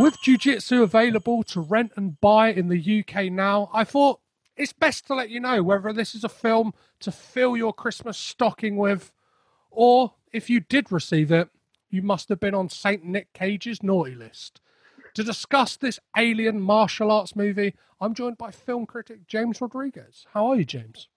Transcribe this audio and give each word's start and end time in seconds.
With 0.00 0.18
Jiu 0.22 0.38
Jitsu 0.38 0.82
available 0.82 1.42
to 1.42 1.60
rent 1.60 1.92
and 1.94 2.18
buy 2.22 2.48
in 2.54 2.68
the 2.68 3.04
UK 3.04 3.24
now, 3.30 3.68
I 3.70 3.84
thought 3.84 4.20
it's 4.56 4.72
best 4.72 5.06
to 5.08 5.14
let 5.14 5.28
you 5.28 5.40
know 5.40 5.62
whether 5.62 5.92
this 5.92 6.14
is 6.14 6.24
a 6.24 6.28
film 6.30 6.72
to 7.00 7.12
fill 7.12 7.54
your 7.54 7.74
Christmas 7.74 8.16
stocking 8.16 8.78
with, 8.78 9.12
or 9.70 10.14
if 10.32 10.48
you 10.48 10.60
did 10.60 10.90
receive 10.90 11.30
it, 11.30 11.50
you 11.90 12.00
must 12.00 12.30
have 12.30 12.40
been 12.40 12.54
on 12.54 12.70
St. 12.70 13.04
Nick 13.04 13.34
Cage's 13.34 13.82
naughty 13.82 14.14
list. 14.14 14.62
To 15.16 15.22
discuss 15.22 15.76
this 15.76 16.00
alien 16.16 16.62
martial 16.62 17.10
arts 17.10 17.36
movie, 17.36 17.74
I'm 18.00 18.14
joined 18.14 18.38
by 18.38 18.52
film 18.52 18.86
critic 18.86 19.26
James 19.26 19.60
Rodriguez. 19.60 20.26
How 20.32 20.46
are 20.46 20.56
you, 20.56 20.64
James? 20.64 21.08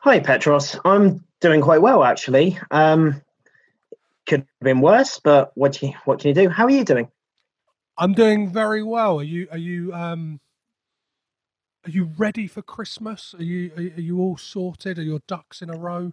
Hi, 0.00 0.20
Petros. 0.20 0.80
I'm 0.86 1.22
doing 1.42 1.60
quite 1.60 1.82
well, 1.82 2.02
actually. 2.02 2.58
Um, 2.70 3.20
could 4.24 4.40
have 4.40 4.48
been 4.62 4.80
worse, 4.80 5.20
but 5.22 5.52
what 5.54 5.82
you, 5.82 5.92
what 6.06 6.20
can 6.20 6.28
you 6.28 6.34
do? 6.34 6.48
How 6.48 6.64
are 6.64 6.70
you 6.70 6.82
doing? 6.82 7.10
I'm 7.96 8.12
doing 8.12 8.50
very 8.50 8.82
well. 8.82 9.20
Are 9.20 9.24
you? 9.24 9.46
Are 9.50 9.58
you? 9.58 9.92
Um, 9.92 10.40
are 11.86 11.90
you 11.90 12.10
ready 12.16 12.46
for 12.46 12.62
Christmas? 12.62 13.34
Are 13.38 13.42
you? 13.42 13.70
Are, 13.76 14.00
you 14.00 14.18
all 14.20 14.36
sorted? 14.36 14.98
Are 14.98 15.02
your 15.02 15.20
ducks 15.28 15.62
in 15.62 15.70
a 15.70 15.76
row? 15.76 16.12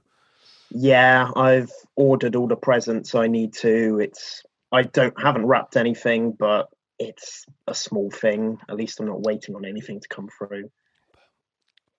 Yeah, 0.70 1.32
I've 1.36 1.72
ordered 1.96 2.36
all 2.36 2.48
the 2.48 2.56
presents 2.56 3.16
I 3.16 3.28
need 3.28 3.54
to. 3.56 4.00
It's 4.00 4.44
I 4.72 4.84
don't 4.84 5.20
haven't 5.20 5.46
wrapped 5.46 5.76
anything, 5.76 6.32
but 6.32 6.70
it's 7.00 7.46
a 7.68 7.74
small 7.74 8.12
thing. 8.12 8.60
At 8.70 8.76
least 8.76 9.00
I'm 9.00 9.08
not 9.08 9.22
waiting 9.22 9.56
on 9.56 9.66
anything 9.66 10.00
to 10.00 10.08
come 10.08 10.30
through. 10.38 10.70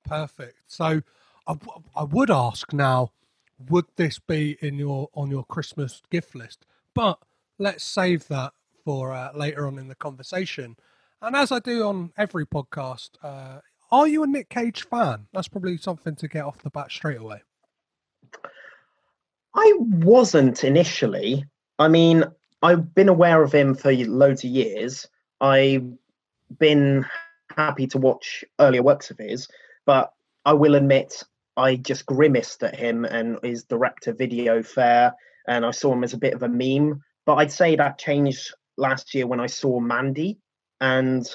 Perfect. 0.05 0.59
So, 0.67 1.03
I, 1.47 1.55
I 1.97 2.05
would 2.05 2.31
ask 2.31 2.73
now, 2.73 3.13
would 3.69 3.87
this 3.97 4.19
be 4.21 4.59
in 4.61 4.77
your 4.77 5.09
on 5.15 5.31
your 5.31 5.45
Christmas 5.45 6.03
gift 6.11 6.35
list? 6.35 6.67
But 6.95 7.19
let's 7.59 7.85
save 7.85 8.29
that 8.29 8.53
for 8.85 9.13
uh, 9.13 9.31
later 9.35 9.67
on 9.67 9.79
in 9.79 9.89
the 9.89 9.95
conversation. 9.95 10.77
And 11.21 11.37
as 11.37 11.53
I 11.53 11.61
do 11.61 11.87
on 11.87 12.13
every 12.17 12.47
podcast, 12.47 13.11
uh, 13.23 13.61
are 13.91 14.09
you 14.09 14.23
a 14.23 14.27
Nick 14.27 14.49
Cage 14.49 14.87
fan? 14.89 15.27
That's 15.33 15.49
probably 15.49 15.77
something 15.77 16.17
to 16.17 16.29
get 16.29 16.45
off 16.45 16.63
the 16.63 16.71
bat 16.71 16.91
straight 16.91 17.21
away. 17.21 17.43
I 19.55 19.73
wasn't 19.79 20.65
initially. 20.65 21.45
I 21.79 21.89
mean, 21.89 22.25
I've 22.63 22.95
been 22.95 23.09
aware 23.09 23.43
of 23.43 23.53
him 23.53 23.75
for 23.75 23.93
loads 23.93 24.45
of 24.45 24.51
years. 24.51 25.07
I've 25.41 25.93
been 26.59 27.05
happy 27.57 27.87
to 27.89 27.99
watch 27.99 28.45
earlier 28.59 28.83
works 28.83 29.11
of 29.11 29.19
his, 29.19 29.49
but 29.85 30.13
I 30.45 30.55
will 30.55 30.75
admit 30.75 31.23
I 31.57 31.77
just 31.77 32.07
grimaced 32.07 32.63
at 32.63 32.75
him 32.75 33.05
and 33.05 33.39
his 33.43 33.65
director 33.65 34.13
video 34.13 34.63
fair, 34.63 35.13
and 35.47 35.67
I 35.67 35.71
saw 35.71 35.93
him 35.93 36.05
as 36.05 36.15
a 36.15 36.19
bit 36.19 36.35
of 36.35 36.43
a 36.43 36.49
meme. 36.49 37.03
But 37.27 37.35
I'd 37.35 37.53
say 37.53 37.77
that 37.77 37.99
changed 37.99 38.55
last 38.77 39.15
year 39.15 39.27
when 39.27 39.41
I 39.41 39.47
saw 39.47 39.81
Mandy, 39.81 40.39
and 40.81 41.29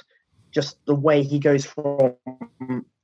just 0.51 0.77
the 0.85 0.95
way 0.95 1.23
he 1.23 1.39
goes 1.39 1.65
from 1.65 2.15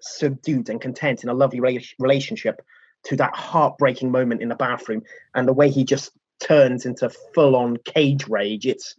subdued 0.02 0.70
and 0.70 0.82
content 0.82 1.24
in 1.24 1.30
a 1.30 1.34
lovely 1.34 1.60
re- 1.60 1.90
relationship 2.00 2.62
to 3.06 3.16
that 3.18 3.36
heartbreaking 3.36 4.12
moment 4.12 4.42
in 4.42 4.50
the 4.50 4.56
bathroom, 4.56 5.04
and 5.36 5.48
the 5.48 5.54
way 5.54 5.70
he 5.70 5.84
just 5.84 6.12
turns 6.40 6.86
into 6.86 7.10
full-on 7.34 7.78
cage 7.78 8.28
rage. 8.28 8.66
It's 8.66 8.96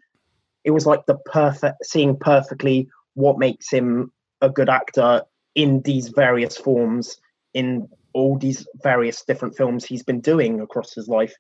it 0.65 0.71
was 0.71 0.87
like 0.87 1.05
the 1.07 1.19
perfect 1.27 1.85
seeing 1.85 2.17
perfectly 2.17 2.89
what 3.15 3.39
makes 3.39 3.71
him 3.71 4.13
a 4.41 4.49
good 4.49 4.69
actor 4.69 5.23
in 5.55 5.83
these 5.83 6.09
various 6.09 6.57
forms 6.57 7.19
in 7.53 7.89
all 8.13 8.39
these 8.39 8.67
various 8.83 9.25
different 9.25 9.57
films 9.57 9.85
he's 9.85 10.03
been 10.03 10.21
doing 10.21 10.61
across 10.61 10.95
his 10.95 11.09
life. 11.09 11.35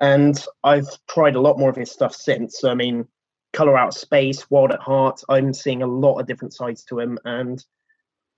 And 0.00 0.42
I've 0.64 0.88
tried 1.08 1.36
a 1.36 1.40
lot 1.40 1.58
more 1.58 1.70
of 1.70 1.76
his 1.76 1.90
stuff 1.90 2.14
since. 2.14 2.64
I 2.64 2.74
mean, 2.74 3.06
Color 3.52 3.76
Out 3.76 3.94
Space, 3.94 4.48
Wild 4.50 4.72
at 4.72 4.80
Heart. 4.80 5.22
I'm 5.28 5.52
seeing 5.52 5.82
a 5.82 5.86
lot 5.86 6.18
of 6.18 6.26
different 6.26 6.54
sides 6.54 6.84
to 6.84 6.98
him, 6.98 7.18
and 7.24 7.64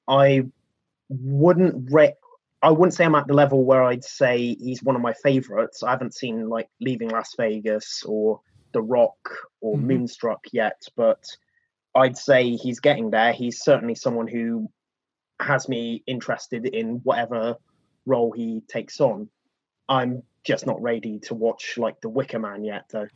I 0.09 0.45
wouldn't 1.09 1.91
re- 1.93 2.15
I 2.63 2.71
wouldn't 2.71 2.95
say 2.95 3.05
I'm 3.05 3.17
at 3.17 3.27
the 3.27 3.35
level 3.35 3.65
where 3.65 3.83
I'd 3.83 4.05
say 4.05 4.55
he's 4.55 4.85
one 4.85 4.95
of 4.95 5.03
my 5.03 5.13
favorites. 5.15 5.83
I 5.83 5.91
haven't 5.91 6.15
seen 6.15 6.49
like 6.49 6.69
Leaving 6.81 7.09
Las 7.09 7.35
Vegas 7.37 8.05
or 8.05 8.41
The 8.73 8.83
Rock 8.83 9.19
or 9.61 9.77
Mhm. 9.77 9.83
Moonstruck 9.83 10.45
yet, 10.53 10.81
but 10.95 11.27
I'd 11.97 12.17
say 12.17 12.51
he's 12.57 12.79
getting 12.79 13.11
there. 13.11 13.33
He's 13.33 13.63
certainly 13.63 13.97
someone 13.97 14.29
who 14.29 14.71
has 15.41 15.69
me 15.69 16.05
interested 16.07 16.65
in 16.67 16.99
whatever 16.99 17.57
role 18.07 18.31
he 18.31 18.61
takes 18.69 19.01
on. 19.01 19.29
I'm 19.89 20.23
just 20.45 20.65
not 20.65 20.81
ready 20.81 21.19
to 21.21 21.35
watch 21.35 21.77
like 21.79 22.01
The 22.01 22.09
Wicker 22.09 22.39
Man 22.39 22.65
yet, 22.65 22.89
though. 22.91 23.09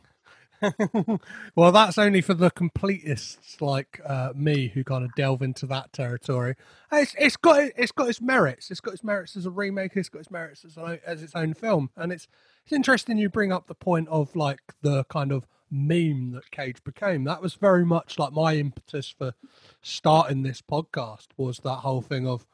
Well, 1.55 1.71
that's 1.71 1.97
only 1.97 2.21
for 2.21 2.33
the 2.33 2.51
completists 2.51 3.61
like 3.61 4.01
uh, 4.05 4.31
me 4.35 4.69
who 4.69 4.83
kind 4.83 5.03
of 5.03 5.13
delve 5.15 5.41
into 5.41 5.65
that 5.67 5.93
territory. 5.93 6.55
It's, 6.91 7.15
it's 7.19 7.37
got 7.37 7.69
it's 7.75 7.91
got 7.91 8.09
its 8.09 8.21
merits. 8.21 8.71
It's 8.71 8.79
got 8.79 8.93
its 8.93 9.03
merits 9.03 9.35
as 9.35 9.45
a 9.45 9.51
remake. 9.51 9.95
It's 9.95 10.09
got 10.09 10.19
its 10.19 10.31
merits 10.31 10.65
as, 10.65 10.77
an, 10.77 10.99
as 11.05 11.21
its 11.21 11.35
own 11.35 11.53
film, 11.53 11.89
and 11.95 12.11
it's 12.11 12.27
it's 12.63 12.73
interesting 12.73 13.17
you 13.17 13.29
bring 13.29 13.51
up 13.51 13.67
the 13.67 13.75
point 13.75 14.07
of 14.09 14.35
like 14.35 14.61
the 14.81 15.03
kind 15.05 15.31
of 15.31 15.47
meme 15.69 16.31
that 16.31 16.51
Cage 16.51 16.83
became. 16.83 17.23
That 17.23 17.41
was 17.41 17.55
very 17.55 17.85
much 17.85 18.17
like 18.17 18.33
my 18.33 18.55
impetus 18.55 19.09
for 19.09 19.33
starting 19.81 20.43
this 20.43 20.61
podcast 20.61 21.27
was 21.37 21.59
that 21.59 21.77
whole 21.77 22.01
thing 22.01 22.27
of, 22.27 22.45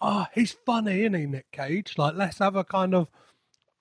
oh, 0.00 0.26
he's 0.34 0.52
funny, 0.52 1.00
isn't 1.00 1.14
he, 1.14 1.26
Nick 1.26 1.50
Cage? 1.50 1.94
Like 1.98 2.14
let's 2.14 2.38
have 2.38 2.56
a 2.56 2.64
kind 2.64 2.94
of 2.94 3.08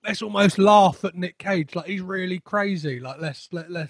let's 0.07 0.21
almost 0.21 0.57
laugh 0.57 1.03
at 1.03 1.15
Nick 1.15 1.37
Cage, 1.37 1.75
like 1.75 1.87
he's 1.87 2.01
really 2.01 2.39
crazy. 2.39 2.99
Like 2.99 3.19
let's 3.19 3.49
let 3.51 3.69
let 3.69 3.89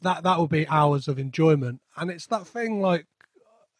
that 0.00 0.22
that 0.22 0.38
will 0.38 0.46
be 0.46 0.68
hours 0.68 1.08
of 1.08 1.18
enjoyment. 1.18 1.80
And 1.96 2.10
it's 2.10 2.26
that 2.26 2.46
thing 2.46 2.80
like 2.80 3.06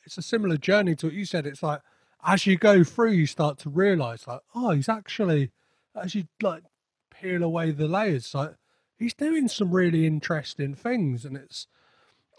it's 0.04 0.18
a 0.18 0.22
similar 0.22 0.56
journey 0.56 0.96
to 0.96 1.06
what 1.06 1.14
you 1.14 1.24
said. 1.24 1.46
It's 1.46 1.62
like 1.62 1.80
as 2.24 2.46
you 2.46 2.58
go 2.58 2.82
through, 2.82 3.12
you 3.12 3.26
start 3.26 3.58
to 3.58 3.70
realise 3.70 4.26
like, 4.26 4.40
oh, 4.54 4.70
he's 4.70 4.88
actually 4.88 5.52
as 5.94 6.14
you 6.14 6.24
like 6.42 6.64
peel 7.10 7.42
away 7.42 7.70
the 7.70 7.86
layers, 7.86 8.34
like 8.34 8.54
he's 8.98 9.14
doing 9.14 9.46
some 9.48 9.70
really 9.70 10.04
interesting 10.04 10.74
things, 10.74 11.24
and 11.24 11.36
it's 11.36 11.68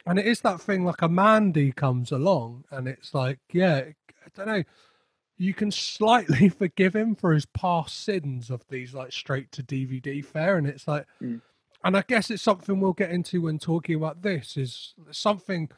and 0.06 0.20
it 0.20 0.26
is 0.26 0.42
that 0.42 0.60
thing 0.60 0.84
like 0.84 1.02
a 1.02 1.08
Mandy 1.08 1.72
comes 1.72 2.12
along, 2.12 2.66
and 2.72 2.88
it's 2.90 3.14
like, 3.14 3.40
yeah, 3.54 3.84
I 4.26 4.30
don't 4.36 4.48
know 4.48 4.64
you 5.40 5.54
can 5.56 5.72
slightly 5.72 6.50
forgive 6.64 6.96
him 6.96 7.16
for 7.16 7.34
his 7.34 7.46
past 7.48 8.04
sins 8.04 8.52
of 8.52 8.68
these 8.70 8.94
like 8.94 9.12
straight 9.12 9.52
to 9.54 9.64
DVD 9.64 10.24
fare, 10.24 10.58
and 10.58 10.68
it's 10.68 10.88
like, 10.88 11.06
Mm. 11.22 11.42
and 11.84 11.98
I 11.98 12.04
guess 12.08 12.30
it's 12.30 12.44
something 12.44 12.80
we'll 12.80 12.94
get 12.94 13.10
into 13.10 13.42
when 13.44 13.58
talking 13.58 13.96
about 13.96 14.22
this. 14.22 14.58
Is 14.58 14.94
something 15.12 15.70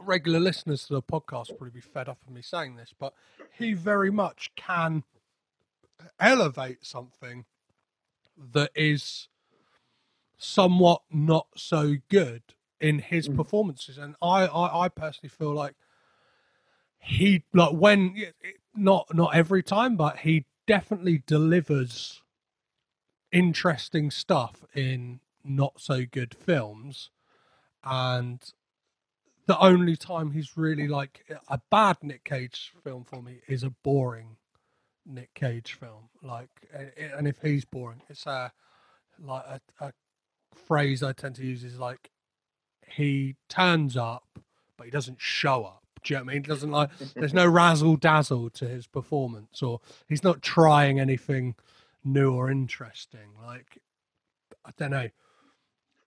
regular 0.00 0.38
listeners 0.38 0.86
to 0.86 0.94
the 0.94 1.02
podcast 1.02 1.48
will 1.48 1.56
probably 1.56 1.70
be 1.70 1.80
fed 1.80 2.08
up 2.08 2.18
of 2.24 2.32
me 2.32 2.42
saying 2.42 2.76
this, 2.76 2.94
but 2.96 3.14
he 3.52 3.72
very 3.72 4.10
much 4.12 4.50
can 4.54 5.02
elevate 6.20 6.84
something 6.86 7.46
that 8.52 8.70
is 8.76 9.28
somewhat 10.36 11.02
not 11.10 11.48
so 11.56 11.96
good 12.08 12.42
in 12.80 13.00
his 13.00 13.28
performances, 13.28 13.98
and 13.98 14.14
I, 14.22 14.46
I, 14.46 14.84
I 14.84 14.88
personally 14.88 15.30
feel 15.30 15.52
like 15.52 15.74
he 17.00 17.44
like 17.54 17.72
when 17.72 18.16
not 18.74 19.14
not 19.14 19.34
every 19.34 19.62
time, 19.62 19.96
but 19.96 20.18
he 20.18 20.46
definitely 20.66 21.22
delivers 21.26 22.22
interesting 23.32 24.10
stuff 24.10 24.64
in 24.74 25.20
not 25.44 25.80
so 25.80 26.04
good 26.10 26.34
films, 26.34 27.10
and 27.84 28.52
the 29.46 29.58
only 29.60 29.96
time 29.96 30.32
he's 30.32 30.56
really 30.56 30.86
like 30.86 31.24
a 31.48 31.60
bad 31.70 31.96
Nick 32.02 32.24
Cage 32.24 32.72
film 32.84 33.04
for 33.04 33.22
me 33.22 33.40
is 33.48 33.62
a 33.62 33.70
boring 33.82 34.36
Nick 35.06 35.32
Cage 35.34 35.72
film. 35.72 36.10
Like, 36.22 36.50
and 37.16 37.26
if 37.26 37.40
he's 37.40 37.64
boring, 37.64 38.02
it's 38.08 38.26
a 38.26 38.52
like 39.20 39.44
a, 39.46 39.60
a 39.80 39.92
phrase 40.54 41.02
I 41.02 41.12
tend 41.12 41.36
to 41.36 41.46
use 41.46 41.64
is 41.64 41.78
like 41.78 42.10
he 42.86 43.36
turns 43.48 43.96
up, 43.96 44.38
but 44.76 44.84
he 44.84 44.90
doesn't 44.90 45.20
show 45.20 45.64
up. 45.64 45.87
Do 46.02 46.14
you 46.14 46.18
know 46.18 46.24
what 46.24 46.30
I 46.30 46.34
mean? 46.34 46.42
Doesn't 46.42 46.70
like. 46.70 46.90
There's 47.14 47.34
no 47.34 47.46
razzle 47.46 47.96
dazzle 47.96 48.50
to 48.50 48.68
his 48.68 48.86
performance, 48.86 49.62
or 49.62 49.80
he's 50.08 50.24
not 50.24 50.42
trying 50.42 51.00
anything 51.00 51.54
new 52.04 52.32
or 52.32 52.50
interesting. 52.50 53.30
Like, 53.44 53.78
I 54.64 54.70
don't 54.76 54.90
know 54.90 55.08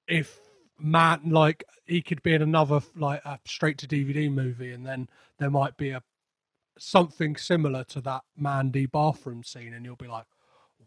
if 0.08 0.40
Matt 0.80 1.26
like 1.28 1.64
he 1.86 2.02
could 2.02 2.24
be 2.24 2.34
in 2.34 2.42
another 2.42 2.82
like 2.96 3.24
a 3.26 3.40
straight 3.46 3.78
to 3.80 3.88
DVD 3.88 4.32
movie, 4.32 4.72
and 4.72 4.86
then 4.86 5.10
there 5.40 5.50
might 5.50 5.78
be 5.78 5.92
a 5.92 6.04
something 6.78 7.36
similar 7.36 7.84
to 7.86 8.02
that 8.02 8.24
Mandy 8.36 8.86
bathroom 8.86 9.44
scene, 9.44 9.74
and 9.74 9.86
you'll 9.86 9.96
be 9.96 10.08
like, 10.08 10.26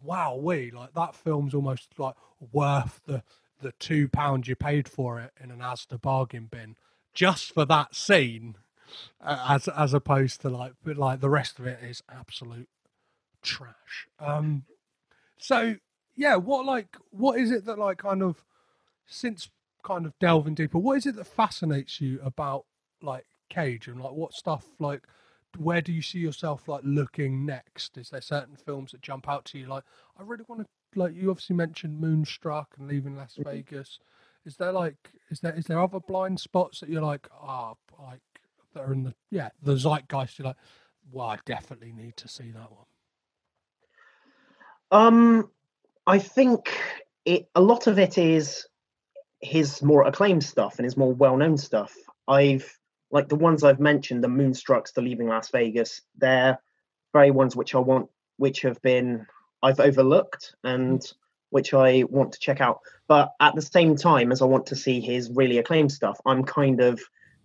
"Wow, 0.02 0.36
we 0.36 0.70
like 0.70 0.94
that 0.94 1.14
film's 1.14 1.54
almost 1.54 1.98
like 1.98 2.14
worth 2.52 3.00
the 3.06 3.22
the 3.60 3.72
two 3.72 4.08
pounds 4.08 4.48
you 4.48 4.56
paid 4.56 4.88
for 4.88 5.20
it 5.20 5.32
in 5.40 5.50
an 5.50 5.60
Asda 5.60 6.00
bargain 6.00 6.46
bin 6.50 6.76
just 7.14 7.52
for 7.52 7.64
that 7.66 7.94
scene." 7.94 8.56
As 9.20 9.69
as 9.69 9.94
opposed 9.94 10.41
to 10.43 10.49
like 10.50 10.73
but 10.85 10.96
like 10.96 11.20
the 11.20 11.31
rest 11.31 11.58
of 11.58 11.67
it 11.67 11.82
is 11.82 12.02
absolute 12.11 12.69
trash. 13.43 14.08
Um, 14.19 14.64
so 15.38 15.76
yeah, 16.17 16.37
what 16.37 16.64
like 16.64 16.96
what 17.11 17.38
is 17.38 17.50
it 17.50 17.64
that 17.67 17.79
like 17.79 17.99
kind 17.99 18.23
of 18.23 18.44
since 19.06 19.50
kind 19.82 20.06
of 20.06 20.19
delving 20.19 20.55
deeper, 20.55 20.79
what 20.79 20.96
is 20.96 21.06
it 21.06 21.17
that 21.17 21.26
fascinates 21.26 22.00
you 22.00 22.20
about 22.23 22.64
like 23.02 23.26
Cage 23.50 23.87
and 23.88 24.00
like 24.00 24.12
what 24.12 24.32
stuff 24.32 24.67
like 24.79 25.02
where 25.58 25.81
do 25.81 25.93
you 25.93 26.02
see 26.02 26.19
yourself 26.19 26.67
like 26.67 26.81
looking 26.85 27.44
next? 27.46 27.96
Is 27.96 28.11
there 28.11 28.20
certain 28.20 28.56
films 28.56 28.93
that 28.93 29.02
jump 29.02 29.29
out 29.29 29.44
to 29.46 29.58
you 29.58 29.67
like 29.67 29.85
I 30.19 30.23
really 30.23 30.44
want 30.49 30.62
to 30.62 30.67
like 30.99 31.14
you 31.14 31.31
obviously 31.31 31.56
mentioned 31.56 32.00
Moonstruck 32.00 32.75
and 32.79 32.88
Leaving 32.88 33.17
Las 33.17 33.37
Mm-hmm. 33.38 33.50
Vegas. 33.50 33.99
Is 34.44 34.56
there 34.56 34.73
like 34.73 34.96
is 35.31 35.41
there 35.41 35.55
is 35.55 35.67
there 35.67 35.81
other 35.81 36.00
blind 36.00 36.41
spots 36.41 36.81
that 36.81 36.88
you're 36.88 37.02
like 37.02 37.29
ah 37.32 37.75
like 37.99 38.20
that 38.74 38.84
are 38.84 38.92
in 38.92 39.04
the 39.04 39.14
yeah 39.30 39.48
the 39.62 39.76
zeitgeist 39.76 40.38
you're 40.38 40.48
like 40.48 40.56
well 41.10 41.28
I 41.28 41.38
definitely 41.44 41.92
need 41.92 42.16
to 42.18 42.28
see 42.28 42.50
that 42.50 42.70
one. 42.70 42.86
Um, 44.90 45.50
I 46.06 46.18
think 46.18 46.78
it 47.24 47.48
a 47.54 47.60
lot 47.60 47.86
of 47.86 47.98
it 47.98 48.18
is 48.18 48.66
his 49.40 49.82
more 49.82 50.06
acclaimed 50.06 50.44
stuff 50.44 50.78
and 50.78 50.84
his 50.84 50.96
more 50.96 51.12
well-known 51.12 51.56
stuff. 51.58 51.94
I've 52.28 52.78
like 53.10 53.28
the 53.28 53.36
ones 53.36 53.62
I've 53.62 53.80
mentioned, 53.80 54.24
the 54.24 54.28
Moonstrucks, 54.28 54.92
the 54.92 55.02
Leaving 55.02 55.28
Las 55.28 55.50
Vegas. 55.50 56.02
They're 56.16 56.58
very 57.12 57.30
ones 57.30 57.54
which 57.54 57.74
I 57.74 57.78
want, 57.78 58.08
which 58.38 58.62
have 58.62 58.80
been 58.82 59.26
I've 59.62 59.80
overlooked 59.80 60.54
and 60.64 61.02
which 61.50 61.74
I 61.74 62.04
want 62.04 62.32
to 62.32 62.40
check 62.40 62.60
out. 62.60 62.80
But 63.06 63.32
at 63.40 63.54
the 63.54 63.62
same 63.62 63.96
time 63.96 64.32
as 64.32 64.42
I 64.42 64.46
want 64.46 64.66
to 64.66 64.76
see 64.76 65.00
his 65.00 65.30
really 65.30 65.58
acclaimed 65.58 65.92
stuff, 65.92 66.20
I'm 66.26 66.44
kind 66.44 66.80
of 66.80 67.00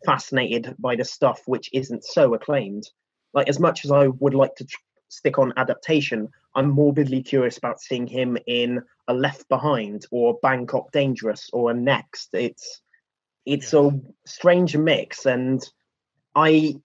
fascinated 0.06 0.76
by 0.80 0.96
the 0.96 1.06
stuff 1.06 1.42
which 1.46 1.70
isn't 1.74 2.04
so 2.04 2.34
acclaimed. 2.34 2.90
Like 3.34 3.50
as 3.50 3.60
much 3.60 3.86
as 3.86 3.92
I 3.92 4.08
would 4.08 4.34
like 4.34 4.56
to 4.56 4.66
tr- 4.66 4.78
stick 5.10 5.38
on 5.38 5.54
adaptation, 5.58 6.30
I'm 6.56 6.70
morbidly 6.70 7.22
curious 7.22 7.58
about 7.58 7.82
seeing 7.82 8.08
him 8.08 8.38
in 8.48 8.82
a 9.08 9.14
Left 9.14 9.48
Behind 9.50 10.06
or 10.12 10.40
Bangkok 10.42 10.92
Dangerous 10.92 11.50
or 11.54 11.72
a 11.72 11.74
Next. 11.74 12.30
It's 12.34 12.82
it's 13.46 13.74
a 13.74 13.92
strange 14.26 14.76
mix, 14.78 15.26
and 15.26 15.64
I 16.36 16.76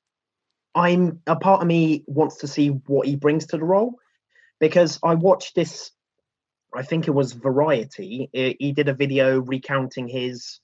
I'm 0.74 1.20
a 1.26 1.36
part 1.36 1.62
of 1.62 1.68
me 1.68 2.04
wants 2.06 2.38
to 2.38 2.48
see 2.48 2.68
what 2.68 3.06
he 3.06 3.16
brings 3.16 3.46
to 3.46 3.56
the 3.56 3.64
role 3.64 3.94
because 4.60 4.98
I 5.02 5.14
watched 5.14 5.54
this. 5.54 5.90
I 6.74 6.82
think 6.82 7.06
it 7.06 7.12
was 7.12 7.32
Variety. 7.32 8.28
He 8.32 8.72
did 8.72 8.88
a 8.88 8.94
video 8.94 9.40
recounting 9.40 10.08
his 10.08 10.58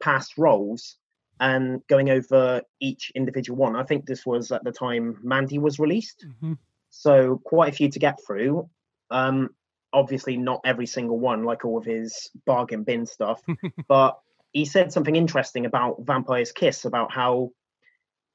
past 0.00 0.36
roles 0.36 0.96
and 1.40 1.80
going 1.88 2.10
over 2.10 2.62
each 2.80 3.10
individual 3.14 3.58
one. 3.58 3.76
I 3.76 3.82
think 3.82 4.06
this 4.06 4.24
was 4.24 4.52
at 4.52 4.64
the 4.64 4.72
time 4.72 5.18
Mandy 5.22 5.58
was 5.58 5.78
released 5.78 6.24
Mm-hmm. 6.26 6.54
so 6.90 7.40
quite 7.44 7.72
a 7.72 7.76
few 7.76 7.90
to 7.90 7.98
get 7.98 8.18
through. 8.26 8.68
Um, 9.10 9.50
obviously, 9.92 10.36
not 10.36 10.60
every 10.64 10.86
single 10.86 11.18
one, 11.18 11.44
like 11.44 11.64
all 11.64 11.78
of 11.78 11.84
his 11.84 12.30
bargain 12.46 12.82
bin 12.84 13.06
stuff, 13.06 13.40
but 13.88 14.18
he 14.52 14.64
said 14.64 14.92
something 14.92 15.16
interesting 15.16 15.66
about 15.66 15.96
Vampire's 16.00 16.52
Kiss, 16.52 16.84
about 16.84 17.12
how 17.12 17.50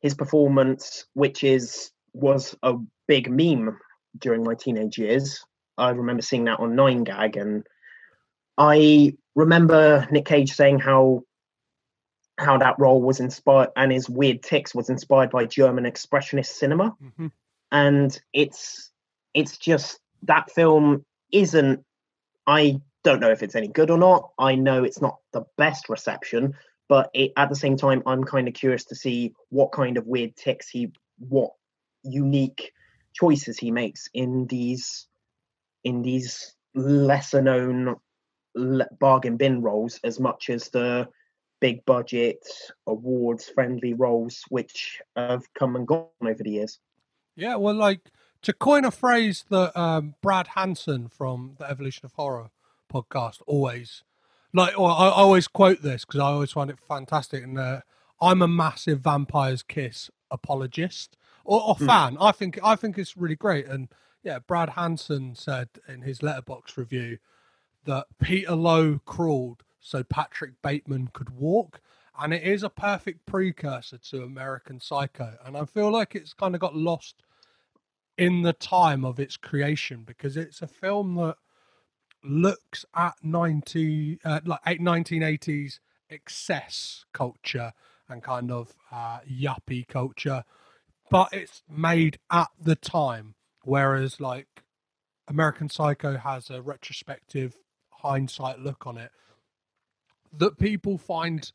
his 0.02 0.14
performance, 0.14 1.06
which 1.14 1.44
is 1.44 1.92
was 2.14 2.56
a 2.64 2.74
big 3.08 3.30
meme 3.30 3.78
during 4.18 4.44
my 4.44 4.56
teenage 4.56 4.98
years. 4.98 5.44
I 5.78 5.92
remember 5.92 6.22
seeing 6.22 6.46
that 6.46 6.60
on 6.60 6.76
Nine 6.76 7.04
Gag, 7.06 7.38
and 7.38 7.66
I 8.58 9.14
remember 9.36 10.08
Nick 10.12 10.26
Cage 10.26 10.52
saying 10.52 10.80
how 10.80 11.24
how 12.40 12.58
that 12.58 12.80
role 12.80 13.02
was 13.02 13.20
inspired 13.20 13.70
and 13.76 13.92
his 13.92 14.10
weird 14.10 14.42
ticks 14.42 14.74
was 14.74 14.90
inspired 14.90 15.30
by 15.30 15.46
German 15.46 15.84
expressionist 15.84 16.48
cinema 16.48 16.96
Mm-hmm. 17.04 17.28
and 17.72 18.20
it's 18.34 18.92
it's 19.34 19.58
just 19.58 20.00
that 20.24 20.50
film 20.52 21.06
isn't 21.32 21.84
i 22.48 22.80
don't 23.04 23.20
know 23.20 23.30
if 23.32 23.44
it's 23.44 23.56
any 23.56 23.68
good 23.68 23.90
or 23.92 23.98
not 23.98 24.32
i 24.40 24.56
know 24.56 24.84
it's 24.84 25.02
not 25.02 25.18
the 25.34 25.44
best 25.58 25.88
reception 25.90 26.54
but 26.88 27.10
it, 27.14 27.32
at 27.38 27.50
the 27.50 27.56
same 27.56 27.78
time 27.78 28.02
i'm 28.06 28.24
kind 28.24 28.48
of 28.48 28.54
curious 28.54 28.86
to 28.86 28.96
see 28.96 29.34
what 29.50 29.72
kind 29.72 29.98
of 29.98 30.08
weird 30.08 30.36
ticks 30.36 30.68
he 30.70 30.92
what 31.20 31.52
unique 32.04 32.72
choices 33.14 33.58
he 33.60 33.70
makes 33.72 34.10
in 34.14 34.48
these 34.48 35.08
in 35.84 36.02
these 36.02 36.56
lesser 36.74 37.42
known 37.42 37.96
bargain 39.00 39.38
bin 39.38 39.62
roles 39.62 40.00
as 40.04 40.20
much 40.20 40.50
as 40.50 40.70
the 40.70 41.08
big 41.60 41.84
budget 41.86 42.46
awards 42.88 43.50
friendly 43.50 43.94
roles 43.94 44.44
which 44.50 45.02
have 45.16 45.44
come 45.54 45.76
and 45.76 45.88
gone 45.88 46.08
over 46.22 46.44
the 46.44 46.52
years 46.52 46.80
Yeah, 47.36 47.56
well, 47.56 47.74
like 47.74 48.02
to 48.42 48.54
coin 48.54 48.86
a 48.86 48.92
phrase 48.92 49.46
that 49.50 49.78
um, 49.78 50.16
Brad 50.22 50.48
Hansen 50.48 51.08
from 51.08 51.56
the 51.58 51.70
Evolution 51.70 52.06
of 52.06 52.14
Horror 52.14 52.50
podcast 52.92 53.42
always 53.48 54.04
like. 54.54 54.78
Or 54.78 54.90
I, 54.90 55.10
always 55.10 55.48
quote 55.48 55.82
this 55.82 56.06
because 56.06 56.20
I 56.20 56.28
always 56.28 56.52
find 56.52 56.70
it 56.70 56.80
fantastic. 56.88 57.44
And 57.44 57.58
uh, 57.58 57.82
I'm 58.22 58.42
a 58.42 58.48
massive 58.48 59.02
Vampire's 59.02 59.64
Kiss 59.64 60.10
apologist 60.32 61.18
or, 61.46 61.62
or 61.62 61.76
fan. 61.76 62.18
I 62.20 62.32
think 62.32 62.60
I 62.64 62.76
think 62.76 62.98
it's 62.98 63.18
really 63.18 63.36
great. 63.36 63.68
And 63.68 63.90
yeah, 64.24 64.40
Brad 64.40 64.72
Hansen 64.72 65.36
said 65.36 65.70
in 65.88 66.02
his 66.02 66.20
Letterboxd 66.20 66.78
review 66.78 67.20
that 67.86 68.08
Peter 68.22 68.56
Loew 68.56 69.00
crawled 69.06 69.64
so 69.80 70.04
Patrick 70.04 70.62
Bateman 70.62 71.10
could 71.14 71.30
walk. 71.30 71.82
And 72.22 72.34
it 72.34 72.44
is 72.44 72.64
a 72.64 72.70
perfect 72.70 73.26
precursor 73.26 73.98
to 73.98 74.24
American 74.24 74.82
Psycho. 74.82 75.38
And 75.46 75.56
I 75.56 75.64
feel 75.66 75.90
like 75.90 76.16
it's 76.16 76.34
kind 76.34 76.54
of 76.54 76.60
got 76.60 76.76
lost 76.76 77.24
in 78.18 78.42
the 78.42 78.52
time 78.52 79.06
of 79.06 79.20
its 79.20 79.38
creation 79.38 80.04
because 80.06 80.36
it's 80.36 80.62
a 80.62 80.68
film 80.68 81.16
that 81.16 81.38
looks 82.22 82.86
at 82.94 83.14
90 83.24 84.20
uh, 84.26 84.42
like 84.46 84.60
eight- 84.68 84.82
1980s 84.82 85.80
excess 86.10 87.06
culture 87.14 87.72
and 88.10 88.22
kind 88.22 88.52
of 88.52 88.76
uh, 88.92 89.20
yuppie 89.30 89.88
culture 89.88 90.44
but 91.10 91.30
it's 91.32 91.64
made 91.70 92.20
at 92.30 92.50
the 92.62 92.76
time 92.76 93.36
whereas 93.64 94.20
like 94.20 94.64
american 95.30 95.70
psycho 95.70 96.18
has 96.18 96.50
a 96.50 96.62
retrospective 96.62 97.56
hindsight 98.02 98.60
look 98.60 98.86
on 98.86 98.98
it 98.98 99.12
that 100.38 100.58
people 100.58 100.98
find 100.98 101.52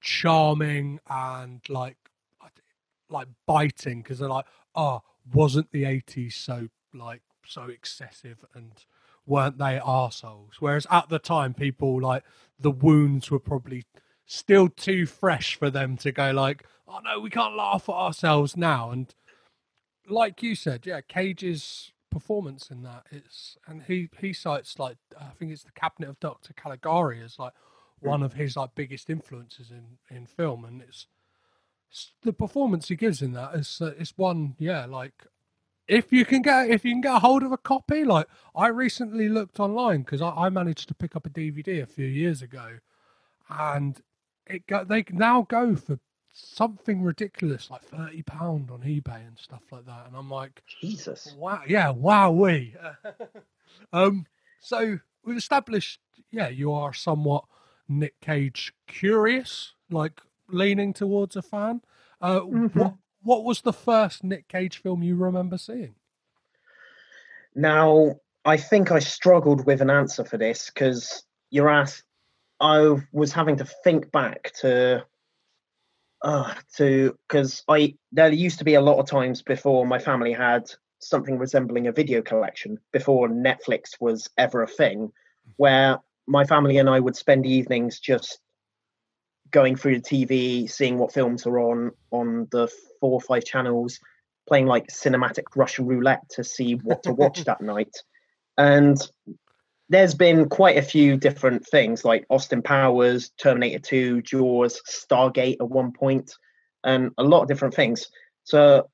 charming 0.00 1.00
and 1.08 1.60
like 1.68 1.96
like 3.10 3.28
biting 3.46 4.02
because 4.02 4.18
they're 4.18 4.28
like 4.28 4.46
oh 4.74 5.00
wasn't 5.32 5.70
the 5.72 5.84
80s 5.84 6.32
so 6.34 6.68
like 6.92 7.22
so 7.46 7.64
excessive 7.64 8.44
and 8.54 8.84
weren't 9.26 9.58
they 9.58 9.78
arseholes? 9.78 10.54
Whereas 10.60 10.86
at 10.90 11.08
the 11.08 11.18
time, 11.18 11.54
people 11.54 12.00
like 12.00 12.24
the 12.58 12.70
wounds 12.70 13.30
were 13.30 13.40
probably 13.40 13.84
still 14.26 14.68
too 14.68 15.06
fresh 15.06 15.56
for 15.56 15.70
them 15.70 15.96
to 15.98 16.12
go 16.12 16.30
like, 16.30 16.64
oh 16.88 17.00
no, 17.04 17.20
we 17.20 17.30
can't 17.30 17.56
laugh 17.56 17.88
at 17.88 17.94
ourselves 17.94 18.56
now. 18.56 18.90
And 18.90 19.14
like 20.08 20.42
you 20.42 20.54
said, 20.54 20.86
yeah, 20.86 21.00
Cage's 21.00 21.92
performance 22.10 22.70
in 22.70 22.82
that 22.84 23.04
it's 23.10 23.56
and 23.66 23.82
he 23.82 24.08
he 24.20 24.32
cites 24.32 24.78
like 24.78 24.96
I 25.20 25.30
think 25.36 25.50
it's 25.50 25.64
the 25.64 25.72
Cabinet 25.72 26.10
of 26.10 26.20
Dr. 26.20 26.52
Caligari 26.52 27.20
as 27.20 27.40
like 27.40 27.54
one 28.04 28.22
of 28.22 28.34
his 28.34 28.56
like 28.56 28.74
biggest 28.74 29.10
influences 29.10 29.70
in 29.70 29.98
in 30.14 30.26
film, 30.26 30.64
and 30.64 30.82
it's, 30.82 31.06
it's 31.90 32.12
the 32.22 32.32
performance 32.32 32.88
he 32.88 32.96
gives 32.96 33.22
in 33.22 33.32
that 33.32 33.54
is 33.54 33.80
uh, 33.80 33.92
it's 33.98 34.16
one 34.16 34.54
yeah 34.58 34.84
like 34.86 35.26
if 35.86 36.12
you 36.12 36.24
can 36.24 36.42
get 36.42 36.70
if 36.70 36.84
you 36.84 36.92
can 36.92 37.00
get 37.00 37.16
a 37.16 37.18
hold 37.18 37.42
of 37.42 37.52
a 37.52 37.58
copy 37.58 38.04
like 38.04 38.26
i 38.56 38.66
recently 38.68 39.28
looked 39.28 39.60
online 39.60 40.02
because 40.02 40.22
I, 40.22 40.30
I, 40.30 40.48
managed 40.48 40.88
to 40.88 40.94
pick 40.94 41.14
up 41.14 41.26
a 41.26 41.30
dvd 41.30 41.82
a 41.82 41.86
few 41.86 42.06
years 42.06 42.42
ago 42.42 42.78
and 43.48 44.00
it 44.46 44.66
go, 44.66 44.84
they 44.84 45.04
now 45.10 45.42
go 45.42 45.76
for 45.76 45.98
something 46.32 47.02
ridiculous 47.02 47.70
like 47.70 47.82
30 47.82 48.22
pound 48.22 48.70
on 48.70 48.80
ebay 48.80 49.26
and 49.26 49.38
stuff 49.38 49.62
like 49.70 49.86
that 49.86 50.06
and 50.06 50.16
i'm 50.16 50.30
like 50.30 50.62
jesus. 50.80 51.34
Wow 51.38 51.62
yeah 51.66 51.90
wow 51.90 52.30
we 52.32 52.74
um 53.92 54.26
so 54.60 54.98
we've 55.24 55.36
established 55.36 56.00
yeah 56.32 56.48
you 56.48 56.72
are 56.72 56.92
somewhat 56.92 57.44
nick 57.88 58.18
cage 58.20 58.72
curious 58.86 59.74
like 59.90 60.20
leaning 60.48 60.92
towards 60.92 61.36
a 61.36 61.42
fan 61.42 61.80
uh 62.20 62.40
mm-hmm. 62.40 62.78
what 62.78 62.94
what 63.24 63.42
was 63.42 63.62
the 63.62 63.72
first 63.72 64.22
Nick 64.22 64.48
Cage 64.48 64.78
film 64.78 65.02
you 65.02 65.16
remember 65.16 65.58
seeing? 65.58 65.94
Now, 67.54 68.16
I 68.44 68.58
think 68.58 68.92
I 68.92 68.98
struggled 68.98 69.66
with 69.66 69.80
an 69.80 69.90
answer 69.90 70.24
for 70.24 70.36
this 70.36 70.70
because 70.72 71.24
you're 71.50 71.70
asked. 71.70 72.04
I 72.60 72.96
was 73.12 73.32
having 73.32 73.56
to 73.56 73.64
think 73.64 74.12
back 74.12 74.52
to, 74.60 75.04
uh, 76.22 76.54
to 76.76 77.18
because 77.26 77.64
I 77.66 77.96
there 78.12 78.30
used 78.30 78.58
to 78.58 78.64
be 78.64 78.74
a 78.74 78.80
lot 78.80 78.98
of 78.98 79.06
times 79.06 79.42
before 79.42 79.86
my 79.86 79.98
family 79.98 80.32
had 80.32 80.70
something 80.98 81.38
resembling 81.38 81.86
a 81.86 81.92
video 81.92 82.22
collection 82.22 82.78
before 82.92 83.28
Netflix 83.28 84.00
was 84.00 84.28
ever 84.38 84.62
a 84.62 84.68
thing, 84.68 85.12
where 85.56 85.98
my 86.26 86.44
family 86.44 86.78
and 86.78 86.88
I 86.88 87.00
would 87.00 87.16
spend 87.16 87.46
evenings 87.46 88.00
just 88.00 88.38
going 89.50 89.76
through 89.76 90.00
the 90.00 90.02
TV, 90.02 90.70
seeing 90.70 90.98
what 90.98 91.12
films 91.12 91.46
are 91.46 91.58
on 91.58 91.92
on 92.10 92.48
the 92.50 92.68
four 93.00 93.12
or 93.12 93.20
five 93.20 93.44
channels, 93.44 94.00
playing 94.48 94.66
like 94.66 94.88
cinematic 94.88 95.44
Russian 95.54 95.86
roulette 95.86 96.28
to 96.30 96.44
see 96.44 96.74
what 96.74 97.02
to 97.04 97.12
watch 97.12 97.44
that 97.44 97.60
night. 97.62 97.96
And 98.56 98.98
there's 99.88 100.14
been 100.14 100.48
quite 100.48 100.78
a 100.78 100.82
few 100.82 101.16
different 101.16 101.66
things 101.66 102.04
like 102.04 102.24
Austin 102.30 102.62
Powers, 102.62 103.30
Terminator 103.38 103.78
2, 103.78 104.22
Jaws, 104.22 104.80
Stargate 104.88 105.56
at 105.60 105.68
one 105.68 105.92
point, 105.92 106.34
and 106.82 107.10
a 107.18 107.24
lot 107.24 107.42
of 107.42 107.48
different 107.48 107.74
things. 107.74 108.08
So 108.44 108.88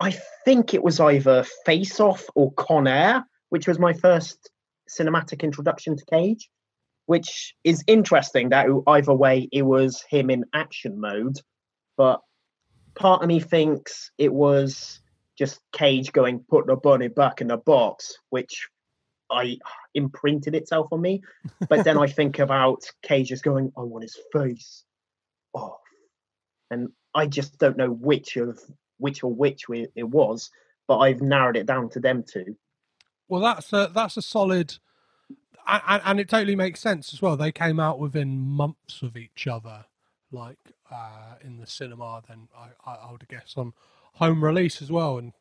I 0.00 0.16
think 0.44 0.74
it 0.74 0.82
was 0.82 1.00
either 1.00 1.44
Face 1.64 2.00
Off 2.00 2.24
or 2.34 2.52
Con 2.52 2.86
Air, 2.88 3.24
which 3.50 3.68
was 3.68 3.78
my 3.78 3.92
first 3.92 4.50
cinematic 4.88 5.42
introduction 5.42 5.96
to 5.96 6.04
Cage 6.06 6.48
which 7.06 7.54
is 7.64 7.84
interesting 7.86 8.48
that 8.50 8.66
either 8.86 9.12
way 9.12 9.48
it 9.52 9.62
was 9.62 10.02
him 10.08 10.30
in 10.30 10.44
action 10.54 11.00
mode 11.00 11.38
but 11.96 12.20
part 12.94 13.22
of 13.22 13.28
me 13.28 13.40
thinks 13.40 14.10
it 14.18 14.32
was 14.32 15.00
just 15.38 15.60
cage 15.72 16.12
going 16.12 16.44
put 16.48 16.66
the 16.66 16.76
bunny 16.76 17.08
back 17.08 17.40
in 17.40 17.48
the 17.48 17.56
box 17.56 18.16
which 18.30 18.68
i 19.30 19.56
imprinted 19.94 20.54
itself 20.54 20.86
on 20.92 21.00
me. 21.00 21.22
But 21.68 21.84
then 21.84 21.98
i 21.98 22.06
think 22.06 22.38
about 22.38 22.84
cage 23.02 23.28
just 23.28 23.44
going 23.44 23.72
i 23.76 23.82
want 23.82 24.04
his 24.04 24.18
face 24.32 24.84
off. 25.52 25.80
And 26.70 26.88
i 27.14 27.26
just 27.26 27.58
don't 27.58 27.76
know 27.76 27.90
which 27.90 28.36
of 28.36 28.58
which 28.98 29.22
or 29.22 29.32
which 29.32 29.64
it 29.94 30.08
was 30.08 30.50
but 30.86 30.98
i've 30.98 31.20
narrowed 31.20 31.56
it 31.56 31.66
down 31.66 31.90
to 31.90 32.00
them 32.00 32.22
two 32.22 32.56
well 33.40 33.54
that's 33.54 33.72
a 33.72 33.90
that's 33.92 34.16
a 34.16 34.22
solid 34.22 34.78
and, 35.66 36.02
and, 36.04 36.20
it 36.20 36.28
totally 36.28 36.56
makes 36.56 36.80
sense 36.80 37.12
as 37.14 37.22
well. 37.22 37.36
They 37.36 37.52
came 37.52 37.80
out 37.80 37.98
within 37.98 38.38
months 38.38 39.02
of 39.02 39.16
each 39.16 39.46
other, 39.46 39.86
like 40.30 40.58
uh, 40.90 41.36
in 41.42 41.58
the 41.58 41.66
cinema. 41.66 42.22
Then 42.28 42.48
I, 42.56 42.90
I, 42.90 42.94
I 43.08 43.12
would 43.12 43.26
guess 43.28 43.54
on 43.56 43.72
home 44.14 44.44
release 44.44 44.82
as 44.82 44.92
well, 44.92 45.18
and 45.18 45.32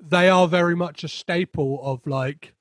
they 0.00 0.28
are 0.28 0.46
very 0.48 0.76
much 0.76 1.04
a 1.04 1.08
staple 1.08 1.80
of 1.82 2.06
like 2.06 2.54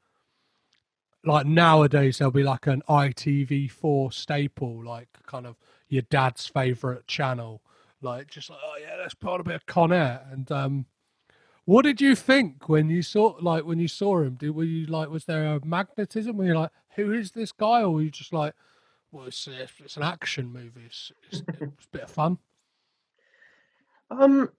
like 1.23 1.45
nowadays 1.45 2.17
there'll 2.17 2.31
be 2.31 2.43
like 2.43 2.65
an 2.65 2.81
ITV4 2.89 4.11
staple, 4.11 4.83
like 4.83 5.09
kind 5.27 5.45
of 5.45 5.55
your 5.87 6.01
dad's 6.03 6.47
favorite 6.47 7.07
channel, 7.07 7.61
like 8.01 8.27
just 8.27 8.49
like 8.49 8.59
oh 8.63 8.77
yeah, 8.81 8.95
let's 8.99 9.13
put 9.13 9.33
on 9.33 9.41
a 9.41 9.43
bit 9.43 9.55
of 9.55 9.65
Con 9.65 9.93
Air, 9.93 10.25
and 10.31 10.51
um, 10.51 10.85
what 11.65 11.83
did 11.83 12.01
you 12.01 12.15
think 12.15 12.67
when 12.67 12.89
you 12.89 13.01
saw 13.01 13.35
like 13.39 13.65
when 13.65 13.79
you 13.79 13.87
saw 13.87 14.21
him? 14.21 14.35
Did 14.35 14.51
were 14.51 14.63
you 14.63 14.85
like 14.87 15.09
was 15.09 15.25
there 15.25 15.45
a 15.45 15.65
magnetism? 15.65 16.37
Were 16.37 16.45
you 16.45 16.55
like, 16.55 16.71
who 16.95 17.11
is 17.11 17.31
this 17.31 17.51
guy, 17.51 17.81
or 17.81 17.91
were 17.91 18.01
you 18.01 18.11
just 18.11 18.33
like, 18.33 18.53
well, 19.11 19.25
it's, 19.25 19.47
it's 19.47 19.97
an 19.97 20.03
action 20.03 20.51
movie. 20.51 20.83
It's, 20.85 21.11
it's, 21.29 21.43
it's 21.47 21.85
a 21.85 21.89
bit 21.91 22.01
of 22.01 22.11
fun. 22.11 22.37
Um, 24.09 24.49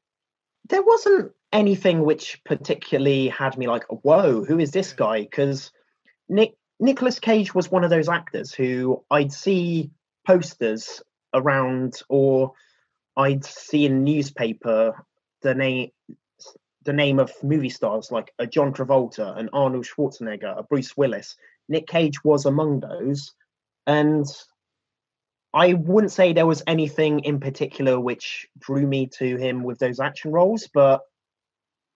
there 0.68 0.82
wasn't 0.82 1.32
anything 1.52 2.04
which 2.04 2.40
particularly 2.44 3.28
had 3.28 3.58
me 3.58 3.66
like, 3.66 3.84
whoa, 3.88 4.44
who 4.44 4.58
is 4.58 4.70
this 4.70 4.92
guy? 4.92 5.22
Because 5.22 5.70
Nick 6.28 6.54
Nicholas 6.80 7.18
Cage 7.18 7.54
was 7.54 7.70
one 7.70 7.84
of 7.84 7.90
those 7.90 8.08
actors 8.08 8.52
who 8.52 9.04
I'd 9.10 9.32
see 9.32 9.90
posters 10.26 11.02
around, 11.34 12.00
or 12.08 12.52
I'd 13.16 13.44
see 13.44 13.86
in 13.86 14.04
newspaper 14.04 14.94
the 15.42 15.54
name 15.54 15.90
the 16.84 16.92
name 16.92 17.18
of 17.18 17.32
movie 17.42 17.68
stars 17.68 18.10
like 18.10 18.32
a 18.38 18.46
John 18.46 18.72
Travolta, 18.72 19.38
an 19.38 19.48
Arnold 19.52 19.86
Schwarzenegger, 19.86 20.58
a 20.58 20.62
Bruce 20.62 20.96
Willis. 20.96 21.36
Nick 21.68 21.86
Cage 21.86 22.22
was 22.24 22.44
among 22.44 22.80
those, 22.80 23.32
and 23.86 24.26
I 25.54 25.74
wouldn't 25.74 26.12
say 26.12 26.32
there 26.32 26.46
was 26.46 26.62
anything 26.66 27.20
in 27.20 27.38
particular 27.38 28.00
which 28.00 28.48
drew 28.58 28.86
me 28.86 29.06
to 29.18 29.36
him 29.36 29.62
with 29.62 29.78
those 29.78 30.00
action 30.00 30.32
roles, 30.32 30.68
but 30.72 31.02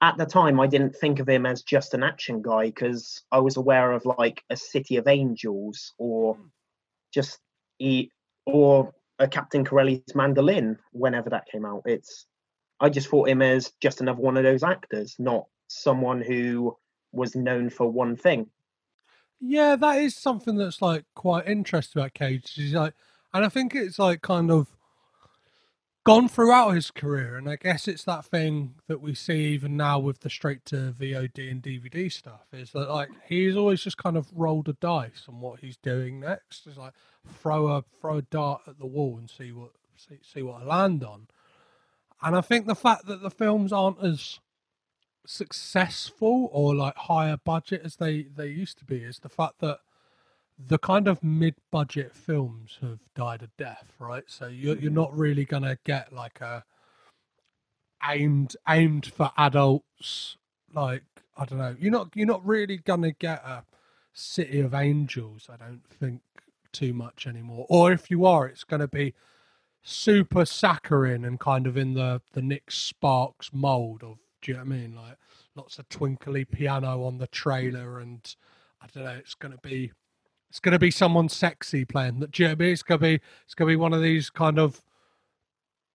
at 0.03 0.19
the 0.19 0.27
time 0.27 0.61
I 0.61 0.67
didn't 0.67 0.95
think 0.95 1.21
of 1.21 1.29
him 1.29 1.47
as 1.47 1.63
just 1.63 1.95
an 1.95 2.03
action 2.03 2.43
guy 2.43 2.67
because 2.67 3.23
I 3.33 3.41
was 3.41 3.57
aware 3.57 3.93
of 3.93 4.05
like 4.05 4.45
a 4.51 4.57
City 4.57 4.97
of 4.97 5.09
Angels 5.09 5.95
or 5.99 6.37
just 7.13 7.39
he 7.79 8.11
or 8.45 8.93
a 9.19 9.27
Captain 9.27 9.65
Corelli's 9.65 10.15
Mandolin 10.15 10.79
whenever 10.93 11.31
that 11.31 11.47
came 11.51 11.65
out. 11.65 11.83
It's 11.87 12.27
I 12.81 12.89
just 12.89 13.09
thought 13.09 13.29
him 13.29 13.43
as 13.43 13.73
just 13.81 14.01
another 14.01 14.21
one 14.21 14.37
of 14.37 14.45
those 14.45 14.63
actors, 14.63 15.17
not 15.19 15.47
someone 15.69 16.21
who 16.21 16.77
was 17.13 17.35
known 17.35 17.71
for 17.71 17.91
one 17.91 18.17
thing. 18.17 18.49
Yeah, 19.41 19.77
that 19.77 19.99
is 19.99 20.17
something 20.17 20.57
that's 20.57 20.81
like 20.81 21.05
quite 21.15 21.47
interesting 21.47 22.01
about 22.01 22.15
Cage. 22.15 22.53
He's 22.55 22.75
like, 22.75 22.95
and 23.35 23.45
I 23.45 23.49
think 23.49 23.75
it's 23.75 23.99
like 23.99 24.23
kind 24.23 24.51
of 24.51 24.69
gone 26.07 26.29
throughout 26.29 26.71
his 26.71 26.91
career, 26.91 27.37
and 27.37 27.51
I 27.51 27.57
guess 27.57 27.89
it's 27.89 28.05
that 28.05 28.25
thing 28.25 28.77
that 28.87 29.01
we 29.01 29.15
see 29.15 29.47
even 29.49 29.77
now 29.77 29.99
with 29.99 30.21
the 30.21 30.31
straight 30.31 30.65
to 30.67 30.95
VOD 30.99 31.51
and 31.51 31.63
DVD 31.63 32.11
stuff. 32.11 32.47
Is 32.53 32.71
that 32.73 32.89
like 32.89 33.11
he's 33.29 33.57
always 33.57 33.83
just 33.83 33.99
kind 33.99 34.17
of 34.17 34.29
rolled 34.33 34.69
a 34.69 34.75
dice 34.75 35.25
on 35.29 35.41
what 35.41 35.61
he's 35.61 35.77
doing 35.77 36.21
next. 36.21 36.67
It's 36.67 36.79
like 36.79 36.95
throw 37.41 37.67
a 37.67 37.85
throw 38.01 38.19
a 38.19 38.23
dart 38.23 38.63
at 38.67 38.79
the 38.79 38.87
wall 38.87 39.19
and 39.19 39.29
see 39.29 39.53
what 39.53 39.73
see, 39.97 40.19
see 40.23 40.43
what 40.43 40.63
I 40.63 40.65
land 40.65 41.05
on. 41.05 41.27
And 42.23 42.35
I 42.37 42.41
think 42.41 42.67
the 42.67 42.75
fact 42.75 43.07
that 43.07 43.23
the 43.23 43.31
films 43.31 43.73
aren't 43.73 44.03
as 44.03 44.41
successful 45.27 46.49
or 46.53 46.75
like 46.75 46.97
higher 46.97 47.37
budget 47.45 47.83
as 47.85 47.97
they, 47.97 48.23
they 48.23 48.49
used 48.49 48.79
to 48.79 48.85
be 48.85 48.99
is 48.99 49.19
the 49.19 49.29
fact 49.29 49.61
that 49.61 49.79
the 50.59 50.79
kind 50.79 51.07
of 51.07 51.23
mid-budget 51.23 52.15
films 52.15 52.79
have 52.81 53.01
died 53.15 53.43
a 53.43 53.49
death, 53.59 53.93
right? 53.99 54.25
So 54.27 54.47
you're 54.47 54.77
you're 54.77 54.91
mm-hmm. 54.91 54.95
not 54.95 55.17
really 55.17 55.45
gonna 55.45 55.77
get 55.85 56.13
like 56.13 56.41
a 56.41 56.65
aimed 58.09 58.57
aimed 58.69 59.07
for 59.07 59.31
adults. 59.37 60.39
Like 60.73 61.03
I 61.37 61.45
don't 61.45 61.59
know, 61.59 61.77
you're 61.79 61.93
not 61.93 62.09
you're 62.15 62.27
not 62.27 62.47
really 62.47 62.79
gonna 62.79 63.13
get 63.13 63.45
a 63.45 63.65
City 64.15 64.61
of 64.61 64.73
Angels. 64.73 65.51
I 65.53 65.57
don't 65.57 65.83
think 65.87 66.23
too 66.73 66.95
much 66.95 67.27
anymore. 67.27 67.67
Or 67.69 67.93
if 67.93 68.11
you 68.11 68.25
are, 68.25 68.47
it's 68.47 68.65
gonna 68.65 68.89
be 68.89 69.15
super 69.89 70.45
saccharine 70.45 71.25
and 71.25 71.39
kind 71.39 71.65
of 71.65 71.77
in 71.77 71.95
the 71.95 72.21
the 72.33 72.43
Nick 72.43 72.73
Sparks 72.73 73.51
mold 73.53 74.03
of 74.03 74.19
do 74.43 74.51
you 74.51 74.57
know 74.57 74.65
what 74.65 74.73
I 74.73 74.77
mean? 74.77 74.97
Like 74.97 75.17
lots 75.55 75.79
of 75.79 75.89
twinkly 75.89 76.45
piano 76.45 77.05
on 77.05 77.19
the 77.19 77.29
trailer 77.29 78.01
and 78.01 78.35
I 78.83 78.87
don't 78.93 79.05
know, 79.05 79.11
it's 79.11 79.35
gonna 79.35 79.59
be 79.63 79.93
it's 80.51 80.59
gonna 80.59 80.81
be 80.81 80.91
someone 80.91 81.29
sexy 81.29 81.85
playing 81.85 82.19
that 82.19 82.33
do 82.33 82.43
you 82.43 82.49
know 82.49 82.55
what 82.55 82.63
I 82.63 82.65
mean? 82.65 82.73
It's 82.73 82.83
gonna 82.83 82.99
be 82.99 83.21
it's 83.45 83.55
gonna 83.55 83.69
be 83.69 83.77
one 83.77 83.93
of 83.93 84.03
these 84.03 84.29
kind 84.29 84.59
of 84.59 84.83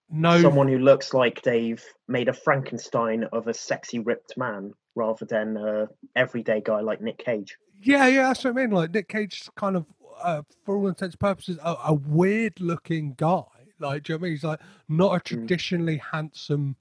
no 0.10 0.42
someone 0.42 0.70
who 0.70 0.80
looks 0.80 1.14
like 1.14 1.42
they've 1.42 1.84
made 2.08 2.30
a 2.30 2.34
Frankenstein 2.34 3.26
of 3.34 3.48
a 3.48 3.54
sexy 3.54 4.00
ripped 4.00 4.38
man 4.38 4.74
rather 4.96 5.26
than 5.26 5.58
a 5.58 5.90
everyday 6.16 6.62
guy 6.62 6.80
like 6.80 7.02
Nick 7.02 7.18
Cage. 7.18 7.58
Yeah, 7.82 8.08
yeah, 8.08 8.28
that's 8.30 8.46
what 8.46 8.52
I 8.52 8.54
mean. 8.54 8.72
Like 8.72 8.94
Nick 8.94 9.10
Cage's 9.10 9.50
kind 9.56 9.76
of, 9.76 9.86
uh, 10.22 10.44
for 10.64 10.78
all 10.78 10.88
intents 10.88 11.16
and 11.16 11.20
purposes, 11.20 11.58
a, 11.64 11.76
a 11.88 11.94
weird 11.94 12.60
looking 12.62 13.16
guy 13.18 13.44
like, 13.82 14.04
do 14.04 14.14
you 14.14 14.20
know 14.20 14.22
I 14.22 14.24
mean? 14.24 14.32
He's 14.34 14.44
like 14.44 14.60
not 14.88 15.16
a 15.16 15.20
mm. 15.20 15.24
traditionally 15.24 15.98
mm. 15.98 16.12
handsome 16.12 16.76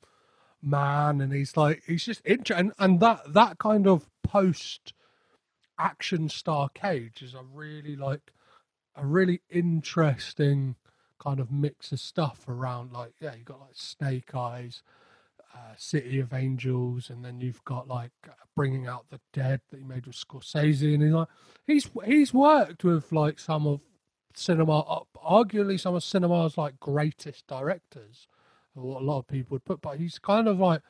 man, 0.63 1.21
and 1.21 1.33
he's 1.33 1.57
like 1.57 1.83
he's 1.87 2.05
just 2.05 2.23
interesting. 2.25 2.67
And, 2.67 2.73
and 2.79 3.01
that 3.01 3.33
that 3.33 3.59
kind 3.59 3.87
of 3.87 4.09
post 4.23 4.93
action 5.79 6.29
star 6.29 6.69
cage 6.69 7.23
is 7.23 7.35
a 7.35 7.43
really 7.43 7.97
like 7.97 8.33
a 8.95 9.07
really 9.07 9.41
interesting 9.51 10.77
kind 11.19 11.41
of 11.41 11.51
mix 11.51 11.93
of 11.93 12.01
stuff 12.01 12.49
around. 12.49 12.93
Like, 12.93 13.13
yeah, 13.21 13.35
you 13.35 13.45
got 13.45 13.61
like 13.61 13.75
Snake 13.75 14.35
Eyes, 14.35 14.83
uh, 15.55 15.75
City 15.77 16.19
of 16.19 16.33
Angels, 16.33 17.11
and 17.11 17.25
then 17.25 17.41
you've 17.41 17.65
got 17.65 17.89
like 17.89 18.13
uh, 18.29 18.33
Bringing 18.57 18.87
Out 18.87 19.07
the 19.11 19.21
Dead 19.33 19.61
that 19.71 19.79
he 19.79 19.85
made 19.85 20.07
with 20.07 20.17
Scorsese, 20.17 20.95
and 20.95 21.03
he's 21.03 21.13
like, 21.13 21.29
he's 21.67 21.91
he's 22.05 22.35
worked 22.35 22.85
with 22.85 23.13
like 23.13 23.39
some 23.39 23.67
of 23.67 23.81
cinema, 24.35 24.81
uh, 24.81 25.01
arguably 25.25 25.79
some 25.79 25.95
of 25.95 26.03
cinema's 26.05 26.57
like 26.59 26.79
greatest 26.81 27.47
directors, 27.47 28.27
or 28.75 28.83
what 28.85 29.03
a 29.03 29.05
lot 29.05 29.19
of 29.19 29.27
people 29.29 29.55
would 29.55 29.65
put. 29.65 29.81
But 29.81 29.99
he's 29.99 30.19
kind 30.19 30.49
of 30.49 30.59
like 30.59 30.83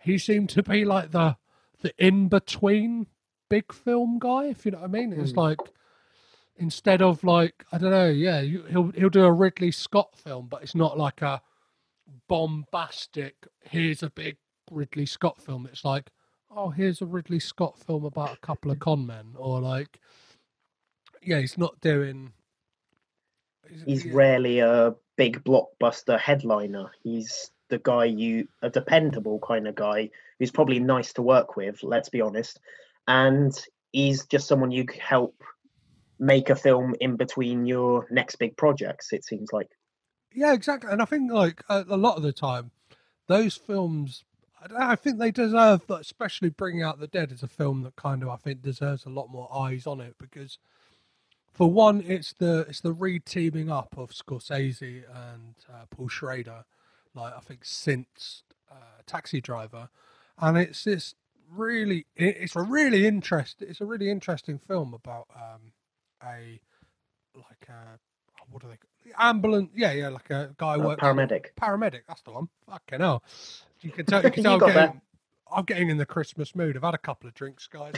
he 0.00 0.18
seemed 0.18 0.50
to 0.50 0.62
be 0.62 0.84
like 0.84 1.10
the 1.12 1.36
the 1.80 1.92
in 1.98 2.28
between 2.28 3.06
big 3.48 3.72
film 3.72 4.18
guy, 4.18 4.46
if 4.46 4.64
you 4.64 4.72
know 4.72 4.78
what 4.78 4.84
I 4.84 4.88
mean. 4.88 5.12
It's 5.12 5.32
Mm. 5.32 5.36
like 5.36 5.58
instead 6.56 7.00
of 7.02 7.22
like 7.24 7.64
I 7.72 7.78
don't 7.78 7.90
know, 7.90 8.08
yeah, 8.10 8.40
you- 8.40 8.64
he'll 8.64 8.90
he'll 8.92 9.08
do 9.10 9.24
a 9.24 9.32
Ridley 9.32 9.70
Scott 9.70 10.16
film, 10.16 10.48
but 10.48 10.62
it's 10.62 10.74
not 10.74 10.98
like 10.98 11.22
a 11.22 11.40
bombastic. 12.28 13.46
Here's 13.62 14.02
a 14.02 14.10
big 14.10 14.36
Ridley 14.70 15.06
Scott 15.06 15.40
film. 15.40 15.66
It's 15.66 15.84
like, 15.84 16.10
oh, 16.50 16.70
here's 16.70 17.00
a 17.00 17.06
Ridley 17.06 17.38
Scott 17.40 17.78
film 17.78 18.04
about 18.04 18.34
a 18.34 18.40
couple 18.40 18.70
of 18.70 18.78
con 18.80 19.06
men, 19.06 19.34
or 19.36 19.60
like, 19.60 20.00
yeah, 21.22 21.40
he's 21.40 21.58
not 21.58 21.80
doing. 21.80 22.32
He's 23.86 24.06
rarely 24.06 24.60
a 24.60 24.94
big 25.16 25.44
blockbuster 25.44 26.18
headliner. 26.18 26.90
He's 27.02 27.50
the 27.68 27.78
guy 27.78 28.04
you 28.04 28.48
a 28.62 28.70
dependable 28.70 29.38
kind 29.40 29.68
of 29.68 29.74
guy 29.74 30.10
who's 30.38 30.50
probably 30.50 30.78
nice 30.78 31.12
to 31.14 31.22
work 31.22 31.56
with. 31.56 31.82
Let's 31.82 32.08
be 32.08 32.20
honest, 32.20 32.60
and 33.06 33.52
he's 33.92 34.26
just 34.26 34.48
someone 34.48 34.70
you 34.70 34.84
could 34.84 35.00
help 35.00 35.42
make 36.18 36.50
a 36.50 36.56
film 36.56 36.94
in 37.00 37.16
between 37.16 37.66
your 37.66 38.06
next 38.10 38.36
big 38.36 38.56
projects. 38.56 39.12
It 39.12 39.24
seems 39.24 39.52
like. 39.52 39.68
Yeah, 40.32 40.52
exactly. 40.52 40.90
And 40.90 41.00
I 41.00 41.04
think 41.04 41.32
like 41.32 41.62
a, 41.68 41.84
a 41.88 41.96
lot 41.96 42.16
of 42.16 42.22
the 42.22 42.32
time, 42.32 42.70
those 43.28 43.56
films, 43.56 44.24
I, 44.60 44.92
I 44.92 44.96
think 44.96 45.18
they 45.18 45.30
deserve, 45.30 45.82
especially 45.88 46.50
Bringing 46.50 46.82
Out 46.82 47.00
the 47.00 47.06
Dead 47.06 47.32
is 47.32 47.42
a 47.42 47.48
film 47.48 47.82
that 47.82 47.96
kind 47.96 48.22
of 48.22 48.28
I 48.28 48.36
think 48.36 48.62
deserves 48.62 49.04
a 49.04 49.10
lot 49.10 49.30
more 49.30 49.48
eyes 49.54 49.86
on 49.86 50.00
it 50.00 50.16
because, 50.18 50.58
for 51.58 51.68
one, 51.70 52.04
it's 52.06 52.32
the 52.34 52.60
it's 52.68 52.80
the 52.80 52.92
re-teaming 52.92 53.68
up 53.68 53.92
of 53.98 54.10
Scorsese 54.10 55.02
and 55.12 55.56
uh, 55.68 55.86
Paul 55.90 56.06
Schrader, 56.08 56.64
like 57.16 57.34
I 57.36 57.40
think 57.40 57.64
since 57.64 58.44
uh, 58.70 59.02
Taxi 59.06 59.40
Driver, 59.40 59.88
and 60.38 60.56
it's 60.56 60.84
this 60.84 61.16
really 61.50 62.06
it, 62.14 62.36
it's 62.38 62.54
a 62.54 62.62
really 62.62 63.06
interest 63.06 63.56
it's 63.60 63.80
a 63.80 63.84
really 63.86 64.08
interesting 64.10 64.58
film 64.58 64.94
about 64.94 65.26
um 65.34 65.72
a 66.22 66.60
like 67.34 67.68
a 67.68 67.98
what 68.50 68.62
do 68.62 68.68
they 68.68 69.12
ambulance 69.18 69.70
yeah 69.74 69.92
yeah 69.92 70.08
like 70.08 70.30
a 70.30 70.54
guy 70.58 70.74
A 70.74 70.78
works 70.78 71.02
paramedic. 71.02 71.46
paramedic 71.60 72.02
that's 72.06 72.22
the 72.22 72.30
one. 72.30 72.48
Fucking 72.70 73.00
hell. 73.00 73.24
You 73.80 73.90
can 73.90 74.06
tell 74.06 74.22
you 74.22 74.30
can 74.30 74.44
You 74.44 74.50
I'm 74.50 74.58
getting, 74.60 75.00
I'm 75.52 75.64
getting 75.64 75.90
in 75.90 75.96
the 75.96 76.06
Christmas 76.06 76.54
mood. 76.54 76.76
I've 76.76 76.84
had 76.84 76.94
a 76.94 76.98
couple 76.98 77.26
of 77.26 77.34
drinks 77.34 77.66
guys. 77.66 77.94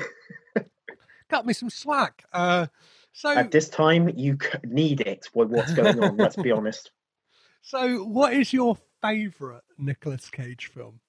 Cut 1.28 1.44
me 1.44 1.52
some 1.52 1.68
slack. 1.68 2.24
Uh 2.32 2.68
so 3.12 3.30
At 3.30 3.50
this 3.50 3.68
time, 3.68 4.10
you 4.16 4.38
need 4.64 5.00
it 5.00 5.26
with 5.34 5.48
what's 5.48 5.72
going 5.74 6.02
on. 6.02 6.16
let's 6.16 6.36
be 6.36 6.50
honest. 6.50 6.90
so 7.62 8.04
what 8.04 8.32
is 8.32 8.52
your 8.52 8.76
favorite 9.02 9.62
Nicolas 9.78 10.28
Cage 10.30 10.66
film 10.66 11.00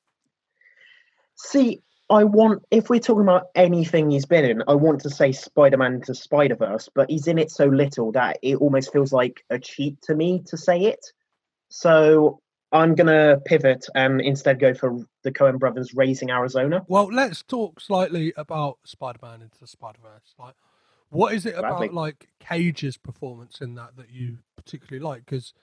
See, 1.36 1.82
I 2.10 2.24
want 2.24 2.64
if 2.72 2.90
we're 2.90 3.00
talking 3.00 3.24
about 3.24 3.48
anything 3.56 4.12
he's 4.12 4.26
been 4.26 4.46
in, 4.46 4.64
I 4.68 4.76
want 4.76 5.02
to 5.02 5.10
say 5.10 5.32
Spider-Man 5.32 6.02
to 6.02 6.14
Spider-Verse, 6.14 6.90
but 6.94 7.10
he's 7.10 7.28
in 7.28 7.40
it 7.40 7.50
so 7.50 7.66
little 7.66 8.12
that 8.12 8.38
it 8.42 8.58
almost 8.58 8.92
feels 8.92 9.12
like 9.12 9.44
a 9.50 9.58
cheat 9.58 10.02
to 10.04 10.16
me 10.16 10.44
to 10.48 10.58
say 10.58 10.82
it. 10.86 11.04
So 11.70 12.42
I'm 12.72 12.96
gonna 12.96 13.40
pivot 13.46 13.86
and 13.96 14.22
instead 14.22 14.60
go 14.60 14.74
for 14.74 15.00
the 15.24 15.32
Coen 15.32 15.58
Brothers 15.58 15.94
Raising 15.94 16.30
Arizona. 16.30 16.84
Well, 16.88 17.10
let's 17.12 17.44
talk 17.44 17.80
slightly 17.80 18.34
about 18.38 18.78
Spider-Man 18.86 19.42
into 19.42 19.66
Spider-Verse. 19.66 20.36
Like, 20.38 20.56
what 21.12 21.34
is 21.34 21.46
it 21.46 21.56
about 21.56 21.94
like 21.94 22.30
Cage's 22.40 22.98
performance 22.98 23.62
in 23.62 23.76
that 23.76 23.96
that 23.98 24.10
you 24.10 24.40
particularly 24.56 25.04
like? 25.04 25.26
Because 25.26 25.54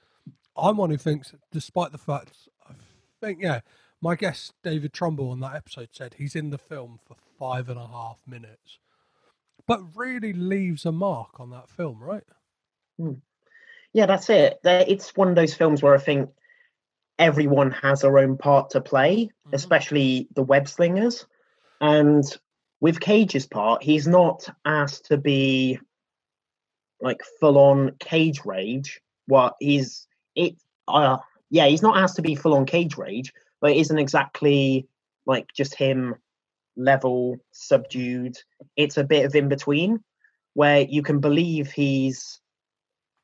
I'm 0.57 0.77
one 0.77 0.91
who 0.91 0.97
thinks, 0.97 1.33
despite 1.51 1.91
the 1.93 1.99
fact, 1.99 2.49
I 2.69 2.75
think, 3.21 3.41
yeah, 3.43 3.61
my 4.01 4.15
guest 4.15 4.55
David 4.63 4.93
Trumbull 4.93 5.31
on 5.31 5.41
that 5.41 5.55
episode 5.55 5.89
said 5.93 6.15
he's 6.15 6.37
in 6.37 6.51
the 6.51 6.59
film 6.59 7.01
for 7.07 7.17
five 7.39 7.69
and 7.69 7.79
a 7.79 7.87
half 7.87 8.19
minutes, 8.27 8.79
but 9.67 9.81
really 9.97 10.33
leaves 10.33 10.85
a 10.85 10.93
mark 10.93 11.41
on 11.41 11.51
that 11.51 11.69
film, 11.69 12.01
right? 12.03 12.25
Yeah, 13.93 14.07
that's 14.07 14.29
it. 14.31 14.59
It's 14.65 15.17
one 15.17 15.29
of 15.29 15.35
those 15.37 15.55
films 15.55 15.83
where 15.83 15.95
I 15.95 15.99
think 15.99 16.31
everyone 17.19 17.71
has 17.73 18.03
their 18.03 18.19
own 18.19 18.37
part 18.39 18.71
to 18.71 18.81
play, 18.81 19.31
Mhm. 19.47 19.53
especially 19.53 20.29
the 20.35 20.43
web 20.43 20.69
slingers. 20.69 21.27
And 21.81 22.25
with 22.81 23.01
Cage's 23.01 23.47
part, 23.47 23.83
he's 23.83 24.07
not 24.07 24.49
asked 24.65 25.07
to 25.07 25.17
be 25.17 25.79
like 27.01 27.21
full 27.41 27.59
on 27.59 27.93
cage 27.99 28.45
rage. 28.45 29.01
What 29.27 29.55
he's 29.61 30.07
it 30.35 30.57
uh 30.87 31.19
yeah, 31.51 31.67
he's 31.67 31.83
not 31.83 31.99
asked 31.99 32.17
to 32.17 32.23
be 32.23 32.35
full 32.35 32.55
on 32.55 32.67
cage 32.67 32.97
rage, 32.97 33.33
but 33.61 33.73
it 33.73 33.79
isn't 33.79 33.99
exactly 33.99 34.87
like 35.27 35.49
just 35.57 35.75
him 35.75 36.15
level, 36.77 37.37
subdued. 37.53 38.37
It's 38.77 38.97
a 38.97 39.05
bit 39.05 39.25
of 39.25 39.35
in 39.35 39.49
between 39.49 40.03
where 40.55 40.81
you 40.81 41.03
can 41.03 41.21
believe 41.21 41.71
he's 41.71 42.41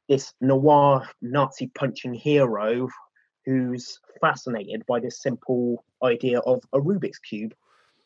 this 0.09 0.35
noir 0.41 1.09
Nazi 1.23 1.69
punching 1.75 2.15
hero 2.15 2.89
who's 3.47 3.99
fascinated 4.21 4.85
by 4.87 5.01
this 5.01 5.21
simple 5.23 5.85
idea 6.03 6.41
of 6.41 6.63
a 6.73 6.79
Rubik's 6.79 7.19
cube, 7.19 7.55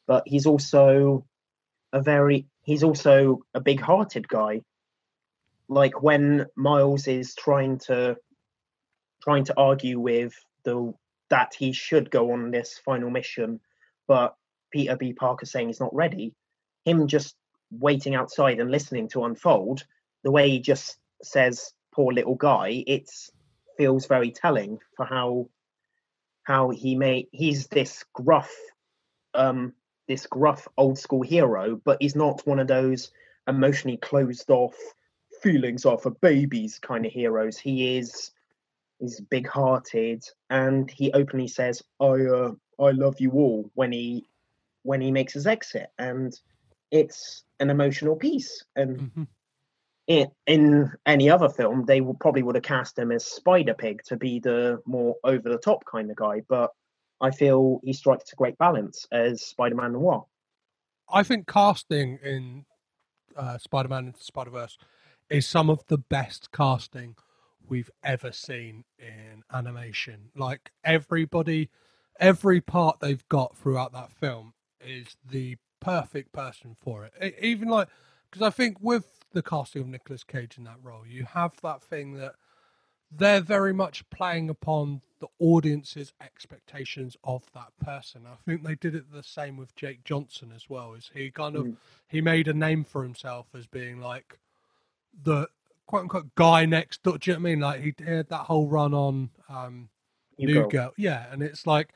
but 0.07 0.23
he's 0.27 0.47
also 0.47 1.25
a 1.93 2.03
very 2.03 2.47
he's 2.63 2.83
also 2.83 3.41
a 3.55 3.61
big-hearted 3.61 4.29
guy. 4.29 4.63
Like 5.69 6.03
when 6.03 6.47
Miles 6.57 7.07
is 7.07 7.35
trying 7.35 7.79
to 7.87 8.17
trying 9.23 9.45
to 9.45 9.55
argue 9.57 9.99
with 9.99 10.35
the 10.65 10.95
that 11.31 11.55
he 11.59 11.73
should 11.73 12.11
go 12.11 12.33
on 12.33 12.51
this 12.51 12.81
final 12.85 13.11
mission, 13.11 13.61
but 14.07 14.35
Peter 14.71 14.97
B. 14.97 15.13
Parker 15.13 15.47
saying 15.47 15.69
he's 15.69 15.81
not 15.81 15.95
ready, 15.95 16.35
him 16.85 17.07
just 17.07 17.37
waiting 17.71 18.15
outside 18.15 18.61
and 18.61 18.71
listening 18.71 19.09
to 19.09 19.25
unfold, 19.25 19.85
the 20.25 20.31
way 20.31 20.49
he 20.49 20.61
just 20.61 20.99
says 21.23 21.73
poor 21.93 22.13
little 22.13 22.35
guy, 22.35 22.83
it 22.87 23.11
feels 23.77 24.07
very 24.07 24.31
telling 24.31 24.79
for 24.97 25.05
how 25.05 25.49
how 26.43 26.71
he 26.71 26.97
may 26.97 27.29
he's 27.31 27.67
this 27.67 28.05
gruff 28.15 28.55
um 29.35 29.75
this 30.09 30.27
gruff 30.27 30.67
old 30.77 30.99
school 30.99 31.23
hero, 31.23 31.81
but 31.85 31.99
he's 32.01 32.17
not 32.17 32.47
one 32.47 32.59
of 32.59 32.67
those 32.67 33.11
emotionally 33.47 33.97
closed 33.99 34.51
off 34.51 34.75
feelings 35.43 35.87
are 35.87 35.99
for 35.99 36.11
babies 36.11 36.79
kind 36.81 37.07
of 37.07 37.13
heroes. 37.13 37.59
He 37.59 37.99
is 37.99 38.33
he's 38.99 39.21
big 39.21 39.47
hearted 39.47 40.25
and 40.51 40.91
he 40.91 41.13
openly 41.13 41.49
says, 41.49 41.83
I 42.01 42.07
uh, 42.07 42.53
I 42.81 42.91
love 42.91 43.21
you 43.21 43.33
all 43.33 43.71
when 43.75 43.93
he 43.93 44.27
when 44.83 45.01
he 45.01 45.11
makes 45.11 45.35
his 45.35 45.47
exit 45.47 45.89
and 45.99 46.33
it's 46.91 47.45
an 47.61 47.71
emotional 47.71 48.17
piece 48.17 48.65
and 48.75 49.11
hmm 49.15 49.25
in, 50.09 50.31
in 50.47 50.91
any 51.07 51.31
other 51.31 51.51
film, 51.51 51.85
they 51.85 52.01
will 52.01 52.15
probably 52.15 52.43
would 52.43 52.55
have 52.55 52.65
cast 52.65 52.99
him 52.99 53.13
as 53.13 53.27
Spider 53.27 53.75
Pig 53.75 54.03
to 54.07 54.17
be 54.17 54.41
the 54.41 54.81
more 54.87 55.17
over 55.23 55.49
the 55.49 55.59
top 55.59 55.85
kind 55.85 56.11
of 56.11 56.17
guy. 56.17 56.43
But 56.49 56.73
I 57.21 57.31
feel 57.31 57.81
he 57.85 57.93
strikes 57.93 58.33
a 58.33 58.37
great 58.37 58.57
balance 58.59 59.07
as 59.13 59.43
Spider 59.43 59.75
Man 59.75 59.93
Noir. 59.93 60.27
I 61.11 61.23
think 61.23 61.47
casting 61.47 62.19
in 62.23 62.67
uh, 63.37 63.59
Spider-Man 63.59 64.09
into 64.09 64.23
Spider-Verse 64.23 64.77
is 65.31 65.47
some 65.47 65.71
of 65.71 65.87
the 65.87 65.99
best 65.99 66.51
casting 66.53 67.17
we've 67.69 67.91
ever 68.03 68.33
seen 68.33 68.85
in 68.99 69.43
animation. 69.53 70.31
Like 70.37 70.71
everybody, 70.85 71.71
every 72.19 72.61
part 72.61 73.01
they've 73.01 73.27
got 73.29 73.57
throughout 73.57 73.93
that 73.93 74.11
film 74.13 74.55
is 74.81 75.17
the 75.29 75.57
perfect 75.81 76.33
person 76.33 76.77
for 76.81 77.05
it. 77.05 77.13
E- 77.23 77.47
Even 77.47 77.69
like 77.69 77.89
because 78.31 78.47
I 78.47 78.51
think 78.51 78.77
with 78.81 79.07
the 79.33 79.43
casting 79.43 79.83
of 79.83 79.89
Nicolas 79.89 80.25
Cage 80.25 80.59
in 80.59 80.65
that 80.65 80.79
role, 80.83 81.07
you 81.07 81.25
have 81.25 81.53
that 81.63 81.83
thing 81.83 82.15
that 82.15 82.35
they're 83.11 83.41
very 83.41 83.73
much 83.73 84.09
playing 84.11 84.51
upon 84.51 85.01
the 85.21 85.29
audience's 85.41 86.13
expectations 86.21 87.17
of 87.25 87.43
that 87.55 87.73
person. 87.81 88.23
I 88.27 88.37
think 88.45 88.63
they 88.63 88.77
did 88.77 88.95
it 88.95 89.11
the 89.13 89.23
same 89.23 89.57
with 89.57 89.75
Jake 89.75 90.05
Johnson 90.05 90.53
as 90.55 90.69
well. 90.69 90.95
Is 90.95 91.11
he 91.15 91.31
kind 91.31 91.57
of 91.57 91.67
Mm. 91.67 91.77
he 92.07 92.21
made 92.21 92.49
a 92.49 92.55
name 92.55 92.85
for 92.85 93.03
himself 93.03 93.47
as 93.55 93.67
being 93.67 94.01
like 94.01 94.39
the 95.23 95.49
quote 95.87 96.03
unquote 96.03 96.35
guy 96.35 96.67
next 96.67 97.03
door. 97.03 97.19
Do 97.19 97.31
you 97.31 97.37
know 97.37 97.43
what 97.43 97.49
I 97.49 97.51
mean? 97.51 97.61
Like 97.61 97.81
he 97.81 97.91
did 97.93 98.29
that 98.29 98.47
whole 98.47 98.69
run 98.69 98.95
on 98.95 99.31
um, 99.49 99.89
New 100.39 100.55
go. 100.55 100.69
Girl, 100.69 100.93
yeah, 100.97 101.27
and 101.33 101.43
it's 101.43 101.67
like 101.67 101.93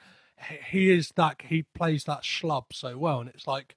he- 0.49 0.79
he 0.79 0.91
is 0.91 1.13
that 1.17 1.43
he 1.43 1.63
plays 1.63 2.05
that 2.05 2.23
schlub 2.23 2.73
so 2.73 2.99
well, 2.99 3.21
and 3.21 3.29
it's 3.29 3.47
like 3.47 3.77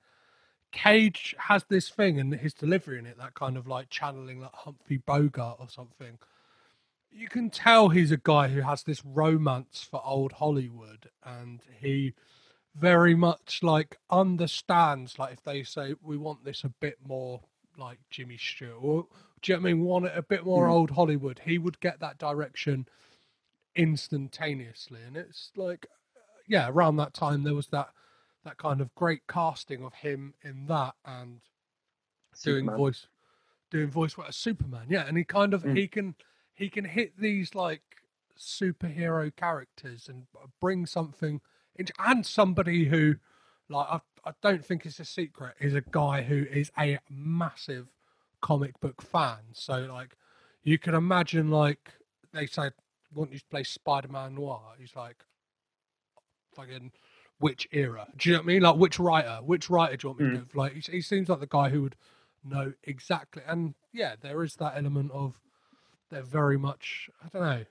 Cage 0.72 1.36
has 1.38 1.66
this 1.70 1.90
thing 1.90 2.20
and 2.20 2.34
his 2.34 2.54
delivery 2.54 3.00
in 3.00 3.06
it, 3.06 3.18
that 3.18 3.34
kind 3.34 3.56
of 3.58 3.68
like 3.68 3.90
channeling 3.90 4.42
like 4.42 4.54
Humphrey 4.54 4.98
Bogart 4.98 5.58
or 5.60 5.70
something. 5.70 6.18
You 7.18 7.30
can 7.30 7.50
tell 7.50 7.90
he's 7.90 8.12
a 8.12 8.18
guy 8.18 8.50
who 8.50 8.62
has 8.62 8.84
this 8.84 9.04
romance 9.06 9.88
for 9.90 10.02
old 10.06 10.34
Hollywood 10.34 11.10
and 11.24 11.62
he 11.80 12.14
very 12.76 13.16
much 13.16 13.64
like 13.64 13.98
understands 14.10 15.18
like 15.18 15.32
if 15.32 15.42
they 15.44 15.64
say 15.64 15.96
we 16.04 16.18
want 16.18 16.44
this 16.44 16.66
a 16.66 16.70
bit 16.82 16.98
more 17.08 17.40
like 17.78 18.00
Jimmy 18.10 18.38
Stewart 18.38 18.76
or 18.82 19.08
do 19.42 19.52
you 19.54 19.58
know 19.58 19.62
what 19.62 19.70
I 19.70 19.74
mean 19.74 19.84
want 19.86 20.06
it 20.08 20.12
a 20.18 20.22
bit 20.22 20.46
more 20.46 20.68
Mm. 20.68 20.72
old 20.72 20.92
Hollywood, 20.92 21.40
he 21.46 21.58
would 21.58 21.80
get 21.80 22.02
that 22.02 22.18
direction 22.18 22.86
instantaneously. 23.78 25.00
And 25.08 25.16
it's 25.16 25.52
like 25.56 25.88
yeah, 26.48 26.68
around 26.70 26.98
that 26.98 27.14
time 27.14 27.44
there 27.44 27.56
was 27.56 27.68
that 27.68 27.90
that 28.44 28.58
kind 28.58 28.82
of 28.82 28.94
great 28.94 29.22
casting 29.28 29.84
of 29.86 29.94
him 29.94 30.34
in 30.44 30.66
that 30.68 30.96
and 31.06 31.40
doing 32.44 32.70
voice 32.70 33.08
doing 33.72 33.90
voice 33.90 34.18
work 34.18 34.28
as 34.28 34.36
Superman. 34.36 34.88
Yeah, 34.90 35.08
and 35.08 35.18
he 35.18 35.24
kind 35.24 35.54
of 35.54 35.64
Mm. 35.64 35.78
he 35.78 35.88
can 35.88 36.16
he 36.56 36.70
can 36.70 36.86
hit 36.86 37.20
these 37.20 37.54
like 37.54 37.82
superhero 38.38 39.34
characters 39.36 40.10
and 40.10 40.24
bring 40.60 40.86
something 40.86 41.42
into 41.76 41.94
and 42.00 42.26
somebody 42.26 42.86
who 42.86 43.16
like 43.70 43.88
I, 43.90 44.00
I 44.26 44.32
don't 44.42 44.66
think 44.66 44.86
it's 44.86 45.00
a 45.00 45.06
secret 45.06 45.56
is 45.60 45.74
a 45.74 45.82
guy 45.82 46.24
who 46.24 46.46
is 46.52 46.72
a 46.78 47.00
massive 47.10 47.88
comic 48.42 48.80
book 48.80 49.02
fan. 49.02 49.40
So 49.54 49.88
like 49.92 50.16
you 50.64 50.78
can 50.78 50.96
imagine 50.96 51.50
like 51.50 51.94
they 52.34 52.46
say 52.48 52.72
want 53.14 53.32
you 53.32 53.40
to 53.40 53.46
play 53.46 53.64
Spider-Man 53.64 54.36
Noir. 54.36 54.62
He's 54.80 54.96
like 54.96 55.24
fucking 56.56 56.92
which 57.40 57.68
era? 57.72 58.08
Do 58.18 58.30
you 58.30 58.36
know 58.36 58.40
what 58.40 58.46
I 58.46 58.48
mean? 58.48 58.62
Like 58.62 58.76
which 58.78 59.00
writer? 59.00 59.40
Which 59.44 59.70
writer 59.70 59.98
do 59.98 60.08
you 60.08 60.10
want 60.10 60.20
me 60.20 60.26
to 60.26 60.32
Mm. 60.32 60.40
go? 60.42 60.46
for? 60.50 60.58
Like 60.58 60.74
he, 60.74 60.92
he 60.92 61.02
seems 61.02 61.30
like 61.30 61.40
the 61.40 61.48
guy 61.48 61.70
who 61.70 61.82
would 61.84 61.96
know 62.44 62.74
exactly. 62.84 63.44
And 63.46 63.76
yeah, 63.92 64.16
there 64.20 64.44
is 64.44 64.56
that 64.56 64.74
element 64.78 65.12
of 65.12 65.40
they're 66.10 66.24
very 66.24 66.58
much. 66.58 67.10
I 67.24 67.28
don't 67.38 67.48
know. 67.48 67.66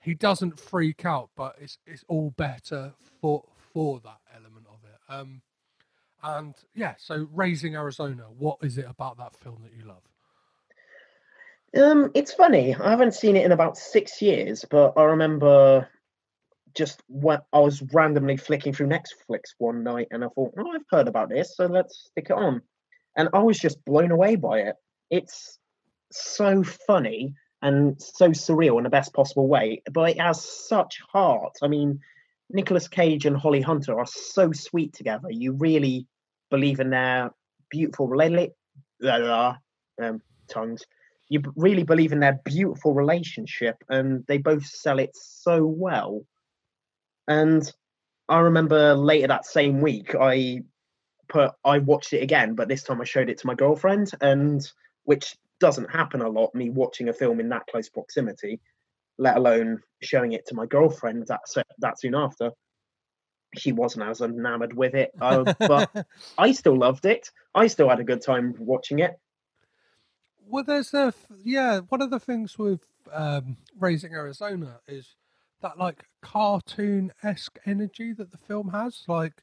He 0.00 0.14
doesn't 0.14 0.58
freak 0.58 1.04
out, 1.04 1.30
but 1.36 1.56
it's 1.60 1.78
it's 1.86 2.04
all 2.08 2.30
better 2.30 2.92
for 3.20 3.44
for 3.72 4.00
that 4.00 4.20
element 4.34 4.66
of 4.68 4.78
it. 4.84 5.12
Um, 5.12 5.42
and 6.22 6.54
yeah, 6.74 6.94
so 6.98 7.28
raising 7.32 7.76
Arizona. 7.76 8.24
What 8.38 8.58
is 8.62 8.78
it 8.78 8.86
about 8.88 9.18
that 9.18 9.36
film 9.36 9.62
that 9.62 9.72
you 9.76 9.86
love? 9.86 10.02
Um, 11.76 12.10
it's 12.14 12.32
funny. 12.32 12.74
I 12.74 12.90
haven't 12.90 13.14
seen 13.14 13.36
it 13.36 13.44
in 13.44 13.52
about 13.52 13.78
six 13.78 14.20
years, 14.20 14.64
but 14.68 14.94
I 14.96 15.04
remember 15.04 15.88
just 16.74 17.02
when 17.08 17.38
I 17.52 17.60
was 17.60 17.82
randomly 17.92 18.36
flicking 18.36 18.72
through 18.72 18.88
Netflix 18.88 19.54
one 19.58 19.82
night, 19.82 20.08
and 20.10 20.24
I 20.24 20.28
thought, 20.28 20.54
"Oh, 20.58 20.70
I've 20.72 20.84
heard 20.90 21.08
about 21.08 21.28
this, 21.28 21.56
so 21.56 21.66
let's 21.66 22.06
stick 22.10 22.26
it 22.30 22.36
on." 22.36 22.62
And 23.16 23.28
I 23.32 23.40
was 23.40 23.58
just 23.58 23.84
blown 23.84 24.10
away 24.10 24.36
by 24.36 24.60
it. 24.60 24.76
It's 25.10 25.59
so 26.10 26.62
funny 26.62 27.34
and 27.62 28.00
so 28.00 28.30
surreal 28.30 28.78
in 28.78 28.84
the 28.84 28.90
best 28.90 29.12
possible 29.12 29.46
way, 29.46 29.82
but 29.92 30.10
it 30.10 30.20
has 30.20 30.42
such 30.42 31.00
heart. 31.12 31.56
I 31.62 31.68
mean, 31.68 32.00
Nicolas 32.48 32.88
Cage 32.88 33.26
and 33.26 33.36
Holly 33.36 33.60
Hunter 33.60 33.98
are 33.98 34.06
so 34.06 34.52
sweet 34.52 34.92
together. 34.94 35.30
You 35.30 35.52
really 35.52 36.06
believe 36.50 36.80
in 36.80 36.90
their 36.90 37.30
beautiful 37.70 38.08
relationship. 38.08 38.56
Um, 39.02 40.22
tongues 40.48 40.84
you 41.30 41.40
really 41.56 41.84
believe 41.84 42.12
in 42.12 42.20
their 42.20 42.38
beautiful 42.44 42.92
relationship 42.92 43.82
and 43.88 44.26
they 44.26 44.36
both 44.36 44.66
sell 44.66 44.98
it 44.98 45.10
so 45.14 45.64
well 45.64 46.22
and 47.28 47.72
i 48.28 48.38
remember 48.38 48.94
later 48.94 49.28
that 49.28 49.46
same 49.46 49.80
week 49.80 50.14
i 50.20 50.60
put 51.28 51.52
i 51.64 51.78
watched 51.78 52.12
it 52.12 52.22
again 52.22 52.54
but 52.54 52.68
this 52.68 52.82
time 52.82 53.00
i 53.00 53.04
showed 53.04 53.30
it 53.30 53.38
to 53.38 53.46
my 53.46 53.54
girlfriend 53.54 54.10
and 54.20 54.70
which 55.04 55.36
doesn't 55.60 55.90
happen 55.90 56.22
a 56.22 56.28
lot 56.28 56.54
me 56.54 56.70
watching 56.70 57.08
a 57.08 57.12
film 57.12 57.40
in 57.40 57.48
that 57.48 57.66
close 57.66 57.88
proximity 57.88 58.60
let 59.18 59.36
alone 59.36 59.80
showing 60.02 60.32
it 60.32 60.46
to 60.46 60.54
my 60.54 60.66
girlfriend 60.66 61.26
that 61.26 61.40
that 61.78 62.00
soon 62.00 62.14
after 62.14 62.50
she 63.56 63.72
wasn't 63.72 64.02
as 64.02 64.20
enamored 64.20 64.74
with 64.74 64.94
it 64.94 65.10
uh, 65.20 65.52
but 65.58 65.90
i 66.38 66.52
still 66.52 66.76
loved 66.76 67.04
it 67.04 67.28
i 67.54 67.66
still 67.66 67.88
had 67.88 68.00
a 68.00 68.04
good 68.04 68.22
time 68.22 68.54
watching 68.58 69.00
it 69.00 69.18
Well, 70.50 70.64
there's 70.64 70.92
a 70.94 71.14
yeah. 71.44 71.80
One 71.88 72.02
of 72.02 72.10
the 72.10 72.18
things 72.18 72.58
with 72.58 72.80
um, 73.12 73.56
raising 73.78 74.14
Arizona 74.14 74.80
is 74.88 75.14
that 75.62 75.78
like 75.78 76.04
cartoon 76.22 77.12
esque 77.22 77.58
energy 77.66 78.12
that 78.14 78.32
the 78.32 78.38
film 78.38 78.70
has. 78.70 79.04
Like, 79.06 79.34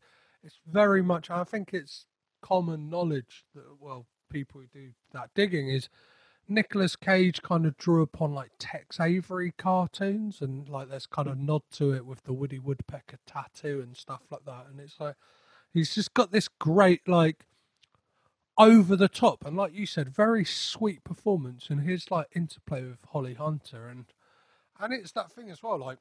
it's 0.43 0.59
very 0.67 1.01
much. 1.01 1.29
I 1.29 1.45
think 1.45 1.73
it's 1.73 2.05
common 2.41 2.89
knowledge 2.89 3.45
that 3.55 3.63
well, 3.79 4.05
people 4.29 4.61
who 4.61 4.67
do 4.67 4.89
that 5.13 5.29
digging 5.35 5.69
is 5.69 5.89
Nicolas 6.49 6.95
Cage 6.95 7.41
kind 7.41 7.65
of 7.65 7.77
drew 7.77 8.01
upon 8.01 8.33
like 8.33 8.51
Tex 8.57 8.99
Avery 8.99 9.53
cartoons, 9.57 10.41
and 10.41 10.67
like 10.69 10.89
there's 10.89 11.07
kind 11.07 11.27
of 11.27 11.37
mm. 11.37 11.45
nod 11.45 11.63
to 11.73 11.93
it 11.93 12.05
with 12.05 12.23
the 12.23 12.33
Woody 12.33 12.59
Woodpecker 12.59 13.17
tattoo 13.25 13.81
and 13.81 13.97
stuff 13.97 14.21
like 14.31 14.45
that. 14.45 14.67
And 14.69 14.79
it's 14.79 14.99
like 14.99 15.15
he's 15.73 15.93
just 15.93 16.13
got 16.13 16.31
this 16.31 16.47
great 16.47 17.07
like 17.07 17.45
over 18.57 18.95
the 18.95 19.07
top 19.07 19.45
and 19.45 19.55
like 19.55 19.71
you 19.71 19.85
said 19.85 20.09
very 20.09 20.43
sweet 20.43 21.03
performance 21.03 21.69
and 21.69 21.81
his 21.81 22.09
like 22.09 22.27
interplay 22.35 22.83
with 22.83 22.99
holly 23.09 23.33
hunter. 23.33 23.87
And 23.87 24.05
and 24.79 24.93
it's 24.93 25.11
that 25.13 25.31
thing 25.31 25.51
as 25.51 25.61
well 25.61 25.77
like 25.77 25.99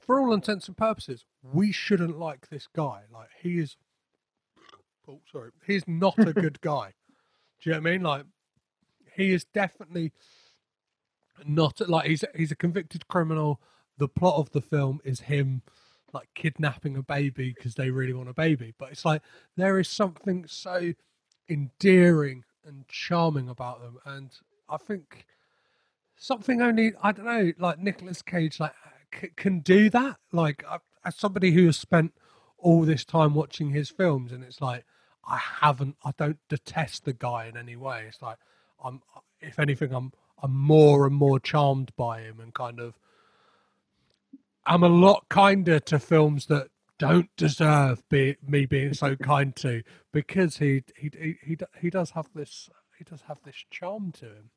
for 0.00 0.20
all 0.20 0.32
intents 0.32 0.68
and 0.68 0.76
purposes 0.76 1.24
we 1.42 1.72
shouldn't 1.72 2.18
like 2.18 2.48
this 2.48 2.68
guy. 2.74 3.02
Like 3.12 3.28
he 3.42 3.58
is 3.58 3.76
oh 5.08 5.20
sorry 5.30 5.50
he's 5.66 5.86
not 5.88 6.18
a 6.18 6.32
good 6.32 6.60
guy 6.60 6.94
do 7.60 7.70
you 7.70 7.74
know 7.74 7.80
what 7.80 7.88
i 7.88 7.92
mean? 7.92 8.02
Like 8.02 8.24
he 9.14 9.32
is 9.32 9.44
definitely 9.44 10.12
not 11.46 11.80
like 11.88 12.06
he's 12.06 12.24
he's 12.34 12.52
a 12.52 12.56
convicted 12.56 13.08
criminal. 13.08 13.60
The 13.98 14.08
plot 14.08 14.36
of 14.36 14.50
the 14.50 14.60
film 14.60 15.00
is 15.04 15.20
him 15.20 15.62
like 16.12 16.28
kidnapping 16.34 16.96
a 16.96 17.02
baby 17.02 17.52
because 17.54 17.74
they 17.74 17.90
really 17.90 18.12
want 18.12 18.28
a 18.28 18.34
baby. 18.34 18.74
But 18.78 18.92
it's 18.92 19.04
like 19.04 19.22
there 19.56 19.78
is 19.78 19.88
something 19.88 20.46
so 20.46 20.92
endearing 21.48 22.44
and 22.64 22.86
charming 22.88 23.48
about 23.48 23.82
them. 23.82 23.98
And 24.04 24.30
i 24.70 24.76
think 24.76 25.24
something 26.16 26.60
only 26.60 26.92
i 27.02 27.10
don't 27.12 27.24
know 27.24 27.52
like 27.58 27.78
Nicolas 27.78 28.20
cage 28.22 28.60
like 28.60 28.74
c- 29.18 29.30
can 29.36 29.60
do 29.60 29.90
that. 29.90 30.16
Like 30.32 30.64
I, 30.68 30.78
as 31.04 31.16
somebody 31.16 31.52
who 31.52 31.66
has 31.66 31.76
spent 31.76 32.12
all 32.58 32.82
this 32.82 33.04
time 33.04 33.34
watching 33.34 33.70
his 33.70 33.88
films 33.88 34.32
and 34.32 34.44
it's 34.44 34.60
like 34.60 34.84
i 35.28 35.36
haven't 35.36 35.96
i 36.04 36.12
don't 36.16 36.38
detest 36.48 37.04
the 37.04 37.12
guy 37.12 37.46
in 37.46 37.56
any 37.56 37.76
way 37.76 38.04
it's 38.08 38.22
like 38.22 38.38
i'm 38.84 39.00
if 39.40 39.58
anything 39.58 39.92
i'm 39.92 40.12
i'm 40.42 40.54
more 40.54 41.06
and 41.06 41.14
more 41.14 41.38
charmed 41.38 41.92
by 41.96 42.20
him 42.20 42.40
and 42.40 42.54
kind 42.54 42.80
of 42.80 42.98
i'm 44.66 44.82
a 44.82 44.88
lot 44.88 45.24
kinder 45.28 45.78
to 45.78 45.98
films 45.98 46.46
that 46.46 46.68
don't 46.98 47.30
deserve 47.36 48.02
be, 48.08 48.36
me 48.44 48.66
being 48.66 48.92
so 48.92 49.14
kind 49.14 49.54
to 49.54 49.82
because 50.12 50.56
he 50.56 50.82
he 50.96 51.36
he 51.44 51.56
he, 51.80 51.90
does 51.90 52.10
have 52.10 52.28
this 52.34 52.68
he 52.98 53.04
does 53.04 53.22
have 53.28 53.38
this 53.44 53.64
charm 53.70 54.10
to 54.10 54.24
him 54.26 54.50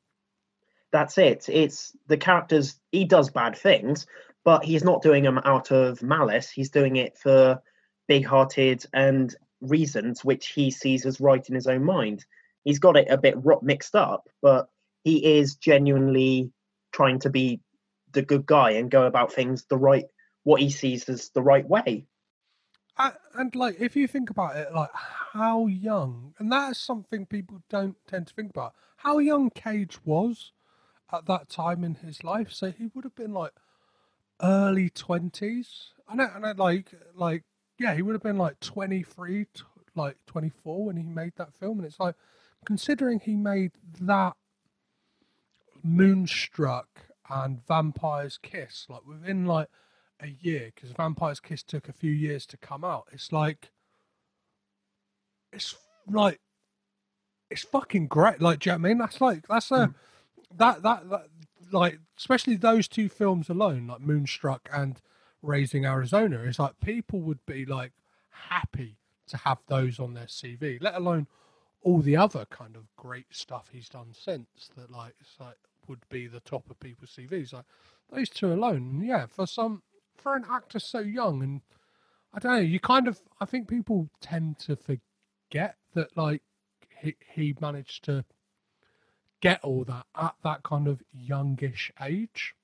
that's 0.92 1.16
it. 1.18 1.48
It's 1.48 1.96
the 2.06 2.18
characters. 2.18 2.78
He 2.92 3.04
does 3.04 3.30
bad 3.30 3.56
things, 3.56 4.06
but 4.44 4.62
he's 4.62 4.84
not 4.84 5.02
doing 5.02 5.24
them 5.24 5.40
out 5.44 5.72
of 5.72 6.02
malice. 6.02 6.50
He's 6.50 6.70
doing 6.70 6.96
it 6.96 7.18
for 7.18 7.60
big-hearted 8.06 8.84
and 8.92 9.34
reasons 9.62 10.24
which 10.24 10.48
he 10.48 10.70
sees 10.70 11.06
as 11.06 11.20
right 11.20 11.48
in 11.48 11.54
his 11.54 11.66
own 11.66 11.84
mind. 11.84 12.24
He's 12.64 12.78
got 12.78 12.96
it 12.96 13.08
a 13.08 13.16
bit 13.16 13.38
mixed 13.62 13.94
up, 13.94 14.28
but 14.42 14.68
he 15.04 15.38
is 15.38 15.56
genuinely 15.56 16.52
trying 16.92 17.20
to 17.20 17.30
be 17.30 17.60
the 18.12 18.22
good 18.22 18.44
guy 18.44 18.72
and 18.72 18.90
go 18.90 19.04
about 19.04 19.32
things 19.32 19.64
the 19.68 19.78
right, 19.78 20.04
what 20.44 20.60
he 20.60 20.70
sees 20.70 21.08
as 21.08 21.30
the 21.30 21.42
right 21.42 21.66
way. 21.66 22.06
And 23.34 23.54
like 23.54 23.80
if 23.80 23.96
you 23.96 24.06
think 24.06 24.30
about 24.30 24.56
it 24.56 24.72
like 24.72 24.90
how 25.32 25.66
young 25.66 26.34
and 26.38 26.52
that 26.52 26.72
is 26.72 26.78
something 26.78 27.24
people 27.26 27.62
don't 27.70 27.96
tend 28.06 28.26
to 28.26 28.34
think 28.34 28.50
about 28.50 28.74
how 28.98 29.18
young 29.18 29.50
cage 29.50 29.98
was 30.04 30.52
at 31.10 31.26
that 31.26 31.48
time 31.48 31.82
in 31.84 31.94
his 31.96 32.22
life 32.22 32.52
so 32.52 32.70
he 32.70 32.90
would 32.94 33.04
have 33.04 33.14
been 33.14 33.32
like 33.32 33.52
early 34.42 34.90
20s 34.90 35.92
i 36.06 36.14
know 36.14 36.28
and 36.34 36.44
I 36.44 36.52
like 36.52 36.90
like 37.14 37.44
yeah 37.78 37.94
he 37.94 38.02
would 38.02 38.14
have 38.14 38.22
been 38.22 38.38
like 38.38 38.58
23 38.60 39.46
like 39.94 40.16
24 40.26 40.86
when 40.86 40.96
he 40.96 41.04
made 41.04 41.32
that 41.36 41.52
film 41.54 41.78
and 41.78 41.86
it's 41.86 42.00
like 42.00 42.14
considering 42.64 43.20
he 43.20 43.34
made 43.36 43.72
that 44.00 44.34
moonstruck 45.82 46.88
and 47.28 47.66
vampire's 47.66 48.38
kiss 48.42 48.86
like 48.88 49.06
within 49.06 49.44
like 49.46 49.68
a 50.20 50.28
year 50.40 50.70
because 50.74 50.92
vampire's 50.92 51.40
kiss 51.40 51.62
took 51.62 51.88
a 51.88 51.92
few 51.92 52.12
years 52.12 52.46
to 52.46 52.56
come 52.56 52.84
out 52.84 53.08
it's 53.12 53.32
like 53.32 53.70
it's 55.52 55.74
like 56.08 56.40
it's 57.50 57.62
fucking 57.62 58.06
great 58.06 58.40
like 58.40 58.60
do 58.60 58.70
you 58.70 58.72
know 58.72 58.80
what 58.80 58.86
i 58.86 58.88
mean? 58.88 58.98
That's 58.98 59.20
like 59.20 59.46
that's 59.46 59.70
a 59.70 59.74
mm. 59.74 59.94
that, 60.56 60.82
that 60.82 61.08
that 61.10 61.26
like 61.70 61.98
especially 62.18 62.56
those 62.56 62.88
two 62.88 63.08
films 63.08 63.48
alone 63.48 63.86
like 63.86 64.00
moonstruck 64.00 64.68
and 64.72 65.00
raising 65.42 65.84
arizona 65.84 66.38
it's 66.40 66.58
like 66.58 66.78
people 66.80 67.20
would 67.20 67.44
be 67.46 67.64
like 67.66 67.92
happy 68.30 68.96
to 69.28 69.36
have 69.38 69.58
those 69.66 69.98
on 69.98 70.14
their 70.14 70.26
CV, 70.26 70.78
let 70.80 70.94
alone 70.94 71.26
all 71.82 72.00
the 72.00 72.16
other 72.16 72.44
kind 72.50 72.76
of 72.76 72.84
great 72.96 73.26
stuff 73.30 73.70
he's 73.72 73.88
done 73.88 74.12
since 74.12 74.70
that 74.76 74.90
like 74.90 75.14
it's 75.20 75.36
like 75.40 75.56
would 75.88 76.06
be 76.10 76.26
the 76.26 76.40
top 76.40 76.70
of 76.70 76.78
people's 76.78 77.16
CVs. 77.16 77.52
Like 77.52 77.64
those 78.12 78.28
two 78.28 78.52
alone, 78.52 79.02
yeah, 79.04 79.26
for 79.26 79.46
some 79.46 79.82
for 80.16 80.36
an 80.36 80.44
actor 80.48 80.78
so 80.78 81.00
young 81.00 81.42
and 81.42 81.60
I 82.34 82.38
don't 82.38 82.52
know, 82.52 82.60
you 82.60 82.78
kind 82.78 83.08
of 83.08 83.20
I 83.40 83.46
think 83.46 83.68
people 83.68 84.08
tend 84.20 84.58
to 84.60 84.76
forget 84.76 85.76
that 85.94 86.16
like 86.16 86.42
he 87.00 87.16
he 87.34 87.56
managed 87.60 88.04
to 88.04 88.24
get 89.40 89.60
all 89.64 89.84
that 89.84 90.06
at 90.14 90.34
that 90.44 90.62
kind 90.62 90.86
of 90.86 91.02
youngish 91.12 91.90
age. 92.00 92.54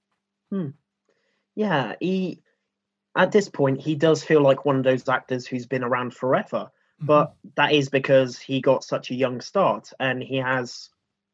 Hmm. 0.51 0.69
Yeah, 1.57 1.97
he 1.99 2.43
at 3.19 3.33
this 3.33 3.49
point 3.51 3.81
he 3.81 3.95
does 3.95 4.25
feel 4.25 4.41
like 4.41 4.65
one 4.65 4.77
of 4.77 4.85
those 4.85 5.09
actors 5.09 5.47
who's 5.47 5.67
been 5.67 5.85
around 5.85 6.15
forever. 6.15 6.71
Mm-hmm. 7.01 7.07
But 7.07 7.35
that 7.57 7.73
is 7.73 7.91
because 7.91 8.39
he 8.39 8.61
got 8.61 8.85
such 8.85 9.11
a 9.11 9.15
young 9.15 9.41
start 9.41 9.93
and 10.01 10.23
he 10.23 10.37
has 10.37 10.89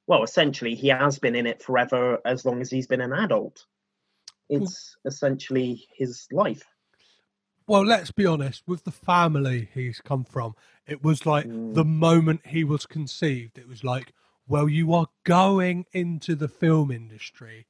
well, 0.06 0.22
essentially 0.22 0.74
he 0.74 0.88
has 0.88 1.18
been 1.18 1.34
in 1.34 1.46
it 1.46 1.62
forever 1.62 2.18
as 2.24 2.44
long 2.44 2.60
as 2.60 2.70
he's 2.70 2.86
been 2.86 3.00
an 3.00 3.12
adult. 3.12 3.64
It's 4.50 4.96
essentially 5.06 5.86
his 5.96 6.26
life. 6.30 6.64
Well, 7.66 7.86
let's 7.86 8.10
be 8.10 8.26
honest, 8.26 8.62
with 8.66 8.84
the 8.84 8.90
family 8.90 9.70
he's 9.72 10.02
come 10.02 10.24
from, 10.24 10.54
it 10.86 11.02
was 11.02 11.24
like 11.24 11.46
Mm. 11.46 11.72
the 11.74 11.84
moment 11.84 12.46
he 12.46 12.64
was 12.64 12.84
conceived, 12.84 13.56
it 13.56 13.66
was 13.66 13.82
like, 13.82 14.12
well, 14.46 14.68
you 14.68 14.92
are 14.92 15.06
going 15.24 15.86
into 15.92 16.34
the 16.34 16.48
film 16.48 16.90
industry. 16.90 17.66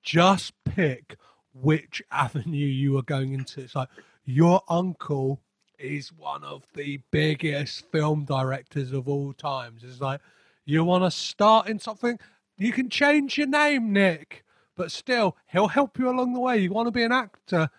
Just 0.00 0.52
pick 0.64 1.16
which 1.54 2.02
avenue 2.12 2.66
you 2.66 2.98
are 2.98 3.02
going 3.04 3.34
into. 3.34 3.62
It's 3.62 3.76
like 3.76 3.90
your 4.26 4.62
uncle 4.68 5.42
is 5.78 6.12
one 6.12 6.44
of 6.44 6.64
the 6.74 7.00
biggest 7.12 7.90
film 7.92 8.24
directors 8.24 8.92
of 8.92 9.08
all 9.08 9.34
times. 9.34 9.84
It's 9.84 10.00
like 10.00 10.20
you 10.66 10.84
want 10.84 11.04
to 11.04 11.12
start 11.12 11.68
in 11.68 11.78
something, 11.80 12.18
you 12.58 12.72
can 12.72 12.90
change 12.90 13.38
your 13.38 13.48
name, 13.48 13.92
Nick, 13.92 14.44
but 14.76 14.92
still, 14.92 15.36
he'll 15.48 15.68
help 15.68 15.98
you 15.98 16.10
along 16.10 16.34
the 16.34 16.40
way. 16.40 16.58
You 16.58 16.72
want 16.72 16.88
to 16.88 16.92
be 16.92 17.04
an 17.04 17.12
actor, 17.12 17.70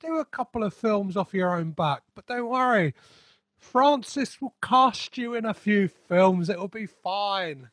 do 0.00 0.18
a 0.18 0.26
couple 0.26 0.64
of 0.64 0.74
films 0.74 1.16
off 1.16 1.34
your 1.34 1.54
own 1.56 1.72
back, 1.72 2.02
but 2.14 2.26
don't 2.26 2.48
worry. 2.48 2.94
Francis 3.58 4.40
will 4.40 4.54
cast 4.62 5.18
you 5.18 5.34
in 5.34 5.44
a 5.44 5.54
few 5.54 5.88
films. 5.88 6.48
It 6.50 6.58
will 6.58 6.68
be 6.68 6.86
fine. 6.86 7.70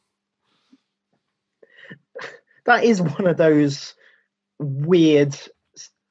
That 2.65 2.83
is 2.83 3.01
one 3.01 3.27
of 3.27 3.37
those 3.37 3.95
weird 4.59 5.35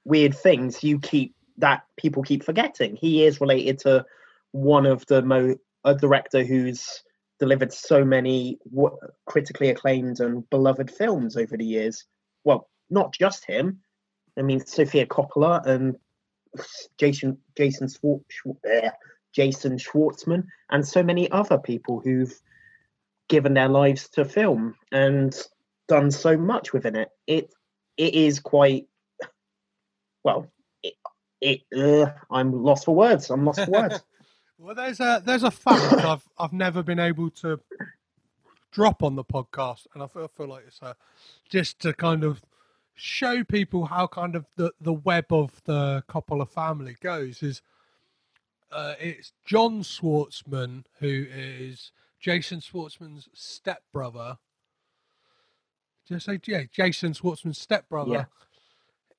weird 0.04 0.36
things 0.36 0.84
you 0.84 1.00
keep 1.00 1.34
that 1.58 1.84
people 1.96 2.22
keep 2.22 2.44
forgetting. 2.44 2.96
He 2.96 3.24
is 3.24 3.40
related 3.40 3.78
to 3.80 4.04
one 4.52 4.86
of 4.86 5.04
the 5.06 5.22
mo 5.22 5.56
a 5.84 5.94
director 5.94 6.42
who's 6.44 7.02
delivered 7.38 7.72
so 7.72 8.04
many 8.04 8.58
w- 8.74 8.96
critically 9.26 9.68
acclaimed 9.68 10.20
and 10.20 10.48
beloved 10.50 10.90
films 10.90 11.36
over 11.36 11.56
the 11.56 11.64
years. 11.64 12.04
Well, 12.44 12.68
not 12.90 13.12
just 13.12 13.44
him. 13.44 13.80
I 14.38 14.42
mean, 14.42 14.64
Sofia 14.64 15.06
Coppola 15.06 15.64
and 15.66 15.96
Jason 16.98 17.38
Jason 17.56 17.88
Schwar- 17.88 18.24
Schwar- 18.30 18.56
eh, 18.64 18.90
Jason 19.34 19.76
Schwartzman, 19.78 20.44
and 20.70 20.86
so 20.86 21.02
many 21.02 21.30
other 21.30 21.58
people 21.58 22.00
who've 22.00 22.34
given 23.28 23.54
their 23.54 23.68
lives 23.68 24.08
to 24.10 24.24
film 24.24 24.74
and 24.92 25.36
done 25.88 26.10
so 26.10 26.36
much 26.36 26.72
within 26.72 26.96
it. 26.96 27.10
It 27.26 27.52
it 27.96 28.14
is 28.14 28.40
quite 28.40 28.86
well. 30.22 30.50
It, 30.82 30.94
it 31.40 31.62
uh, 31.76 32.12
I'm 32.30 32.62
lost 32.62 32.84
for 32.84 32.94
words. 32.94 33.30
I'm 33.30 33.44
lost 33.44 33.64
for 33.64 33.70
words. 33.70 34.02
Well, 34.58 34.74
there's 34.74 35.00
a 35.00 35.22
there's 35.22 35.42
a 35.42 35.50
fact 35.50 35.92
I've 35.92 36.26
I've 36.38 36.54
never 36.54 36.82
been 36.82 36.98
able 36.98 37.28
to 37.42 37.60
drop 38.72 39.02
on 39.02 39.14
the 39.14 39.24
podcast, 39.24 39.86
and 39.92 40.02
I 40.02 40.06
feel, 40.06 40.24
I 40.24 40.28
feel 40.28 40.48
like 40.48 40.64
it's 40.66 40.80
a, 40.80 40.96
just 41.48 41.78
to 41.80 41.92
kind 41.92 42.24
of 42.24 42.40
show 42.94 43.44
people 43.44 43.84
how 43.84 44.06
kind 44.06 44.34
of 44.34 44.46
the 44.56 44.72
the 44.80 44.94
web 44.94 45.26
of 45.30 45.62
the 45.64 46.02
Coppola 46.08 46.48
family 46.48 46.96
goes. 47.02 47.42
Is 47.42 47.60
uh, 48.72 48.94
it's 48.98 49.32
John 49.44 49.82
Schwartzman 49.82 50.84
who 51.00 51.26
is 51.30 51.92
Jason 52.18 52.60
Schwartzman's 52.60 53.28
stepbrother. 53.34 54.38
Did 56.06 56.16
I 56.16 56.18
say 56.18 56.40
yeah? 56.46 56.62
Jason 56.70 57.12
Schwartzman's 57.12 57.58
stepbrother 57.58 58.12
Yeah. 58.12 58.24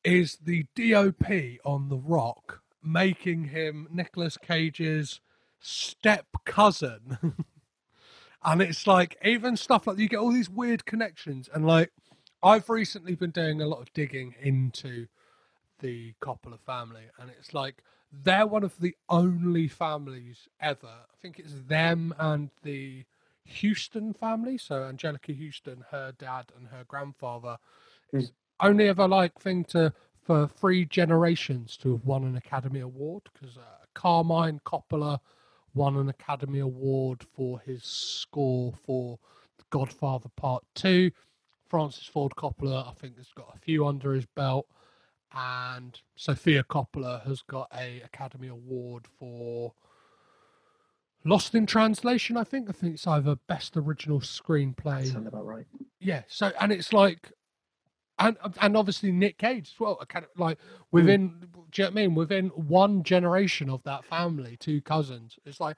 is 0.03 0.37
the 0.37 0.65
DOP 0.75 1.59
on 1.65 1.89
The 1.89 1.97
Rock, 1.97 2.61
making 2.83 3.45
him 3.45 3.87
Nicolas 3.91 4.37
Cage's 4.37 5.19
step 5.59 6.25
cousin. 6.45 7.17
and 8.43 8.61
it's 8.61 8.87
like 8.87 9.17
even 9.23 9.57
stuff 9.57 9.87
like 9.87 9.97
you 9.97 10.07
get 10.07 10.19
all 10.19 10.31
these 10.31 10.49
weird 10.49 10.85
connections 10.85 11.49
and 11.53 11.65
like 11.65 11.91
I've 12.43 12.69
recently 12.69 13.15
been 13.15 13.31
doing 13.31 13.61
a 13.61 13.67
lot 13.67 13.81
of 13.81 13.91
digging 13.93 14.35
into 14.39 15.07
the 15.79 16.13
Coppola 16.21 16.59
family 16.59 17.05
and 17.19 17.29
it's 17.29 17.53
like 17.53 17.83
they're 18.11 18.47
one 18.47 18.63
of 18.63 18.79
the 18.79 18.95
only 19.09 19.67
families 19.67 20.47
ever. 20.61 20.87
I 20.87 21.15
think 21.21 21.39
it's 21.39 21.53
them 21.67 22.13
and 22.17 22.49
the 22.63 23.05
Huston 23.47 24.13
family, 24.13 24.57
so 24.57 24.75
Anjelica 24.81 25.35
Huston, 25.37 25.83
her 25.91 26.13
dad 26.17 26.45
and 26.57 26.67
her 26.67 26.83
grandfather 26.87 27.57
is 28.13 28.31
only 28.59 28.87
ever 28.87 29.07
like 29.07 29.39
thing 29.39 29.63
to 29.65 29.93
for 30.27 30.47
three 30.47 30.83
generations 30.83 31.77
to 31.77 31.93
have 31.93 32.05
won 32.05 32.25
an 32.25 32.35
Academy 32.35 32.81
Award 32.81 33.23
because 33.33 33.57
uh, 33.57 33.85
Carmine 33.93 34.59
Coppola 34.65 35.19
won 35.73 35.95
an 35.95 36.09
Academy 36.09 36.59
Award 36.59 37.23
for 37.35 37.59
his 37.59 37.83
score 37.83 38.73
for 38.85 39.19
Godfather 39.69 40.29
Part 40.35 40.63
Two. 40.75 41.11
Francis 41.69 42.05
Ford 42.05 42.33
Coppola, 42.37 42.89
I 42.89 42.93
think, 42.93 43.17
has 43.17 43.31
got 43.35 43.53
a 43.55 43.59
few 43.59 43.87
under 43.87 44.13
his 44.13 44.25
belt, 44.25 44.67
and 45.33 45.99
Sofia 46.15 46.63
Coppola 46.63 47.25
has 47.25 47.41
got 47.41 47.69
a 47.73 48.01
Academy 48.01 48.47
Award 48.47 49.05
for 49.19 49.73
Lost 51.27 51.53
in 51.55 51.65
Translation. 51.65 52.37
I 52.37 52.43
think. 52.43 52.69
I 52.69 52.71
think 52.71 52.95
it's 52.95 53.07
either 53.07 53.35
Best 53.47 53.75
Original 53.75 54.19
Screenplay. 54.19 55.11
Sound 55.11 55.27
about 55.27 55.45
right. 55.45 55.65
Yeah. 55.99 56.23
So 56.27 56.51
and 56.59 56.71
it's 56.71 56.93
like, 56.93 57.31
and 58.19 58.37
and 58.61 58.77
obviously 58.77 59.11
Nick 59.11 59.37
Cage 59.37 59.71
as 59.73 59.79
well. 59.79 59.95
Kind 60.07 60.25
of 60.25 60.39
like 60.39 60.57
hmm. 60.59 60.83
within, 60.91 61.27
do 61.71 61.81
you 61.81 61.83
know 61.83 61.89
what 61.89 61.91
I 61.91 61.95
mean? 61.95 62.15
Within 62.15 62.47
one 62.49 63.03
generation 63.03 63.69
of 63.69 63.83
that 63.83 64.05
family, 64.05 64.57
two 64.57 64.81
cousins. 64.81 65.37
It's 65.45 65.59
like 65.59 65.77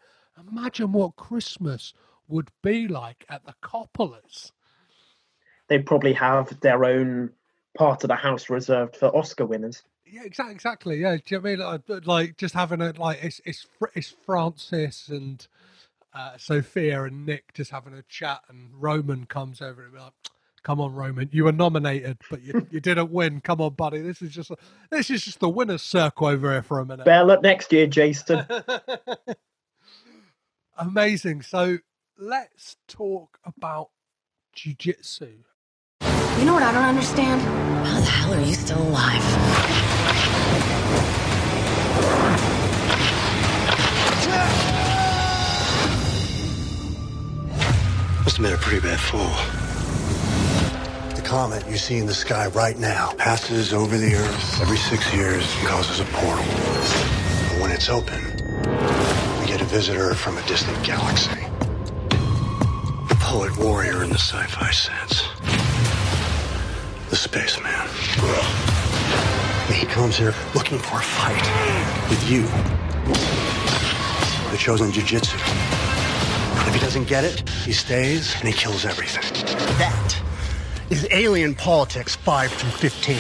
imagine 0.50 0.92
what 0.92 1.16
Christmas 1.16 1.94
would 2.28 2.50
be 2.62 2.88
like 2.88 3.26
at 3.30 3.46
the 3.46 3.56
Coppolas. 3.64 4.52
They'd 5.68 5.86
probably 5.86 6.14
have 6.14 6.60
their 6.62 6.86
own 6.86 7.32
part 7.78 8.04
of 8.04 8.08
the 8.08 8.16
house 8.16 8.50
reserved 8.50 8.96
for 8.96 9.16
Oscar 9.16 9.46
winners. 9.46 9.84
Yeah, 10.12 10.24
exactly, 10.24 10.56
exactly. 10.56 10.98
Yeah, 11.02 11.18
do 11.18 11.24
you 11.28 11.38
know 11.42 11.44
what 11.60 11.82
I 11.90 11.94
mean? 11.94 12.02
Like, 12.06 12.38
just 12.38 12.54
having 12.56 12.82
a 12.82 12.94
like 12.98 13.24
it's 13.24 13.42
it's 13.46 13.68
it's 13.96 14.16
Francis 14.26 15.10
and 15.10 15.46
uh, 16.14 16.38
Sofia 16.38 17.04
and 17.06 17.26
Nick 17.26 17.54
just 17.54 17.72
having 17.72 17.94
a 17.94 18.04
chat, 18.04 18.42
and 18.50 18.70
Roman 18.74 19.26
comes 19.28 19.62
over 19.62 19.84
and 19.84 19.94
be 19.94 20.00
like, 20.00 20.14
"Come 20.64 20.82
on, 20.82 20.94
Roman, 20.94 21.30
you 21.32 21.46
were 21.46 21.52
nominated, 21.54 22.20
but 22.30 22.42
you 22.44 22.68
you 22.72 22.80
didn't 22.82 23.12
win. 23.12 23.42
Come 23.42 23.62
on, 23.62 23.74
buddy. 23.76 24.02
This 24.02 24.22
is 24.22 24.32
just 24.32 24.52
this 24.92 25.10
is 25.10 25.24
just 25.26 25.40
the 25.40 25.50
winners' 25.50 25.84
circle 25.84 26.28
over 26.28 26.52
here 26.52 26.64
for 26.64 26.80
a 26.80 26.86
minute." 26.86 27.06
Better 27.06 27.32
up 27.32 27.44
next 27.44 27.74
year, 27.74 27.88
Jason. 27.88 28.46
Amazing. 30.78 31.44
So 31.44 31.80
let's 32.18 32.78
talk 32.88 33.40
about 33.46 33.90
jujitsu. 34.56 35.40
You 36.40 36.46
know 36.46 36.54
what 36.54 36.64
I 36.64 36.72
don't 36.72 36.86
understand? 36.86 37.42
How 37.86 38.00
the 38.00 38.06
hell 38.06 38.34
are 38.34 38.40
you 38.40 38.54
still 38.54 38.82
alive? 38.82 39.22
Must 48.24 48.38
have 48.38 48.46
been 48.46 48.54
a 48.54 48.58
pretty 48.58 48.80
bad 48.80 49.02
fall. 49.02 49.36
The 51.14 51.22
comet 51.22 51.68
you 51.68 51.76
see 51.76 51.98
in 51.98 52.06
the 52.06 52.14
sky 52.14 52.48
right 52.48 52.80
now 52.80 53.12
passes 53.18 53.74
over 53.74 53.98
the 53.98 54.16
Earth 54.16 54.62
every 54.62 54.78
six 54.78 55.14
years 55.14 55.44
and 55.58 55.68
causes 55.68 56.00
a 56.00 56.06
portal. 56.06 56.46
But 56.46 57.62
when 57.62 57.72
it's 57.72 57.90
open, 57.90 58.24
we 59.42 59.46
get 59.46 59.60
a 59.60 59.66
visitor 59.66 60.14
from 60.14 60.38
a 60.38 60.42
distant 60.48 60.82
galaxy. 60.86 61.36
The 63.10 63.18
poet 63.20 63.58
warrior 63.58 64.06
in 64.06 64.10
the 64.10 64.18
sci-fi 64.18 64.72
sense. 64.72 65.69
The 67.10 67.16
spaceman. 67.16 67.74
He 69.74 69.86
comes 69.88 70.16
here 70.16 70.36
looking 70.54 70.78
for 70.78 71.00
a 71.00 71.02
fight 71.02 71.42
with 72.08 72.30
you. 72.30 72.44
The 74.52 74.58
chosen 74.58 74.92
jujitsu. 74.92 75.34
If 76.68 76.74
he 76.76 76.80
doesn't 76.80 77.08
get 77.08 77.24
it, 77.24 77.50
he 77.50 77.72
stays 77.72 78.36
and 78.36 78.48
he 78.48 78.54
kills 78.54 78.86
everything. 78.86 79.24
That 79.80 80.22
is 80.92 81.08
Alien 81.10 81.56
Politics 81.56 82.16
5 82.16 82.52
through 82.52 82.70
15. 82.70 83.16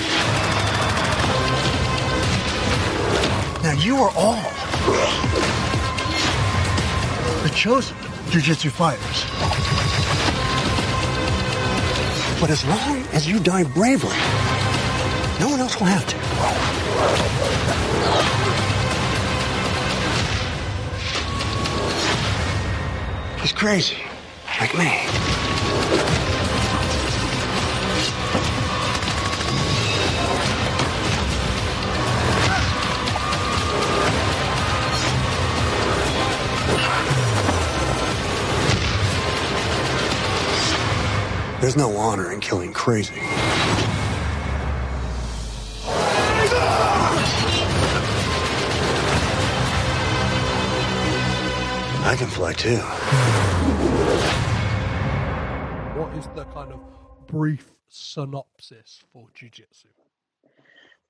Now 3.63 3.73
you 3.81 3.95
are 3.95 4.11
all 4.15 4.51
The 7.41 7.49
chosen 7.55 7.95
jujitsu 8.29 8.69
fighters. 8.69 9.68
But 12.39 12.51
as 12.51 12.63
long 12.63 13.03
as 13.11 13.27
you 13.27 13.37
die 13.39 13.65
bravely, 13.65 14.15
no 15.41 15.49
one 15.49 15.59
else 15.59 15.77
will 15.77 15.87
have 15.87 16.07
to. 16.07 16.15
He's 23.41 23.51
crazy, 23.51 23.97
like 24.61 24.77
me. 24.77 26.28
There's 41.61 41.75
no 41.75 41.97
honor 41.97 42.31
in 42.31 42.39
killing 42.39 42.71
crazy. 42.71 43.19
I 52.01 52.15
can 52.17 52.27
fly 52.27 52.53
too. 52.53 52.77
What 55.99 56.15
is 56.15 56.27
the 56.33 56.45
kind 56.45 56.71
of 56.71 56.79
brief 57.27 57.69
synopsis 57.89 59.03
for 59.11 59.27
jujitsu? 59.35 59.87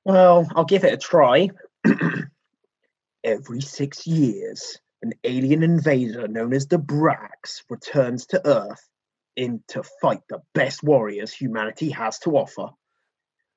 Well, 0.03 0.47
I'll 0.55 0.65
give 0.65 0.83
it 0.83 0.93
a 0.93 0.97
try. 0.97 1.51
Every 3.23 3.61
six 3.61 4.07
years, 4.07 4.79
an 5.03 5.13
alien 5.23 5.61
invader 5.61 6.27
known 6.27 6.53
as 6.53 6.65
the 6.65 6.79
Brax 6.79 7.61
returns 7.69 8.25
to 8.27 8.41
Earth 8.47 8.89
in 9.39 9.63
to 9.69 9.81
fight 10.01 10.19
the 10.27 10.41
best 10.53 10.83
warriors 10.83 11.33
humanity 11.33 11.89
has 11.89 12.19
to 12.19 12.31
offer. 12.31 12.67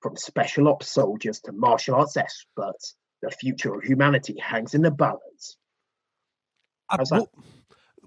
From 0.01 0.17
special 0.17 0.69
ops 0.69 0.89
soldiers 0.89 1.41
to 1.41 1.53
martial 1.53 1.97
arts 1.97 2.17
experts, 2.17 2.95
the 3.21 3.31
future 3.31 3.75
of 3.75 3.83
humanity 3.83 4.39
hangs 4.39 4.75
in 4.75 4.83
the 4.83 4.91
balance. 4.93 5.57
How's 6.89 7.09
that? 7.11 7.17
well, 7.17 7.31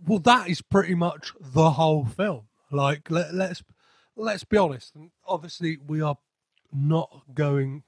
well, 0.08 0.20
that 0.20 0.50
is 0.50 0.62
pretty 0.62 0.96
much 0.96 1.32
the 1.40 1.72
whole 1.72 2.06
film. 2.06 2.48
Like, 2.72 3.12
let, 3.12 3.34
let's 3.34 3.62
let's 4.16 4.46
be 4.46 4.58
honest. 4.58 4.96
And 4.96 5.12
obviously, 5.26 5.78
we 5.86 6.02
are 6.02 6.18
not 6.74 7.24
going 7.34 7.84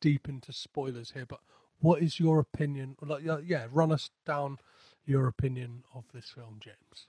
deep 0.00 0.28
into 0.28 0.52
spoilers 0.52 1.12
here. 1.12 1.26
But 1.26 1.40
what 1.80 2.00
is 2.00 2.20
your 2.20 2.38
opinion? 2.38 2.96
Like, 3.00 3.24
yeah, 3.44 3.66
run 3.72 3.92
us 3.92 4.10
down 4.24 4.58
your 5.04 5.26
opinion 5.26 5.82
of 5.94 6.04
this 6.12 6.30
film, 6.30 6.58
James. 6.60 7.06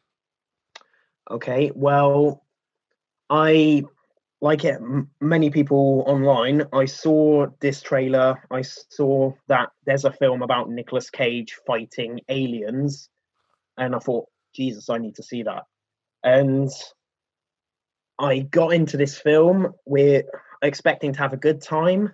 Okay, 1.29 1.71
well, 1.75 2.45
I 3.29 3.83
like 4.39 4.63
it. 4.63 4.79
Many 5.19 5.49
people 5.49 6.03
online. 6.07 6.63
I 6.71 6.85
saw 6.85 7.47
this 7.59 7.81
trailer. 7.81 8.41
I 8.49 8.61
saw 8.61 9.33
that 9.47 9.69
there's 9.85 10.05
a 10.05 10.11
film 10.11 10.41
about 10.41 10.69
Nicolas 10.69 11.09
Cage 11.09 11.57
fighting 11.65 12.21
aliens, 12.29 13.09
and 13.77 13.95
I 13.95 13.99
thought, 13.99 14.27
Jesus, 14.55 14.89
I 14.89 14.99
need 14.99 15.15
to 15.15 15.23
see 15.23 15.43
that. 15.43 15.63
And 16.23 16.69
I 18.19 18.39
got 18.39 18.73
into 18.73 18.95
this 18.95 19.17
film. 19.17 19.73
We're 19.85 20.23
expecting 20.61 21.13
to 21.13 21.19
have 21.19 21.33
a 21.33 21.37
good 21.37 21.61
time. 21.61 22.13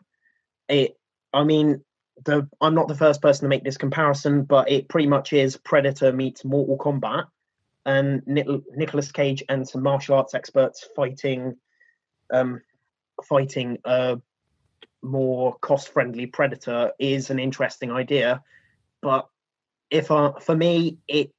It, 0.67 0.97
I 1.33 1.43
mean, 1.43 1.83
the 2.25 2.47
I'm 2.61 2.75
not 2.75 2.87
the 2.87 2.95
first 2.95 3.21
person 3.21 3.43
to 3.43 3.49
make 3.49 3.63
this 3.63 3.77
comparison, 3.77 4.43
but 4.43 4.71
it 4.71 4.89
pretty 4.89 5.07
much 5.07 5.33
is 5.33 5.57
Predator 5.57 6.11
meets 6.11 6.43
Mortal 6.43 6.77
Kombat 6.77 7.25
and 7.85 8.21
Nicolas 8.25 9.11
Cage 9.11 9.43
and 9.49 9.67
some 9.67 9.83
martial 9.83 10.15
arts 10.15 10.33
experts 10.33 10.87
fighting, 10.95 11.55
um, 12.31 12.61
fighting 13.23 13.77
a 13.85 14.19
more 15.01 15.55
cost-friendly 15.61 16.27
Predator 16.27 16.91
is 16.97 17.29
an 17.29 17.39
interesting 17.39 17.91
idea, 17.91 18.41
but 19.01 19.27
if 19.89 20.09
I, 20.09 20.31
for 20.39 20.55
me, 20.55 20.97
it 21.07 21.31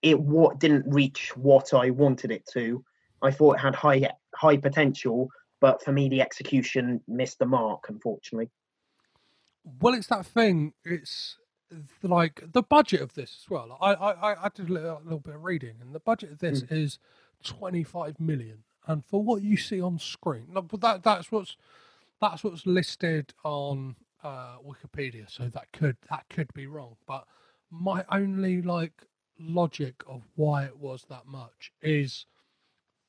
it 0.00 0.18
what 0.18 0.60
didn't 0.60 0.84
reach 0.86 1.36
what 1.36 1.74
I 1.74 1.90
wanted 1.90 2.30
it 2.30 2.46
to. 2.52 2.84
I 3.20 3.32
thought 3.32 3.56
it 3.56 3.60
had 3.60 3.74
high 3.74 4.08
high 4.34 4.56
potential, 4.56 5.28
but 5.60 5.82
for 5.82 5.92
me, 5.92 6.08
the 6.08 6.22
execution 6.22 7.00
missed 7.08 7.40
the 7.40 7.46
mark, 7.46 7.86
unfortunately. 7.88 8.50
Well, 9.80 9.94
it's 9.94 10.06
that 10.06 10.24
thing. 10.24 10.72
It's 10.84 11.36
like 12.02 12.42
the 12.52 12.62
budget 12.62 13.00
of 13.00 13.14
this 13.14 13.40
as 13.44 13.50
well. 13.50 13.76
I 13.80 13.94
I, 13.94 14.12
I- 14.12 14.46
did 14.50 14.70
a 14.70 14.72
little, 14.72 14.98
a 14.98 15.04
little 15.04 15.20
bit 15.20 15.34
of 15.36 15.44
reading, 15.44 15.76
and 15.80 15.94
the 15.94 16.00
budget 16.00 16.32
of 16.32 16.38
this 16.38 16.64
is 16.70 16.98
twenty 17.44 17.84
five 17.84 18.20
million. 18.20 18.64
And 18.86 19.04
for 19.04 19.22
what 19.22 19.42
you 19.42 19.56
see 19.56 19.80
on 19.82 19.98
screen, 19.98 20.46
no, 20.52 20.62
but 20.62 20.80
that 20.80 21.02
that's 21.02 21.30
what's 21.32 21.56
that's 22.20 22.44
what's 22.44 22.66
listed 22.66 23.34
on 23.44 23.96
uh, 24.24 24.56
Wikipedia. 24.66 25.30
So 25.30 25.48
that 25.48 25.72
could 25.72 25.96
that 26.10 26.26
could 26.30 26.52
be 26.54 26.66
wrong. 26.66 26.96
But 27.06 27.24
my 27.70 28.04
only 28.10 28.62
like 28.62 28.92
logic 29.38 30.02
of 30.08 30.22
why 30.36 30.64
it 30.64 30.78
was 30.78 31.04
that 31.10 31.26
much 31.26 31.72
is 31.82 32.26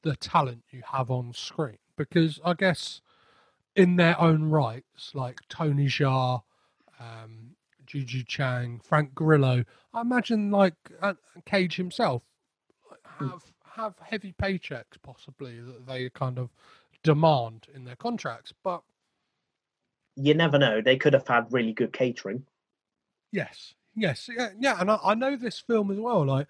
the 0.04 0.16
talent 0.16 0.64
you 0.72 0.82
have 0.92 1.12
on 1.12 1.34
screen. 1.34 1.78
Because 1.98 2.40
I 2.46 2.54
guess 2.54 3.02
in 3.76 3.96
their 3.98 4.20
own 4.20 4.46
rights, 4.46 5.12
like 5.14 5.42
Tony 5.50 5.88
Jaa, 5.88 6.42
um, 7.00 7.56
Juju 7.90 8.24
Chan, 8.24 8.82
Frank 8.84 9.16
Grillo, 9.16 9.66
I 9.94 10.02
imagine 10.02 10.52
like 10.52 10.76
uh, 11.02 11.16
Cage 11.46 11.76
himself 11.76 12.22
have 13.20 13.44
have 13.76 13.96
heavy 14.02 14.34
paychecks 14.40 15.02
possibly 15.04 15.60
that 15.60 15.88
they 15.88 16.10
kind 16.12 16.38
of 16.38 16.50
demand 17.04 17.66
in 17.74 17.86
their 17.86 17.96
contracts. 17.96 18.54
But 18.64 18.84
You 20.16 20.36
never 20.36 20.60
know; 20.60 20.82
they 20.82 20.98
could 20.98 21.14
have 21.14 21.28
had 21.28 21.52
really 21.52 21.74
good 21.74 21.92
catering. 21.92 22.46
yes, 23.32 23.74
yes, 23.96 24.30
yeah, 24.32 24.50
yeah, 24.60 24.80
and 24.80 24.92
I, 24.92 25.00
I 25.04 25.16
know 25.16 25.36
this 25.36 25.60
film 25.60 25.90
as 25.90 25.98
well. 25.98 26.26
Like 26.26 26.48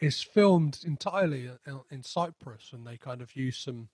it's 0.00 0.22
filmed 0.22 0.80
entirely 0.84 1.50
in, 1.66 1.80
in 1.90 2.02
Cyprus, 2.02 2.70
and 2.72 2.84
they 2.84 2.96
kind 2.96 3.22
of 3.22 3.36
use 3.36 3.58
some 3.58 3.90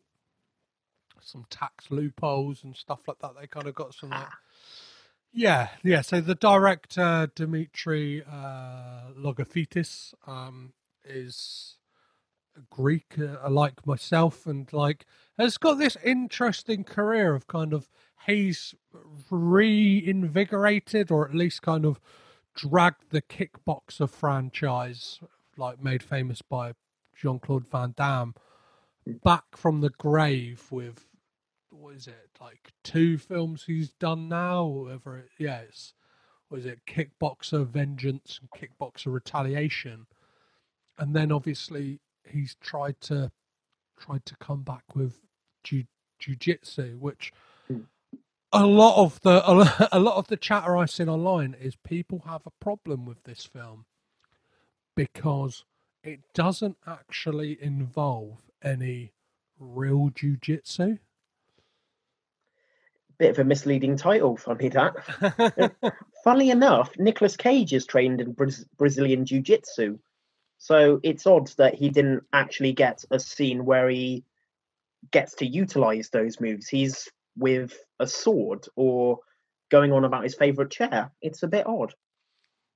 some 1.21 1.45
tax 1.51 1.91
loopholes 1.91 2.65
and 2.65 2.75
stuff 2.75 3.01
like 3.07 3.19
that. 3.19 3.33
They 3.39 3.47
kind 3.47 3.67
of 3.67 3.75
got 3.75 3.95
some. 3.95 4.11
Like, 4.11 4.29
yeah, 5.37 5.69
yeah. 5.85 6.01
So 6.01 6.23
the 6.23 6.35
director 6.35 7.31
Dimitri 7.35 8.25
uh, 8.25 9.11
Logothetis 9.17 10.15
um, 10.27 10.73
is 11.05 11.77
Greek, 12.71 13.17
uh, 13.19 13.51
like 13.51 13.87
myself, 13.87 14.47
and 14.47 14.73
like 14.73 15.05
has 15.39 15.59
got 15.59 15.75
this 15.75 15.99
interesting 16.03 16.85
career 16.85 17.35
of 17.35 17.47
kind 17.49 17.75
of 17.75 17.91
he's 18.27 18.75
reinvigorated, 19.31 21.11
or 21.11 21.29
at 21.29 21.35
least 21.35 21.61
kind 21.61 21.85
of 21.85 22.01
dragged 22.55 23.11
the 23.11 23.21
kickboxer 23.21 24.09
franchise, 24.09 25.21
like 25.59 25.85
made 25.85 26.03
famous 26.03 26.41
by 26.41 26.73
Jean 27.15 27.41
Claude 27.41 27.71
Van 27.71 27.93
Damme, 27.95 28.35
back 29.23 29.55
from 29.55 29.83
the 29.83 29.91
grave 29.91 30.69
with 30.71 31.05
what 31.77 31.95
is 31.95 32.07
it 32.07 32.31
like 32.41 32.73
two 32.85 33.19
films 33.19 33.65
he's 33.67 33.91
done 33.91 34.29
now, 34.29 34.65
or 34.65 34.85
whatever. 34.85 35.19
It, 35.19 35.29
yeah, 35.39 35.61
it's 35.61 35.95
what 36.49 36.61
is 36.61 36.67
it 36.67 36.87
Kickboxer 36.87 37.67
Vengeance 37.67 38.41
and 38.41 38.51
Kickboxer 38.51 39.13
Retaliation, 39.13 40.07
and 40.99 41.15
then 41.15 41.33
obviously 41.33 42.01
he's 42.25 42.57
tried 42.61 43.01
to 43.03 43.33
tried 43.99 44.25
to 44.27 44.37
come 44.37 44.63
back 44.63 44.95
with 44.95 45.21
jiu 45.65 45.85
jujitsu, 46.21 46.99
which 46.99 47.33
hmm. 47.69 47.81
a 48.53 48.67
lot 48.67 49.03
of 49.03 49.21
the 49.23 49.49
a 49.49 49.89
a 49.93 50.01
lot 50.01 50.17
of 50.17 50.29
the 50.29 50.37
chatter 50.37 50.77
I've 50.77 50.91
seen 50.91 51.09
online 51.09 51.55
is 51.59 51.77
people 51.77 52.25
have 52.27 52.43
a 52.47 52.65
problem 52.65 53.05
with 53.05 53.23
this 53.25 53.45
film 53.45 53.87
because 54.95 55.65
it 56.03 56.21
doesn't 56.35 56.79
actually 56.87 57.59
involve 57.61 58.39
any 58.63 59.13
real 59.59 60.11
jujitsu. 60.11 60.99
Bit 63.19 63.31
of 63.31 63.39
a 63.39 63.45
misleading 63.45 63.97
title, 63.97 64.37
funny 64.37 64.69
that. 64.71 65.93
funny 66.25 66.51
enough, 66.51 66.91
Nicolas 66.99 67.37
Cage 67.37 67.73
is 67.73 67.87
trained 67.87 68.21
in 68.21 68.35
Braz- 68.35 68.67
Brazilian 68.77 69.25
Jiu 69.25 69.41
Jitsu. 69.41 69.99
So 70.59 71.01
it's 71.03 71.27
odd 71.27 71.49
that 71.59 71.75
he 71.75 71.89
didn't 71.89 72.25
actually 72.33 72.73
get 72.73 73.05
a 73.11 73.19
scene 73.21 73.65
where 73.65 73.89
he 73.89 74.25
gets 75.11 75.35
to 75.37 75.47
utilize 75.47 76.11
those 76.11 76.41
moves. 76.41 76.69
He's 76.69 77.09
with 77.37 77.79
a 78.01 78.07
sword 78.07 78.67
or 78.77 79.19
going 79.71 79.93
on 79.93 80.05
about 80.05 80.25
his 80.25 80.35
favorite 80.35 80.71
chair. 80.71 81.13
It's 81.21 81.43
a 81.43 81.49
bit 81.49 81.67
odd. 81.67 81.95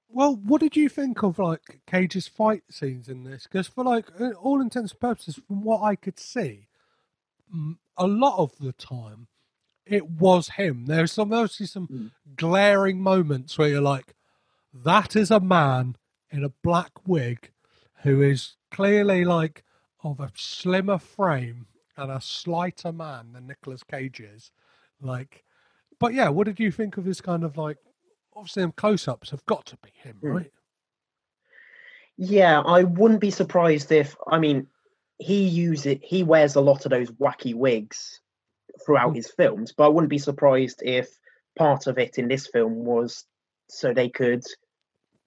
Well, 0.09 0.37
what 0.37 0.61
did 0.61 0.77
you 0.77 0.89
think 0.89 1.23
of 1.23 1.39
like 1.39 1.81
Cage's 1.87 2.27
fight 2.27 2.63
scenes 2.71 3.09
in 3.09 3.25
this? 3.25 3.45
Because 3.45 3.69
for 3.69 3.85
like 3.85 4.07
all 4.43 4.61
intents 4.61 4.93
and 4.93 5.01
purposes, 5.01 5.41
from 5.47 5.63
what 5.63 5.83
I 5.83 5.95
could 5.95 6.19
see, 6.19 6.67
a 7.97 8.07
lot 8.07 8.39
of 8.39 8.57
the 8.59 8.73
time 8.73 9.29
it 9.91 10.09
was 10.09 10.49
him. 10.49 10.87
There's 10.87 11.13
some 11.13 11.31
mostly 11.31 11.67
some 11.67 12.13
glaring 12.37 13.01
moments 13.01 13.59
where 13.59 13.69
you're 13.69 13.81
like, 13.81 14.15
that 14.73 15.17
is 15.17 15.31
a 15.31 15.41
man 15.41 15.97
in 16.31 16.45
a 16.45 16.53
black 16.63 16.93
wig 17.07 17.51
who 18.03 18.23
is 18.23 18.57
clearly 18.71 19.25
like 19.25 19.65
of 20.05 20.21
a 20.21 20.31
slimmer 20.35 20.99
frame 20.99 21.67
and 21.97 22.11
a 22.11 22.21
slighter 22.21 22.93
man 22.93 23.33
than 23.33 23.47
Nicolas 23.47 23.83
Cage 23.83 24.21
is. 24.21 24.53
Like, 25.03 25.45
but 25.99 26.15
yeah, 26.15 26.29
what 26.29 26.47
did 26.47 26.61
you 26.61 26.71
think 26.71 26.97
of 26.97 27.05
this 27.05 27.21
kind 27.21 27.45
of 27.45 27.57
like? 27.57 27.77
Obviously, 28.37 28.63
them 28.63 28.73
close-ups 28.73 29.31
have 29.31 29.45
got 29.47 29.67
to 29.67 29.77
be 29.83 29.91
him, 29.93 30.17
Mm. 30.23 30.35
right? 30.35 30.53
Yeah, 32.17 32.61
I 32.61 32.85
wouldn't 32.85 33.21
be 33.21 33.31
surprised 33.31 33.91
if 33.93 34.15
I 34.29 34.39
mean 34.39 34.67
he 35.19 35.47
uses 35.47 35.99
he 36.03 36.23
wears 36.23 36.55
a 36.55 36.61
lot 36.61 36.85
of 36.87 36.91
those 36.91 37.11
wacky 37.13 37.55
wigs 37.55 38.21
throughout 38.91 39.15
his 39.15 39.31
films, 39.31 39.73
but 39.77 39.85
I 39.85 39.89
wouldn't 39.89 40.11
be 40.11 40.19
surprised 40.19 40.83
if 40.85 41.09
part 41.57 41.87
of 41.87 41.97
it 41.97 42.19
in 42.19 42.27
this 42.27 42.49
film 42.49 42.85
was 42.85 43.25
so 43.69 43.95
they 43.95 44.09
could 44.09 44.43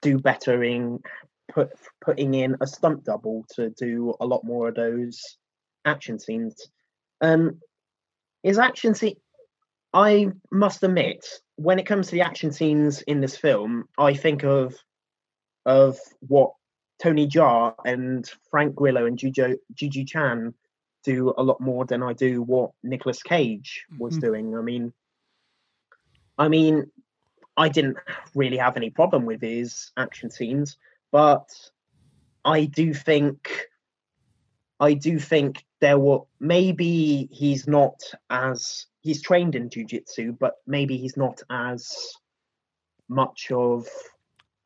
do 0.01 0.19
better 0.19 0.65
in 0.65 0.99
put 1.49 1.71
putting 2.03 2.33
in 2.33 2.57
a 2.59 2.67
stunt 2.67 3.05
double 3.05 3.45
to 3.55 3.69
do 3.69 4.15
a 4.19 4.25
lot 4.25 4.43
more 4.43 4.67
of 4.67 4.75
those 4.75 5.37
action 5.85 6.19
scenes. 6.19 6.67
Um 7.21 7.61
his 8.41 8.59
action 8.59 8.95
scene 8.95 9.15
I 9.93 10.27
must 10.51 10.83
admit, 10.83 11.25
when 11.55 11.79
it 11.79 11.85
comes 11.85 12.07
to 12.07 12.13
the 12.13 12.21
action 12.21 12.51
scenes 12.51 13.01
in 13.03 13.21
this 13.21 13.37
film, 13.37 13.85
I 13.97 14.13
think 14.13 14.43
of 14.43 14.75
of 15.65 15.97
what 16.19 16.51
Tony 17.01 17.27
Jaa 17.27 17.75
and 17.85 18.29
Frank 18.51 18.75
Grillo 18.75 19.05
and 19.05 19.17
Juju 19.17 19.55
Juju 19.73 20.03
Chan 20.03 20.53
do 21.03 21.33
a 21.37 21.43
lot 21.43 21.59
more 21.59 21.85
than 21.85 22.01
I 22.01 22.13
do 22.13 22.41
what 22.41 22.71
Nicolas 22.83 23.21
Cage 23.21 23.85
was 23.99 24.17
Mhm. 24.17 24.21
doing. 24.21 24.55
I 24.57 24.61
mean, 24.61 24.93
I 26.37 26.47
mean, 26.47 26.91
I 27.57 27.69
didn't 27.69 27.97
really 28.33 28.57
have 28.57 28.77
any 28.77 28.89
problem 28.89 29.25
with 29.25 29.41
his 29.41 29.91
action 29.97 30.31
scenes, 30.31 30.77
but 31.11 31.47
I 32.45 32.65
do 32.65 32.93
think, 32.93 33.67
I 34.79 34.93
do 34.93 35.19
think 35.19 35.63
there 35.79 35.99
were 35.99 36.21
maybe 36.39 37.29
he's 37.31 37.67
not 37.67 38.01
as 38.29 38.87
he's 39.01 39.21
trained 39.21 39.55
in 39.55 39.69
jujitsu, 39.69 40.37
but 40.39 40.55
maybe 40.65 40.97
he's 40.97 41.17
not 41.17 41.41
as 41.49 42.17
much 43.09 43.51
of 43.51 43.87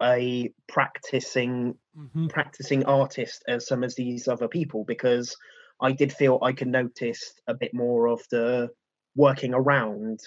a 0.01 0.53
practicing 0.67 1.77
Mhm. 1.97 2.29
practicing 2.29 2.85
artist 2.85 3.43
as 3.47 3.67
some 3.67 3.83
of 3.83 3.95
these 3.95 4.27
other 4.27 4.47
people 4.47 4.83
because 4.83 5.35
I 5.81 5.91
did 5.91 6.11
feel 6.11 6.39
I 6.41 6.53
could 6.53 6.67
notice 6.69 7.33
a 7.47 7.53
bit 7.53 7.73
more 7.73 8.07
of 8.07 8.21
the 8.31 8.69
working 9.15 9.53
around 9.53 10.19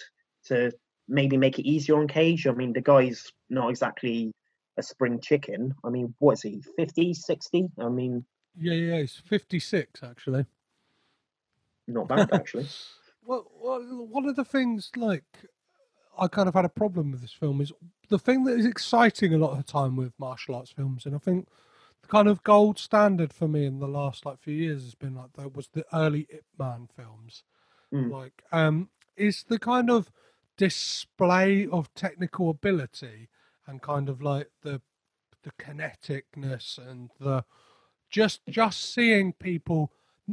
to 0.46 0.72
maybe 1.08 1.36
make 1.36 1.58
it 1.58 1.68
easier 1.68 1.98
on 1.98 2.08
Cage. 2.08 2.46
I 2.46 2.52
mean, 2.52 2.72
the 2.72 2.80
guy's 2.80 3.30
not 3.48 3.70
exactly 3.70 4.32
a 4.78 4.82
spring 4.82 5.20
chicken. 5.20 5.74
I 5.84 5.90
mean, 5.90 6.14
what 6.18 6.32
is 6.32 6.42
he, 6.42 6.62
50, 6.76 7.14
60? 7.14 7.68
I 7.80 7.88
mean, 7.88 8.24
Yeah, 8.56 8.74
yeah, 8.74 8.98
he's 9.00 9.16
fifty-six 9.16 10.02
actually. 10.02 10.46
not 11.86 12.08
bad, 12.08 12.28
actually. 12.32 12.66
Well, 13.24 13.50
well, 13.60 13.80
one 14.06 14.26
of 14.26 14.36
the 14.36 14.44
things 14.44 14.90
like 14.96 15.24
I 16.18 16.28
kind 16.28 16.48
of 16.48 16.54
had 16.54 16.64
a 16.64 16.68
problem 16.70 17.10
with 17.12 17.20
this 17.20 17.32
film 17.32 17.60
is 17.60 17.72
the 18.08 18.18
thing 18.18 18.44
that 18.44 18.58
is 18.58 18.66
exciting 18.66 19.34
a 19.34 19.38
lot 19.38 19.52
of 19.52 19.58
the 19.58 19.62
time 19.72 19.96
with 19.96 20.12
martial 20.18 20.54
arts 20.54 20.70
films, 20.70 21.06
and 21.06 21.14
I 21.14 21.18
think 21.18 21.48
the 22.02 22.08
kind 22.08 22.28
of 22.28 22.42
gold 22.42 22.78
standard 22.78 23.32
for 23.32 23.48
me 23.48 23.64
in 23.66 23.78
the 23.78 23.88
last 23.88 24.24
like 24.26 24.40
few 24.40 24.54
years 24.54 24.82
has 24.84 24.94
been 24.94 25.14
like 25.14 25.32
that 25.34 25.54
was 25.54 25.68
the 25.68 25.84
early 25.92 26.26
Ip 26.30 26.44
Man 26.58 26.88
films, 26.94 27.44
Mm. 27.92 28.10
like 28.12 28.44
um, 28.52 28.88
is 29.16 29.42
the 29.48 29.58
kind 29.58 29.90
of 29.90 30.12
display 30.56 31.66
of 31.66 31.92
technical 31.94 32.48
ability 32.50 33.28
and 33.66 33.82
kind 33.82 34.08
of 34.08 34.22
like 34.22 34.48
the 34.62 34.80
the 35.42 35.50
kineticness 35.52 36.78
and 36.78 37.10
the 37.18 37.44
just 38.10 38.42
just 38.48 38.94
seeing 38.94 39.32
people 39.32 39.90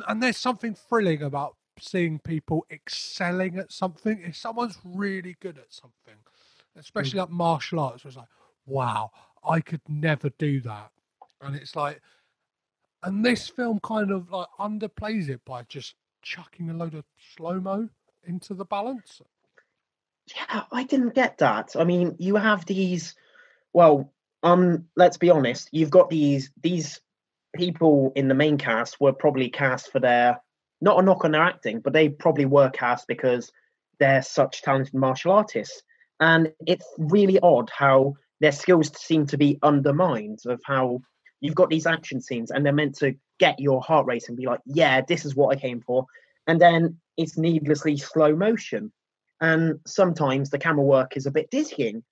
and 0.08 0.22
there's 0.22 0.38
something 0.38 0.76
thrilling 0.76 1.24
about 1.24 1.56
seeing 1.80 2.20
people 2.20 2.66
excelling 2.72 3.58
at 3.58 3.72
something. 3.72 4.22
If 4.22 4.36
someone's 4.36 4.78
really 4.84 5.36
good 5.40 5.58
at 5.58 5.74
something 5.74 6.18
especially 6.78 7.20
like 7.20 7.30
martial 7.30 7.80
arts 7.80 8.06
it's 8.06 8.16
like 8.16 8.28
wow 8.66 9.10
i 9.48 9.60
could 9.60 9.82
never 9.88 10.30
do 10.38 10.60
that 10.62 10.92
and 11.42 11.56
it's 11.56 11.76
like 11.76 12.02
and 13.04 13.24
this 13.24 13.48
film 13.48 13.80
kind 13.84 14.12
of 14.12 14.32
like 14.32 14.48
underplays 14.60 15.30
it 15.30 15.42
by 15.46 15.64
just 15.64 15.96
chucking 16.22 16.70
a 16.70 16.74
load 16.74 16.96
of 16.96 17.06
slow 17.36 17.60
mo 17.60 17.88
into 18.26 18.54
the 18.54 18.66
balance 18.66 19.22
Yeah, 20.36 20.64
I 20.72 20.84
didn't 20.84 21.16
get 21.16 21.38
that. 21.38 21.76
I 21.78 21.84
mean, 21.84 22.16
you 22.20 22.36
have 22.36 22.66
these. 22.66 23.16
Well, 23.74 24.14
um, 24.44 24.86
let's 24.96 25.18
be 25.18 25.30
honest. 25.30 25.70
You've 25.72 25.90
got 25.90 26.10
these 26.10 26.52
these 26.62 27.00
people 27.56 28.12
in 28.16 28.28
the 28.28 28.36
main 28.36 28.58
cast 28.58 29.00
were 29.00 29.14
probably 29.14 29.50
cast 29.50 29.92
for 29.92 30.00
their 30.00 30.42
not 30.82 31.00
a 31.00 31.02
knock 31.02 31.26
on 31.26 31.32
their 31.32 31.42
acting, 31.42 31.80
but 31.80 31.94
they 31.94 32.10
probably 32.10 32.46
were 32.46 32.70
cast 32.70 33.08
because 33.08 33.52
they're 34.00 34.22
such 34.22 34.62
talented 34.62 34.94
martial 34.94 35.32
artists. 35.32 35.82
And 36.20 36.52
it's 36.66 36.86
really 36.98 37.40
odd 37.40 37.70
how 37.76 38.16
their 38.42 38.52
skills 38.52 38.92
seem 38.98 39.26
to 39.28 39.38
be 39.38 39.58
undermined. 39.64 40.40
Of 40.46 40.62
how 40.66 41.02
you've 41.42 41.56
got 41.56 41.70
these 41.70 41.86
action 41.86 42.22
scenes 42.22 42.52
and 42.52 42.66
they're 42.66 42.74
meant 42.74 42.96
to 42.98 43.16
get 43.40 43.60
your 43.60 43.82
heart 43.82 44.08
and 44.28 44.38
be 44.38 44.46
like, 44.46 44.62
yeah, 44.66 45.02
this 45.02 45.26
is 45.26 45.36
what 45.36 45.56
I 45.56 45.60
came 45.60 45.82
for, 45.82 46.06
and 46.48 46.60
then 46.60 46.98
it's 47.18 47.38
needlessly 47.38 47.98
slow 47.98 48.36
motion. 48.36 48.92
And 49.42 49.80
sometimes 49.86 50.50
the 50.50 50.60
camera 50.60 50.84
work 50.84 51.16
is 51.18 51.26
a 51.26 51.32
bit 51.32 51.52
dizzying. 51.52 52.04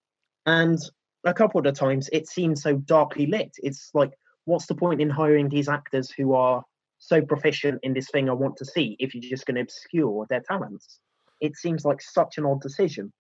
And 0.46 0.78
a 1.24 1.34
couple 1.34 1.60
of 1.60 1.64
the 1.64 1.72
times 1.72 2.10
it 2.14 2.28
seems 2.28 2.62
so 2.62 2.76
darkly 2.78 3.26
lit. 3.26 3.56
It's 3.58 3.90
like 3.94 4.12
what's 4.46 4.68
the 4.68 4.76
point 4.76 5.02
in 5.02 5.10
hiring 5.10 5.50
these 5.50 5.68
actors 5.68 6.12
who 6.12 6.34
are 6.34 6.64
so 7.00 7.22
proficient 7.22 7.80
in 7.84 7.94
this 7.94 8.10
thing 8.10 8.30
i 8.30 8.34
want 8.34 8.56
to 8.56 8.66
see 8.66 8.96
if 9.00 9.14
you're 9.14 9.30
just 9.30 9.46
going 9.46 9.56
to 9.56 9.62
obscure 9.62 10.26
their 10.30 10.42
talents? 10.42 11.00
It 11.42 11.58
seems 11.58 11.84
like 11.84 12.02
such 12.02 12.38
an 12.38 12.46
odd 12.46 12.62
decision. 12.62 13.12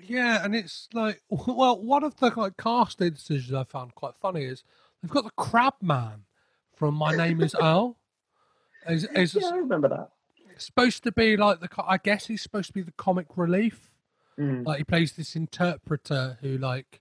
Yeah, 0.00 0.44
and 0.44 0.54
it's 0.54 0.88
like, 0.92 1.22
well, 1.30 1.82
one 1.82 2.04
of 2.04 2.16
the 2.16 2.32
like 2.36 2.56
casting 2.56 3.10
decisions 3.10 3.52
I 3.52 3.64
found 3.64 3.94
quite 3.94 4.16
funny 4.16 4.44
is 4.44 4.62
they've 5.02 5.10
got 5.10 5.24
the 5.24 5.30
Crab 5.36 5.74
Man 5.80 6.24
from 6.74 6.94
My 6.94 7.14
Name 7.14 7.40
Is 7.40 7.54
Earl. 7.60 7.96
Is, 8.88 9.04
is 9.14 9.34
yeah 9.34 9.48
i 9.48 9.56
remember 9.56 9.88
that 9.88 10.08
supposed 10.60 11.02
to 11.04 11.12
be 11.12 11.36
like 11.36 11.60
the, 11.60 11.68
I 11.86 11.98
guess 11.98 12.26
he's 12.26 12.42
supposed 12.42 12.68
to 12.68 12.72
be 12.72 12.82
the 12.82 12.92
comic 12.92 13.26
relief. 13.36 13.90
Mm. 14.38 14.66
Like 14.66 14.78
he 14.78 14.84
plays 14.84 15.12
this 15.12 15.34
interpreter 15.34 16.38
who 16.40 16.58
like, 16.58 17.00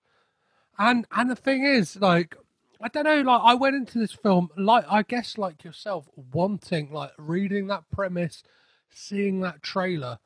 and 0.77 1.05
and 1.11 1.29
the 1.29 1.35
thing 1.35 1.63
is 1.63 1.95
like, 1.97 2.35
I 2.81 2.87
don't 2.87 3.03
know, 3.03 3.21
like 3.21 3.41
I 3.43 3.53
went 3.53 3.75
into 3.75 3.99
this 3.99 4.11
film 4.13 4.49
like 4.57 4.85
I 4.89 5.03
guess 5.03 5.37
like 5.37 5.63
yourself 5.63 6.09
wanting 6.15 6.91
like 6.91 7.11
reading 7.17 7.67
that 7.67 7.89
premise, 7.91 8.43
seeing 8.89 9.41
that 9.41 9.61
trailer, 9.61 10.19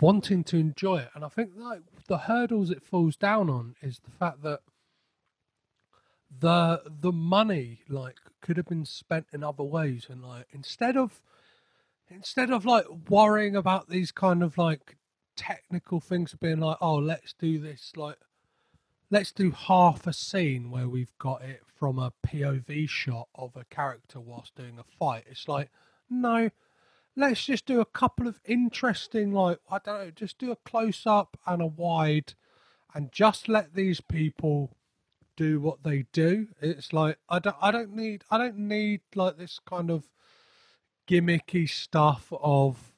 wanting 0.00 0.44
to 0.44 0.56
enjoy 0.56 0.98
it, 0.98 1.10
and 1.14 1.24
I 1.24 1.28
think 1.28 1.50
like 1.56 1.80
the 2.06 2.18
hurdles 2.18 2.70
it 2.70 2.82
falls 2.82 3.16
down 3.16 3.50
on 3.50 3.74
is 3.82 4.00
the 4.04 4.10
fact 4.10 4.42
that 4.42 4.60
the 6.38 6.82
the 6.86 7.12
money 7.12 7.80
like 7.88 8.16
could 8.40 8.56
have 8.56 8.66
been 8.66 8.84
spent 8.84 9.26
in 9.32 9.42
other 9.42 9.64
ways 9.64 10.06
and 10.08 10.22
like 10.22 10.46
instead 10.52 10.96
of 10.96 11.20
instead 12.08 12.50
of 12.50 12.64
like 12.64 12.84
worrying 13.08 13.56
about 13.56 13.88
these 13.88 14.12
kind 14.12 14.42
of 14.42 14.56
like 14.56 14.96
technical 15.36 16.00
things 16.00 16.32
of 16.32 16.40
being 16.40 16.60
like 16.60 16.76
oh 16.80 16.96
let's 16.96 17.32
do 17.32 17.58
this 17.58 17.92
like 17.96 18.16
let's 19.10 19.32
do 19.32 19.50
half 19.50 20.06
a 20.06 20.12
scene 20.12 20.70
where 20.70 20.88
we've 20.88 21.16
got 21.18 21.42
it 21.42 21.60
from 21.76 21.98
a 21.98 22.12
pov 22.26 22.88
shot 22.88 23.28
of 23.34 23.56
a 23.56 23.64
character 23.64 24.20
whilst 24.20 24.54
doing 24.54 24.78
a 24.78 24.84
fight. 24.98 25.24
It's 25.28 25.48
like 25.48 25.70
no 26.08 26.50
let's 27.16 27.44
just 27.44 27.66
do 27.66 27.80
a 27.80 27.86
couple 27.86 28.28
of 28.28 28.40
interesting 28.44 29.32
like 29.32 29.58
i 29.68 29.78
don't 29.78 29.98
know 29.98 30.10
just 30.10 30.38
do 30.38 30.52
a 30.52 30.56
close 30.56 31.02
up 31.06 31.36
and 31.46 31.60
a 31.60 31.66
wide 31.66 32.34
and 32.94 33.12
just 33.12 33.48
let 33.48 33.74
these 33.74 34.00
people 34.00 34.76
do 35.40 35.60
what 35.60 35.82
they 35.82 36.04
do 36.12 36.46
it's 36.60 36.92
like 36.92 37.16
i 37.28 37.38
don't 37.38 37.56
i 37.62 37.70
don't 37.70 37.94
need 37.94 38.22
i 38.30 38.38
don't 38.38 38.58
need 38.58 39.00
like 39.14 39.38
this 39.38 39.58
kind 39.66 39.90
of 39.90 40.04
gimmicky 41.08 41.68
stuff 41.68 42.32
of 42.40 42.92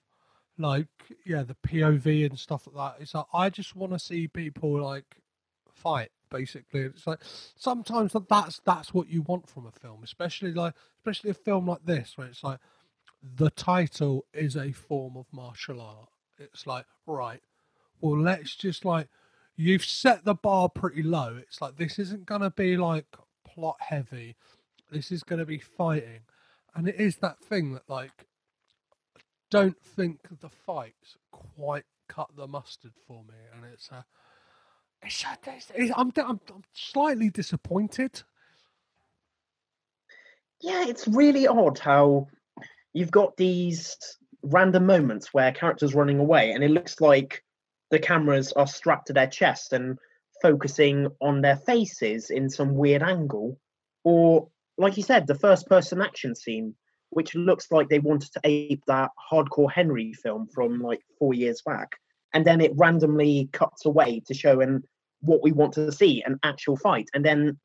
like 0.58 0.86
yeah 1.24 1.42
the 1.42 1.56
POV 1.66 2.26
and 2.26 2.38
stuff 2.38 2.68
like 2.72 2.96
that. 2.96 3.02
It's 3.02 3.14
like 3.14 3.26
I 3.32 3.50
just 3.50 3.74
want 3.74 3.92
to 3.92 3.98
see 3.98 4.28
people 4.28 4.80
like 4.82 5.16
fight 5.74 6.10
basically. 6.30 6.80
It's 6.82 7.06
like 7.06 7.20
sometimes 7.56 8.14
that's 8.28 8.60
that's 8.64 8.94
what 8.94 9.08
you 9.08 9.22
want 9.22 9.48
from 9.48 9.66
a 9.66 9.72
film, 9.72 10.00
especially 10.02 10.52
like 10.52 10.74
especially 10.98 11.30
a 11.30 11.34
film 11.34 11.68
like 11.68 11.84
this 11.84 12.12
where 12.16 12.28
it's 12.28 12.44
like 12.44 12.60
the 13.22 13.50
title 13.50 14.26
is 14.34 14.56
a 14.56 14.72
form 14.72 15.16
of 15.16 15.26
martial 15.32 15.80
art. 15.80 16.08
It's 16.38 16.66
like 16.66 16.86
right, 17.06 17.40
well 18.00 18.18
let's 18.18 18.54
just 18.54 18.84
like 18.84 19.08
you've 19.56 19.84
set 19.84 20.24
the 20.24 20.34
bar 20.34 20.68
pretty 20.68 21.02
low. 21.02 21.36
It's 21.40 21.60
like 21.60 21.76
this 21.76 21.98
isn't 21.98 22.26
gonna 22.26 22.50
be 22.50 22.76
like 22.76 23.06
plot 23.44 23.76
heavy. 23.80 24.36
This 24.90 25.10
is 25.10 25.22
gonna 25.22 25.46
be 25.46 25.58
fighting 25.58 26.20
and 26.74 26.88
it 26.88 26.96
is 26.98 27.16
that 27.16 27.38
thing 27.40 27.72
that 27.74 27.88
like 27.88 28.26
don't 29.50 29.78
think 29.80 30.20
the 30.40 30.48
fights 30.48 31.16
quite 31.30 31.84
cut 32.08 32.28
the 32.36 32.46
mustard 32.46 32.92
for 33.06 33.22
me 33.24 33.34
and 33.54 33.64
it's 33.72 33.90
a 33.90 34.04
it's, 35.02 35.24
a, 35.24 35.38
it's, 35.50 35.72
it's 35.74 35.92
I'm, 35.96 36.12
I'm 36.16 36.40
I'm 36.54 36.62
slightly 36.72 37.28
disappointed 37.28 38.22
yeah, 40.62 40.84
it's 40.86 41.08
really 41.08 41.48
odd 41.48 41.78
how 41.78 42.28
you've 42.92 43.10
got 43.10 43.36
these 43.36 43.96
random 44.44 44.86
moments 44.86 45.34
where 45.34 45.52
characters 45.52 45.94
running 45.94 46.20
away, 46.20 46.52
and 46.52 46.62
it 46.62 46.70
looks 46.70 47.00
like 47.00 47.42
the 47.92 47.98
cameras 47.98 48.52
are 48.54 48.66
strapped 48.66 49.06
to 49.06 49.12
their 49.12 49.26
chest 49.28 49.74
and 49.74 49.98
focusing 50.40 51.08
on 51.20 51.42
their 51.42 51.56
faces 51.56 52.30
in 52.30 52.48
some 52.48 52.74
weird 52.74 53.02
angle, 53.02 53.60
or 54.02 54.48
like 54.78 54.96
you 54.96 55.02
said, 55.02 55.26
the 55.26 55.34
first 55.34 55.68
person 55.68 56.00
action 56.00 56.34
scene, 56.34 56.74
which 57.10 57.34
looks 57.34 57.70
like 57.70 57.88
they 57.88 57.98
wanted 57.98 58.32
to 58.32 58.40
ape 58.44 58.82
that 58.86 59.10
hardcore 59.30 59.70
Henry 59.70 60.14
film 60.14 60.48
from 60.52 60.80
like 60.80 61.02
four 61.18 61.34
years 61.34 61.60
back, 61.64 61.90
and 62.32 62.46
then 62.46 62.62
it 62.62 62.72
randomly 62.76 63.50
cuts 63.52 63.84
away 63.84 64.22
to 64.26 64.34
show 64.34 64.60
an 64.60 64.82
what 65.20 65.42
we 65.42 65.52
want 65.52 65.74
to 65.74 65.92
see 65.92 66.22
an 66.26 66.40
actual 66.42 66.78
fight. 66.78 67.08
And 67.12 67.22
then 67.22 67.60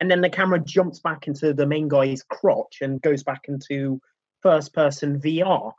and 0.00 0.10
then 0.10 0.20
the 0.20 0.28
camera 0.28 0.58
jumps 0.58 0.98
back 0.98 1.28
into 1.28 1.54
the 1.54 1.66
main 1.66 1.86
guy's 1.86 2.24
crotch 2.24 2.78
and 2.80 3.00
goes 3.00 3.22
back 3.22 3.42
into 3.46 4.00
first 4.42 4.74
person 4.74 5.20
VR. 5.20 5.72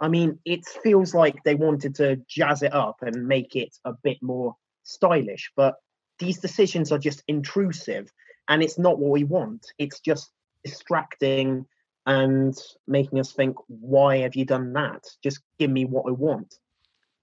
I 0.00 0.08
mean, 0.08 0.38
it 0.44 0.66
feels 0.82 1.14
like 1.14 1.42
they 1.42 1.54
wanted 1.54 1.94
to 1.96 2.16
jazz 2.28 2.62
it 2.62 2.74
up 2.74 3.02
and 3.02 3.26
make 3.26 3.56
it 3.56 3.76
a 3.84 3.92
bit 3.92 4.22
more 4.22 4.56
stylish, 4.82 5.50
but 5.56 5.76
these 6.18 6.38
decisions 6.38 6.92
are 6.92 6.98
just 6.98 7.22
intrusive 7.28 8.12
and 8.48 8.62
it's 8.62 8.78
not 8.78 8.98
what 8.98 9.10
we 9.10 9.24
want. 9.24 9.66
It's 9.78 10.00
just 10.00 10.30
distracting 10.64 11.66
and 12.06 12.56
making 12.86 13.18
us 13.18 13.32
think, 13.32 13.56
why 13.66 14.18
have 14.18 14.36
you 14.36 14.44
done 14.44 14.72
that? 14.74 15.04
Just 15.22 15.40
give 15.58 15.70
me 15.70 15.84
what 15.84 16.06
I 16.06 16.12
want. 16.12 16.58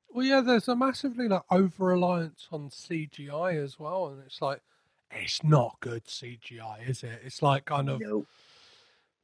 Well, 0.10 0.26
yeah, 0.26 0.42
there's 0.42 0.68
a 0.68 0.76
massively 0.76 1.28
like 1.28 1.44
over 1.50 1.86
reliance 1.86 2.48
on 2.52 2.70
CGI 2.70 3.64
as 3.64 3.80
well, 3.80 4.08
and 4.08 4.22
it's 4.24 4.42
like 4.42 4.62
it's 5.10 5.44
not 5.44 5.78
good 5.80 6.06
CGI, 6.06 6.88
is 6.88 7.04
it? 7.04 7.22
It's 7.26 7.42
like 7.42 7.66
kind 7.66 7.90
of 7.90 8.00
No. 8.00 8.26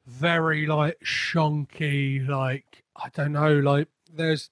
Very 0.09 0.65
like 0.65 0.99
shonky, 1.01 2.27
like 2.27 2.83
I 2.95 3.09
don't 3.09 3.33
know, 3.33 3.59
like 3.59 3.87
there's 4.11 4.49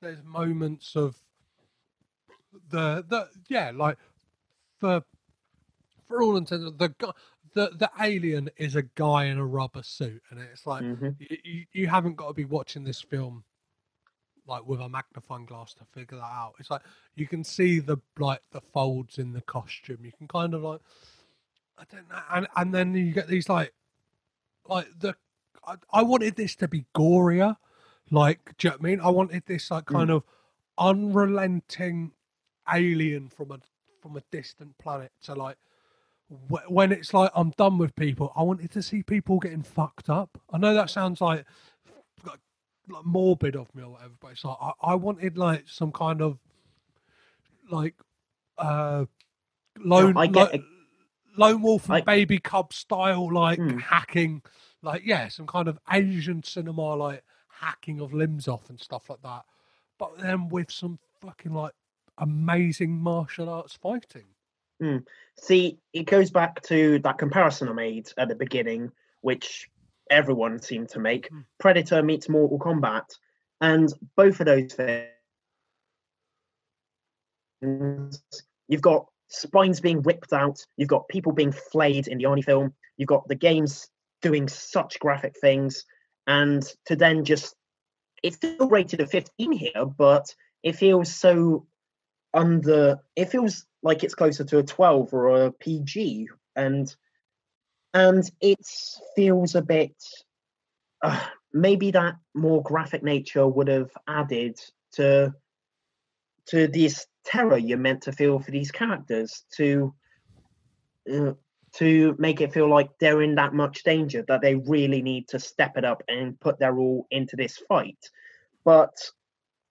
there's 0.00 0.22
moments 0.22 0.94
of 0.94 1.16
the 2.70 3.04
the 3.08 3.28
yeah, 3.48 3.72
like 3.74 3.96
for 4.78 5.02
for 6.06 6.22
all 6.22 6.36
intents, 6.36 6.64
the 6.78 6.94
guy 6.98 7.10
the 7.54 7.70
the 7.78 7.90
alien 8.00 8.50
is 8.56 8.76
a 8.76 8.82
guy 8.82 9.24
in 9.24 9.38
a 9.38 9.46
rubber 9.46 9.82
suit, 9.82 10.22
and 10.30 10.38
it's 10.40 10.66
like 10.66 10.82
Mhm. 10.84 11.16
you, 11.18 11.36
you, 11.44 11.64
you 11.72 11.86
haven't 11.86 12.16
got 12.16 12.28
to 12.28 12.34
be 12.34 12.44
watching 12.44 12.84
this 12.84 13.00
film 13.00 13.44
like 14.46 14.66
with 14.66 14.80
a 14.80 14.88
magnifying 14.88 15.46
glass 15.46 15.72
to 15.74 15.84
figure 15.84 16.18
that 16.18 16.24
out. 16.24 16.54
It's 16.58 16.70
like 16.70 16.82
you 17.14 17.26
can 17.26 17.44
see 17.44 17.78
the 17.78 17.96
like 18.18 18.42
the 18.50 18.60
folds 18.60 19.18
in 19.18 19.32
the 19.32 19.40
costume. 19.42 20.04
You 20.04 20.12
can 20.12 20.28
kind 20.28 20.52
of 20.52 20.62
like 20.62 20.80
I 21.78 21.84
don't 21.90 22.08
know, 22.10 22.20
and 22.32 22.46
and 22.56 22.74
then 22.74 22.94
you 22.94 23.12
get 23.12 23.28
these 23.28 23.48
like 23.48 23.72
like 24.68 24.88
the 24.98 25.16
I, 25.66 25.76
I 25.92 26.02
wanted 26.02 26.36
this 26.36 26.56
to 26.56 26.68
be 26.68 26.86
gorier. 26.94 27.56
Like, 28.10 28.56
do 28.58 28.68
you 28.68 28.70
know 28.70 28.76
what 28.78 28.86
I 28.86 28.90
mean? 28.90 29.00
I 29.00 29.10
wanted 29.10 29.44
this 29.46 29.70
like 29.70 29.86
kind 29.86 30.10
of 30.10 30.24
unrelenting 30.78 32.12
alien 32.72 33.28
from 33.28 33.52
a 33.52 33.58
from 34.00 34.16
a 34.16 34.22
distant 34.30 34.78
planet 34.78 35.12
to 35.24 35.34
like 35.34 35.56
wh- 36.28 36.70
when 36.70 36.92
it's 36.92 37.14
like 37.14 37.30
I'm 37.34 37.50
done 37.50 37.78
with 37.78 37.96
people. 37.96 38.32
I 38.36 38.42
wanted 38.42 38.70
to 38.72 38.82
see 38.82 39.02
people 39.02 39.38
getting 39.38 39.62
fucked 39.62 40.10
up. 40.10 40.40
I 40.52 40.58
know 40.58 40.74
that 40.74 40.90
sounds 40.90 41.20
like 41.20 41.44
like, 42.26 42.40
like 42.88 43.04
morbid 43.04 43.56
of 43.56 43.74
me 43.74 43.82
or 43.82 43.90
whatever, 43.92 44.14
but 44.20 44.32
it's 44.32 44.44
like 44.44 44.58
I, 44.60 44.72
I 44.82 44.94
wanted 44.96 45.38
like 45.38 45.64
some 45.68 45.92
kind 45.92 46.22
of 46.22 46.38
like 47.70 47.94
uh 48.58 49.06
lone 49.78 50.14
I 50.16 50.26
get 50.26 50.52
lo- 50.52 50.64
lone 51.36 51.62
wolf 51.62 51.86
and 51.86 51.94
I- 51.94 52.00
baby 52.02 52.38
cub 52.38 52.72
style 52.72 53.32
like 53.32 53.58
Hmm. 53.58 53.78
hacking 53.78 54.42
like 54.82 55.02
yeah 55.04 55.28
some 55.28 55.46
kind 55.46 55.68
of 55.68 55.78
asian 55.92 56.42
cinema 56.42 56.94
like 56.96 57.22
hacking 57.48 58.00
of 58.00 58.12
limbs 58.12 58.48
off 58.48 58.68
and 58.70 58.78
stuff 58.80 59.08
like 59.08 59.22
that 59.22 59.44
but 59.98 60.18
then 60.18 60.48
with 60.48 60.70
some 60.70 60.98
fucking 61.20 61.52
like 61.54 61.72
amazing 62.18 62.92
martial 63.00 63.48
arts 63.48 63.74
fighting 63.74 64.26
Mm. 64.80 65.06
See, 65.36 65.78
it 65.92 66.06
goes 66.06 66.32
back 66.32 66.60
to 66.62 66.98
that 67.00 67.16
comparison 67.16 67.68
I 67.68 67.72
made 67.72 68.08
at 68.18 68.26
the 68.28 68.34
beginning, 68.34 68.90
which 69.20 69.70
everyone 70.10 70.60
seemed 70.60 70.88
to 70.88 70.98
make. 70.98 71.30
Mm. 71.30 71.44
Predator 71.60 72.02
meets 72.02 72.28
Mortal 72.28 72.58
Kombat, 72.58 73.04
and 73.60 73.92
both 74.16 74.40
of 74.40 74.46
those 74.46 74.74
things, 77.60 78.22
you've 78.66 78.82
got 78.82 79.06
spines 79.32 79.80
being 79.80 80.02
ripped 80.02 80.32
out, 80.32 80.64
you've 80.76 80.88
got 80.88 81.08
people 81.08 81.32
being 81.32 81.52
flayed 81.52 82.08
in 82.08 82.18
the 82.18 82.24
Arnie 82.24 82.44
film, 82.44 82.74
you've 82.96 83.08
got 83.08 83.26
the 83.28 83.34
games 83.34 83.88
doing 84.20 84.48
such 84.48 85.00
graphic 85.00 85.34
things, 85.40 85.84
and 86.26 86.62
to 86.86 86.96
then 86.96 87.24
just 87.24 87.54
it's 88.22 88.36
still 88.36 88.68
rated 88.68 89.00
at 89.00 89.10
15 89.10 89.52
here, 89.52 89.86
but 89.98 90.32
it 90.62 90.76
feels 90.76 91.12
so 91.12 91.66
under 92.34 92.98
it 93.16 93.30
feels 93.30 93.66
like 93.82 94.04
it's 94.04 94.14
closer 94.14 94.44
to 94.44 94.58
a 94.58 94.62
12 94.62 95.12
or 95.12 95.44
a 95.44 95.52
pg 95.52 96.28
and 96.56 96.94
and 97.92 98.30
it 98.40 98.66
feels 99.14 99.54
a 99.54 99.60
bit 99.60 99.94
uh, 101.02 101.20
maybe 101.52 101.90
that 101.90 102.14
more 102.34 102.62
graphic 102.62 103.02
nature 103.02 103.46
would 103.46 103.68
have 103.68 103.90
added 104.08 104.58
to 104.92 105.34
to 106.46 106.68
this 106.68 107.06
terror 107.24 107.58
you're 107.58 107.78
meant 107.78 108.02
to 108.02 108.12
feel 108.12 108.38
for 108.38 108.50
these 108.50 108.70
characters 108.70 109.44
to 109.54 109.94
uh, 111.12 111.32
to 111.74 112.14
make 112.18 112.40
it 112.40 112.52
feel 112.52 112.68
like 112.68 112.90
they're 113.00 113.22
in 113.22 113.34
that 113.36 113.54
much 113.54 113.82
danger 113.82 114.24
that 114.28 114.42
they 114.42 114.56
really 114.56 115.02
need 115.02 115.26
to 115.28 115.38
step 115.38 115.76
it 115.76 115.84
up 115.84 116.02
and 116.06 116.38
put 116.38 116.58
their 116.58 116.78
all 116.78 117.06
into 117.10 117.34
this 117.34 117.56
fight. 117.66 118.10
But 118.64 118.92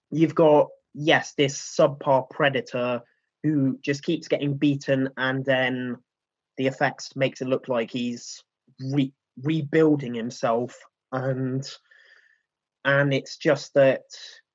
you've 0.09 0.35
got 0.35 0.69
yes 0.93 1.33
this 1.35 1.57
subpar 1.57 2.29
predator 2.29 3.01
who 3.43 3.77
just 3.81 4.03
keeps 4.03 4.27
getting 4.27 4.55
beaten 4.55 5.09
and 5.17 5.45
then 5.45 5.97
the 6.57 6.67
effects 6.67 7.15
makes 7.15 7.41
it 7.41 7.47
look 7.47 7.67
like 7.67 7.89
he's 7.89 8.43
re- 8.91 9.13
rebuilding 9.41 10.13
himself 10.13 10.77
and 11.11 11.67
and 12.83 13.13
it's 13.13 13.37
just 13.37 13.73
that 13.73 14.03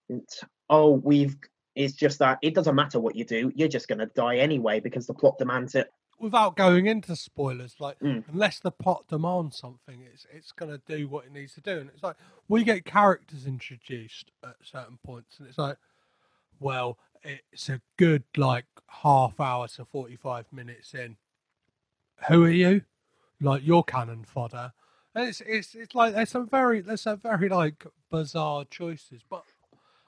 it's, 0.09 0.43
oh 0.69 0.91
we've 0.91 1.37
it's 1.77 1.95
just 1.95 2.19
that 2.19 2.39
it 2.43 2.55
doesn't 2.55 2.75
matter 2.75 2.99
what 2.99 3.15
you 3.15 3.25
do 3.25 3.53
you're 3.55 3.69
just 3.69 3.87
going 3.87 3.99
to 3.99 4.07
die 4.07 4.37
anyway 4.39 4.81
because 4.81 5.07
the 5.07 5.15
plot 5.15 5.39
demands 5.39 5.75
it. 5.77 5.93
Without 6.19 6.57
going 6.57 6.87
into 6.87 7.15
spoilers 7.15 7.77
like 7.79 7.99
Mm. 8.01 8.25
unless 8.33 8.59
the 8.59 8.71
plot 8.73 9.05
demands 9.09 9.57
something 9.59 10.03
it's 10.13 10.27
it's 10.33 10.51
going 10.51 10.73
to 10.73 10.81
do 10.89 11.07
what 11.07 11.27
it 11.27 11.33
needs 11.33 11.55
to 11.55 11.61
do. 11.61 11.79
And 11.79 11.91
it's 11.91 12.03
like 12.03 12.17
we 12.49 12.65
get 12.65 12.85
characters 12.85 13.47
introduced 13.47 14.33
at 14.43 14.57
certain 14.63 14.99
points 15.05 15.39
and 15.39 15.47
it's 15.47 15.59
like 15.59 15.77
well 16.59 16.99
it's 17.23 17.69
a 17.69 17.81
good 17.97 18.25
like 18.37 18.67
half 18.89 19.39
hour 19.41 19.69
to 19.69 19.85
45 19.85 20.47
minutes 20.53 20.95
in. 20.95 21.17
Who 22.29 22.45
are 22.45 22.51
you? 22.51 22.83
Like 23.41 23.67
you're 23.67 23.83
cannon 23.83 24.25
fodder. 24.25 24.73
And 25.15 25.29
it's 25.29 25.43
it's 25.43 25.75
it's 25.75 25.95
like 25.95 26.15
there's 26.15 26.31
some 26.31 26.49
very 26.49 26.81
there's 26.81 27.03
some 27.03 27.19
very 27.19 27.49
like 27.49 27.85
bizarre 28.11 28.65
choices 28.65 29.23
but 29.29 29.45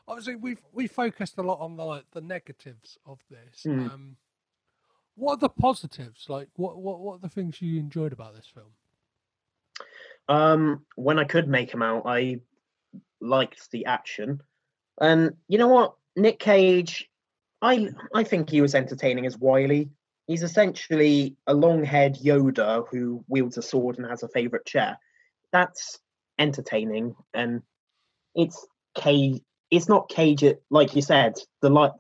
obviously 0.09 0.35
we've 0.37 0.61
we 0.73 0.87
focused 0.89 1.39
a 1.39 1.43
lot 1.43 1.61
on 1.61 1.77
the 1.77 1.85
like 1.85 2.05
the 2.13 2.21
negatives 2.21 2.99
of 3.07 3.19
this 3.31 3.63
Mm. 3.65 3.91
um 3.93 4.17
what 5.15 5.35
are 5.35 5.37
the 5.39 5.49
positives 5.49 6.27
like 6.29 6.49
what 6.57 6.79
what 6.79 7.01
what 7.01 7.15
are 7.17 7.19
the 7.21 7.29
things 7.29 7.61
you 7.63 7.79
enjoyed 7.79 8.13
about 8.13 8.35
this 8.35 8.47
film 8.47 8.73
Um, 10.29 10.85
when 10.97 11.19
I 11.19 11.25
could 11.25 11.49
make 11.49 11.73
him 11.73 11.83
out, 11.83 12.03
I 12.05 12.41
liked 13.21 13.71
the 13.71 13.87
action, 13.87 14.43
and 15.01 15.35
you 15.49 15.57
know 15.59 15.69
what, 15.69 15.95
Nick 16.17 16.39
Cage, 16.39 17.09
I 17.63 17.89
I 18.15 18.25
think 18.25 18.51
he 18.51 18.61
was 18.61 18.75
entertaining 18.75 19.25
as 19.27 19.39
Wylie. 19.39 19.89
He's 20.27 20.43
essentially 20.43 21.37
a 21.47 21.55
long-haired 21.55 22.17
Yoda 22.17 22.87
who 22.91 23.25
wields 23.29 23.57
a 23.57 23.63
sword 23.63 23.97
and 23.97 24.07
has 24.07 24.23
a 24.23 24.29
favorite 24.29 24.67
chair. 24.67 24.99
That's 25.51 25.99
entertaining, 26.39 27.15
and 27.33 27.63
it's 28.35 28.67
Cage. 28.95 29.41
It's 29.71 29.89
not 29.89 30.09
Cage, 30.09 30.45
like 30.71 30.95
you 30.97 31.03
said. 31.03 31.35
The 31.61 31.71
light 31.71 31.93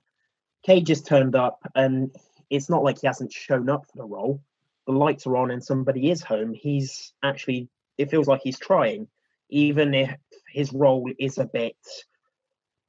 Cage 0.64 0.88
has 0.88 1.02
turned 1.02 1.36
up, 1.36 1.60
and 1.74 2.14
it's 2.50 2.68
not 2.70 2.82
like 2.82 3.00
he 3.00 3.06
hasn't 3.06 3.32
shown 3.32 3.68
up 3.68 3.86
for 3.86 3.98
the 3.98 4.04
role. 4.04 4.42
The 4.86 4.92
lights 4.92 5.26
are 5.26 5.36
on, 5.36 5.50
and 5.50 5.62
somebody 5.62 6.10
is 6.10 6.22
home. 6.22 6.54
He's 6.54 7.12
actually 7.22 7.68
it 7.98 8.10
feels 8.10 8.26
like 8.28 8.40
he's 8.42 8.58
trying, 8.58 9.08
even 9.50 9.92
if 9.94 10.14
his 10.52 10.72
role 10.72 11.10
is 11.18 11.38
a 11.38 11.44
bit, 11.46 11.76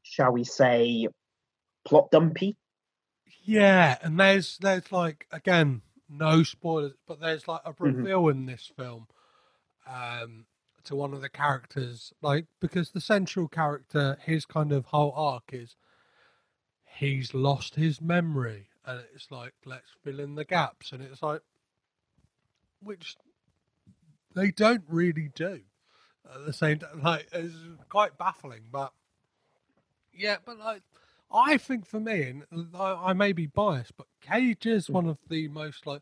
shall 0.03 0.31
we 0.31 0.43
say, 0.43 1.07
plot 1.85 2.11
dumpy. 2.11 2.55
yeah 3.43 3.97
and 4.01 4.19
there's 4.19 4.57
there's 4.59 4.91
like 4.91 5.25
again 5.31 5.81
no 6.09 6.43
spoilers 6.43 6.93
but 7.07 7.19
there's 7.19 7.47
like 7.47 7.61
a 7.65 7.73
Mhm. 7.73 7.97
reveal 7.97 8.27
in 8.29 8.45
this 8.45 8.71
film 8.77 9.07
um 9.87 10.45
to 10.83 10.95
one 10.95 11.13
of 11.13 11.21
the 11.21 11.29
characters 11.29 12.13
like 12.21 12.45
because 12.59 12.91
the 12.91 13.01
central 13.01 13.47
character 13.47 14.17
his 14.21 14.45
kind 14.45 14.71
of 14.71 14.85
whole 14.85 15.13
arc 15.15 15.43
is 15.51 15.75
he's 16.85 17.33
lost 17.33 17.75
his 17.75 18.01
memory 18.01 18.67
and 18.85 19.03
it's 19.13 19.31
like 19.31 19.53
let's 19.65 19.89
fill 20.03 20.19
in 20.19 20.35
the 20.35 20.45
gaps 20.45 20.91
and 20.91 21.01
it's 21.01 21.21
like 21.21 21.41
which 22.81 23.15
they 24.35 24.51
don't 24.51 24.83
really 24.87 25.29
do. 25.33 25.61
At 26.33 26.45
the 26.45 26.53
same 26.53 26.79
time, 26.79 27.01
like 27.01 27.27
it's 27.31 27.55
quite 27.89 28.17
baffling, 28.17 28.63
but 28.71 28.91
yeah, 30.13 30.37
but 30.45 30.59
like 30.59 30.83
I 31.31 31.57
think 31.57 31.85
for 31.85 31.99
me, 31.99 32.21
and 32.51 32.69
I, 32.75 33.09
I 33.09 33.13
may 33.13 33.31
be 33.31 33.47
biased, 33.47 33.97
but 33.97 34.07
Cage 34.21 34.65
is 34.65 34.89
one 34.89 35.07
of 35.07 35.17
the 35.29 35.47
most 35.47 35.87
like 35.87 36.01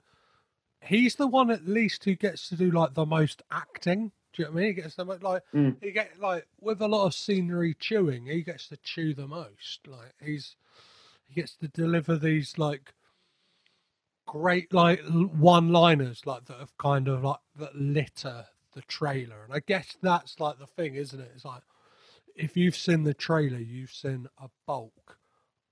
he's 0.82 1.16
the 1.16 1.28
one 1.28 1.50
at 1.50 1.68
least 1.68 2.04
who 2.04 2.16
gets 2.16 2.50
to 2.50 2.56
do 2.56 2.72
like 2.72 2.94
the 2.94 3.06
most 3.06 3.42
acting. 3.52 4.12
Do 4.38 4.44
you 4.44 4.50
know 4.50 4.54
what 4.54 4.60
I 4.60 4.62
mean? 4.62 4.76
He 4.76 4.82
gets 4.82 4.96
the 4.96 5.06
most 5.06 5.24
like 5.24 5.42
Mm. 5.54 5.76
he 5.82 5.92
get 5.92 6.20
like 6.20 6.46
with 6.62 6.80
a 6.82 6.88
lot 6.88 7.08
of 7.08 7.16
scenery 7.16 7.74
chewing. 7.74 8.28
He 8.28 8.44
gets 8.44 8.68
to 8.68 8.78
chew 8.78 9.16
the 9.16 9.28
most. 9.28 9.88
Like 9.88 10.14
he's 10.24 10.56
he 11.28 11.34
gets 11.34 11.56
to 11.58 11.68
deliver 11.68 12.16
these 12.18 12.60
like 12.60 12.94
great 14.28 14.72
like 14.72 15.02
one 15.06 15.70
liners 15.70 16.28
like 16.28 16.46
that 16.46 16.60
have 16.60 16.78
kind 16.78 17.08
of 17.08 17.24
like 17.24 17.40
that 17.56 17.76
litter 17.76 18.46
the 18.74 18.82
trailer. 18.84 19.44
And 19.44 19.54
I 19.54 19.62
guess 19.66 19.98
that's 20.04 20.40
like 20.40 20.60
the 20.60 20.68
thing, 20.68 20.94
isn't 20.94 21.20
it? 21.20 21.32
It's 21.34 21.46
like 21.46 21.64
if 22.36 22.56
you've 22.56 22.76
seen 22.76 23.04
the 23.06 23.16
trailer, 23.16 23.58
you've 23.58 23.92
seen 23.92 24.28
a 24.38 24.50
bulk 24.68 25.18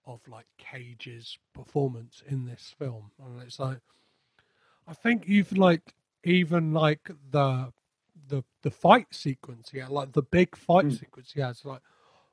of 0.07 0.21
like 0.27 0.47
Cage's 0.57 1.37
performance 1.53 2.23
in 2.27 2.45
this 2.45 2.73
film, 2.79 3.11
and 3.23 3.43
it's 3.43 3.59
like 3.59 3.77
I 4.87 4.93
think 4.93 5.27
you've 5.27 5.55
like 5.55 5.93
even 6.23 6.73
like 6.73 7.11
the 7.29 7.71
the 8.27 8.43
the 8.63 8.71
fight 8.71 9.07
sequence, 9.11 9.71
yeah, 9.73 9.87
like 9.87 10.11
the 10.13 10.21
big 10.23 10.55
fight 10.55 10.85
sequence 10.91 11.31
he 11.33 11.41
has, 11.41 11.63
like 11.65 11.81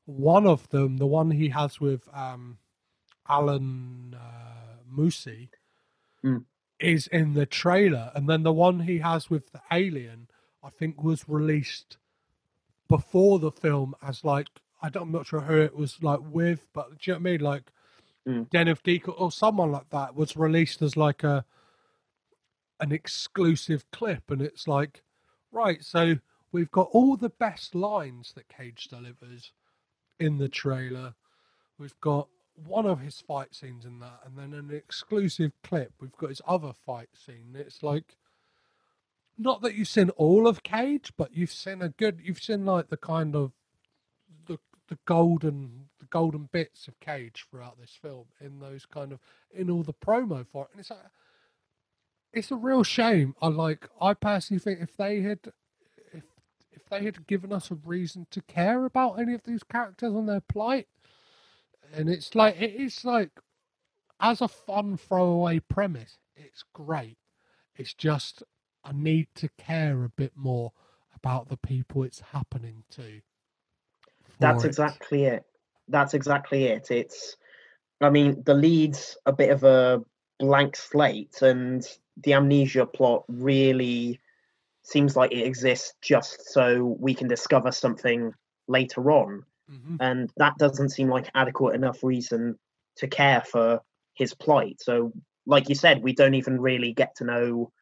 one 0.07 0.47
of 0.47 0.69
them, 0.71 0.97
the 0.97 1.07
one 1.07 1.31
he 1.31 1.49
has 1.51 1.81
with 1.81 2.09
um 2.15 2.59
Alain 3.29 4.17
uh, 4.19 4.79
Moussi, 4.91 5.49
Mm. 6.25 6.45
is 6.79 7.07
in 7.09 7.35
the 7.35 7.47
trailer, 7.47 8.13
and 8.15 8.29
then 8.29 8.43
the 8.43 8.53
one 8.53 8.81
he 8.81 8.99
has 8.99 9.29
with 9.31 9.51
the 9.53 9.61
alien, 9.73 10.29
I 10.63 10.71
think, 10.71 11.03
was 11.03 11.29
released 11.29 11.99
before 12.89 13.39
the 13.39 13.51
film 13.53 13.95
as 14.03 14.25
like 14.25 14.49
I 14.83 14.89
don't, 14.91 15.05
I'm 15.05 15.13
not 15.13 15.27
sure 15.27 15.41
who 15.41 15.61
it 15.61 15.77
was 15.77 16.03
like 16.03 16.21
with, 16.23 16.67
but 16.75 16.91
do 16.91 16.97
you 17.03 17.13
know 17.15 17.19
what 17.21 17.29
I 17.29 17.33
mean? 17.33 17.41
Like 17.41 17.73
Mm. 18.29 18.49
Den 18.51 18.69
of 18.69 18.83
Geek 18.85 19.09
or 19.09 19.33
someone 19.33 19.73
like 19.73 19.91
that 19.91 20.15
was 20.15 20.37
released 20.37 20.81
as 20.83 20.97
like 20.97 21.25
a 21.25 21.45
an 22.81 22.93
exclusive 22.93 23.85
clip, 23.91 24.31
and 24.31 24.41
it's 24.43 24.69
like 24.69 25.03
right, 25.53 25.85
so 25.85 26.17
we've 26.51 26.71
got 26.71 26.89
all 26.93 27.17
the 27.17 27.31
best 27.31 27.75
lines 27.75 28.33
that 28.35 28.49
Cage 28.49 28.89
delivers 28.89 29.53
in 30.19 30.39
the 30.39 30.49
trailer. 30.49 31.15
We've 31.79 31.99
got 32.01 32.29
one 32.67 32.87
of 32.87 33.01
his 33.01 33.21
fight 33.21 33.55
scenes 33.55 33.85
in 33.85 33.99
that, 34.01 34.21
and 34.25 34.37
then 34.37 34.59
an 34.59 34.75
exclusive 34.75 35.53
clip. 35.63 35.93
We've 36.01 36.17
got 36.17 36.31
his 36.31 36.43
other 36.47 36.73
fight 36.73 37.09
scene. 37.15 37.55
It's 37.55 37.83
like 37.83 38.17
not 39.39 39.63
that 39.63 39.75
you've 39.75 39.89
seen 39.89 40.11
all 40.11 40.47
of 40.47 40.63
Cage, 40.63 41.13
but 41.17 41.35
you've 41.35 41.53
seen 41.53 41.83
a 41.83 41.89
good. 41.89 42.21
You've 42.23 42.43
seen 42.43 42.65
like 42.65 42.89
the 42.89 42.97
kind 42.97 43.35
of 43.35 43.53
the 44.47 44.59
the 44.89 44.99
golden 45.07 45.89
the 45.99 46.07
golden 46.07 46.49
bits 46.53 46.87
of 46.89 47.01
Cage 47.01 47.47
throughout 47.51 47.81
this 47.81 47.99
film 48.01 48.27
in 48.41 48.61
those 48.61 48.87
kind 48.87 49.13
of 49.13 49.19
in 49.53 49.71
all 49.71 49.83
the 49.83 49.95
promo 49.95 50.47
for 50.47 50.65
it, 50.65 50.71
and 50.73 50.81
it's 50.81 50.91
like 50.91 51.01
it's 52.33 52.51
a 52.51 52.57
real 52.57 52.83
shame. 52.83 53.35
I 53.41 53.49
like. 53.49 53.89
I 54.01 54.15
personally 54.15 54.61
think 54.61 54.81
if 54.81 54.97
they 54.97 55.21
had 55.21 55.41
if 56.13 56.25
if 56.73 56.89
they 56.91 57.05
had 57.05 57.27
given 57.27 57.53
us 57.53 57.71
a 57.71 57.75
reason 57.75 58.27
to 58.31 58.43
care 58.43 58.85
about 58.85 59.19
any 59.19 59.35
of 59.35 59.43
these 59.45 59.63
characters 59.63 60.15
and 60.15 60.29
their 60.29 60.41
plight, 60.41 60.89
and 61.95 62.09
it's 62.09 62.35
like 62.35 62.61
it 62.61 62.75
is 62.75 63.05
like 63.05 63.31
as 64.21 64.41
a 64.41 64.49
fun 64.49 64.97
throwaway 64.97 65.59
premise, 65.61 66.19
it's 66.37 66.65
great. 66.73 67.19
It's 67.77 67.95
just 67.95 68.43
I 68.85 68.93
need 68.93 69.29
to 69.37 69.49
care 69.59 70.05
a 70.05 70.09
bit 70.09 70.33
more 70.37 70.73
about 71.15 71.49
the 71.49 71.57
people 71.57 72.03
it's 72.03 72.21
happening 72.21 72.85
to. 72.93 73.21
That's 74.41 74.65
it. 74.65 74.69
exactly 74.69 75.25
it. 75.25 75.45
That's 75.89 76.15
exactly 76.15 76.65
it. 76.65 76.91
It's, 76.91 77.37
I 78.01 78.11
mean, 78.11 78.43
the 78.45 78.55
lead's 78.55 79.17
a 79.27 79.33
bit 79.33 79.51
of 79.51 79.63
a 79.63 80.03
blank 80.43 80.75
slate, 80.75 81.41
and 81.41 81.87
the 82.25 82.35
amnesia 82.35 82.85
plot 82.85 83.25
really 83.29 84.21
seems 84.83 85.17
like 85.17 85.31
it 85.31 85.47
exists 85.47 85.95
just 86.03 86.53
so 86.53 86.97
we 86.99 87.15
can 87.15 87.29
discover 87.29 87.71
something 87.71 88.35
later 88.67 89.13
on. 89.13 89.45
Mhm. 89.71 89.97
And 90.01 90.31
that 90.37 90.59
doesn't 90.59 90.89
seem 90.89 91.09
like 91.09 91.31
adequate 91.35 91.77
enough 91.77 92.03
reason 92.03 92.59
to 92.97 93.07
care 93.07 93.43
for 93.43 93.81
his 94.15 94.35
plight. 94.35 94.81
So, 94.81 95.13
like 95.47 95.69
you 95.69 95.77
said, 95.77 96.03
we 96.03 96.13
don't 96.13 96.35
even 96.35 96.61
really 96.61 96.93
get 96.93 97.15
to 97.17 97.25
know 97.25 97.73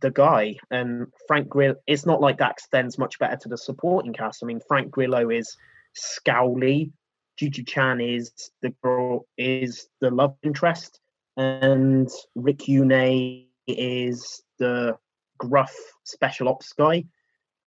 the 0.00 0.10
guy. 0.10 0.56
And 0.72 1.06
Frank 1.28 1.48
Grillo, 1.48 1.76
it's 1.86 2.04
not 2.04 2.20
like 2.20 2.38
that 2.38 2.50
extends 2.50 2.98
much 2.98 3.20
better 3.20 3.36
to 3.36 3.48
the 3.48 3.56
supporting 3.56 4.12
cast. 4.12 4.42
I 4.42 4.46
mean, 4.46 4.60
Frank 4.66 4.90
Grillo 4.90 5.30
is 5.30 5.56
Scowly, 5.96 6.90
Juju 7.36 7.62
Chan 7.62 8.00
is 8.00 8.50
the 8.62 8.70
girl, 8.82 9.26
is 9.38 9.88
the 10.00 10.10
love 10.10 10.36
interest, 10.42 11.00
and 11.36 12.08
Rick 12.34 12.58
Yune 12.68 13.46
is 13.66 14.42
the 14.58 14.96
gruff 15.38 15.74
special 16.04 16.48
ops 16.48 16.72
guy. 16.72 17.04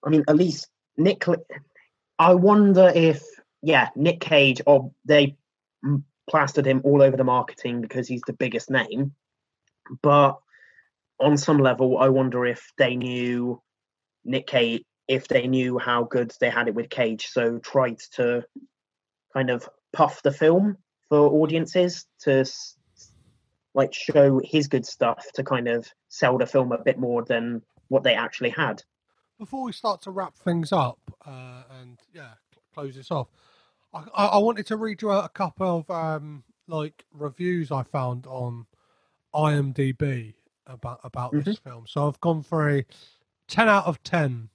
I 0.04 0.10
mean, 0.10 0.24
at 0.28 0.36
least 0.36 0.68
Nick. 0.98 1.26
I 2.20 2.34
wonder 2.34 2.92
if, 2.94 3.24
yeah, 3.62 3.90
Nick 3.96 4.20
Cage, 4.22 4.62
or 4.66 4.92
they 5.06 5.38
plastered 6.30 6.66
him 6.66 6.82
all 6.84 7.02
over 7.02 7.16
the 7.16 7.24
marketing 7.24 7.82
because 7.82 8.08
he's 8.08 8.24
the 8.26 8.34
biggest 8.34 8.70
name. 8.70 9.14
But 10.02 10.40
on 11.20 11.38
some 11.38 11.60
level, 11.60 11.98
I 11.98 12.10
wonder 12.10 12.46
if 12.46 12.72
they 12.78 12.96
knew 12.96 13.62
Nick 14.26 14.48
Cage, 14.48 14.84
if 15.08 15.28
they 15.28 15.48
knew 15.48 15.78
how 15.78 16.04
good 16.04 16.34
they 16.40 16.50
had 16.50 16.68
it 16.68 16.76
with 16.76 16.90
Cage, 16.90 17.28
so 17.28 17.60
tried 17.60 18.00
to 18.16 18.44
kind 19.34 19.50
of 19.50 19.68
puff 19.94 20.22
the 20.22 20.32
film 20.32 20.78
for 21.10 21.30
audiences 21.30 22.06
to 22.22 22.46
like 23.78 23.94
show 23.94 24.42
his 24.44 24.68
good 24.68 24.86
stuff 24.86 25.24
to 25.36 25.44
kind 25.44 25.68
of 25.68 25.88
sell 26.10 26.38
the 26.38 26.48
film 26.48 26.72
a 26.72 26.80
bit 26.80 26.98
more 26.98 27.24
than 27.24 27.62
what 27.88 28.04
they 28.04 28.16
actually 28.16 28.50
had. 28.50 28.84
before 29.40 29.64
we 29.64 29.72
start 29.72 30.02
to 30.02 30.12
wrap 30.12 30.36
things 30.36 30.72
up 30.72 31.00
uh, 31.26 31.62
and 31.80 32.00
yeah 32.14 32.32
cl- 32.52 32.64
close 32.74 32.96
this 32.96 33.12
off 33.12 33.28
I, 33.94 34.26
I, 34.26 34.38
wanted 34.40 34.66
to 34.68 34.76
read 34.76 35.02
you 35.02 35.12
out 35.12 35.26
a 35.26 35.30
couple 35.30 35.78
of 35.78 35.90
um, 35.90 36.44
like 36.68 37.06
reviews 37.14 37.72
i 37.72 37.84
found 37.84 38.26
on 38.28 38.66
imdb 39.34 40.34
about 40.66 41.00
about 41.04 41.32
this 41.46 41.60
film 41.60 41.86
so 41.88 42.08
i've 42.08 42.20
gone 42.20 42.42
for 42.42 42.70
a 42.70 42.86
10 43.48 43.70
out 43.70 43.86
of 43.86 44.04
10 44.04 44.50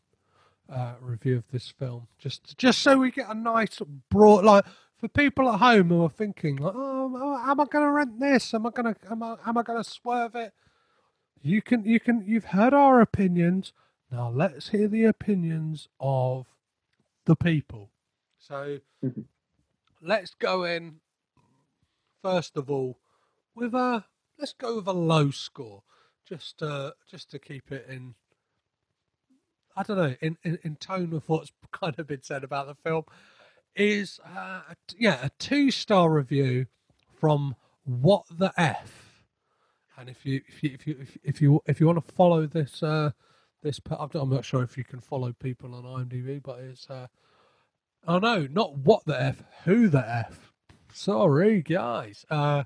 uh, 0.68 0.95
review 1.01 1.37
of 1.37 1.45
this 1.53 1.68
film 1.68 2.09
just 2.18 2.59
just 2.59 2.81
so 2.81 2.99
we 2.99 3.11
get 3.11 3.31
a 3.31 3.35
nice 3.35 3.81
broad 4.11 4.45
like 4.45 4.64
for 5.03 5.09
people 5.09 5.51
at 5.53 5.61
home 5.61 5.91
who 5.91 6.05
are 6.05 6.11
thinking 6.11 6.57
like 6.59 6.75
oh 6.77 7.43
am 7.47 7.61
i 7.61 7.67
going 7.67 7.87
to 7.87 7.93
rent 7.93 8.21
this? 8.21 8.55
Am 8.55 8.67
i 8.67 8.71
going 8.71 8.95
to 8.95 9.13
am 9.13 9.23
i, 9.25 9.37
am 9.47 9.59
I 9.59 9.65
going 9.65 9.85
to 9.85 9.91
swerve 9.91 10.37
it? 10.37 10.55
You 11.43 11.63
can 11.63 11.85
you 11.85 12.01
can 12.01 12.25
you've 12.27 12.47
heard 12.47 12.75
our 12.75 13.03
opinions. 13.03 13.75
Now 14.13 14.31
let's 14.31 14.71
hear 14.71 14.89
the 14.89 15.05
opinions 15.07 15.89
of 16.01 16.47
the 17.27 17.37
people. 17.37 17.91
So 18.39 18.81
Mhm. 19.05 19.27
let's 20.03 20.35
go 20.35 20.65
in 20.65 21.01
first 22.23 22.57
of 22.57 22.71
all 22.71 22.99
with 23.55 23.75
a 23.75 24.05
let's 24.39 24.55
go 24.55 24.77
with 24.77 24.89
a 24.89 24.93
low 24.95 25.31
score 25.31 25.83
just 26.29 26.63
uh 26.63 26.93
just 27.11 27.31
to 27.31 27.39
keep 27.39 27.73
it 27.73 27.87
in 27.89 28.15
i 29.77 29.83
don't 29.85 29.99
know 29.99 30.15
in 30.23 30.39
in, 30.45 30.59
in 30.65 30.77
tone 30.77 31.11
with 31.11 31.29
what's 31.29 31.53
kind 31.73 31.97
of 31.99 32.07
been 32.07 32.23
said 32.23 32.45
about 32.45 32.67
the 32.69 32.77
film 32.77 33.05
is 33.77 34.20
uh 34.37 34.61
yeah 34.99 35.18
a 35.23 35.31
two 35.39 35.70
star 35.70 36.11
review 36.11 36.66
from 37.20 37.55
what 37.85 38.25
the 38.31 38.53
f? 38.57 39.25
And 39.99 40.09
if 40.09 40.25
you 40.27 40.41
if 40.49 40.62
you 40.62 40.70
if 40.75 40.87
you 40.87 40.97
if, 41.01 41.18
if 41.25 41.43
you 41.43 41.61
if 41.66 41.81
you 41.81 41.87
want 41.87 42.05
to 42.07 42.12
follow 42.14 42.47
this 42.47 42.83
uh 42.83 43.11
this 43.62 43.81
I'm 43.91 44.11
not- 44.12 44.23
I'm 44.23 44.31
not 44.31 44.45
sure 44.45 44.62
if 44.62 44.77
you 44.77 44.85
can 44.85 45.01
follow 45.01 45.33
people 45.33 45.75
on 45.75 45.85
IMDb 45.85 46.43
but 46.43 46.61
it's 46.61 46.89
uh 46.91 47.07
oh 48.07 48.18
no 48.18 48.47
not 48.51 48.77
what 48.79 49.05
the 49.07 49.20
f 49.20 49.43
who 49.64 49.89
the 49.89 50.07
f? 50.09 50.53
Sorry 50.93 51.62
guys. 51.62 52.25
Uh 52.31 52.64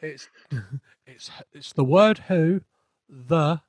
it's 0.00 0.28
it's 1.06 1.30
it's 1.52 1.72
the 1.72 1.84
word 1.84 2.18
who 2.28 2.62
the 3.08 3.60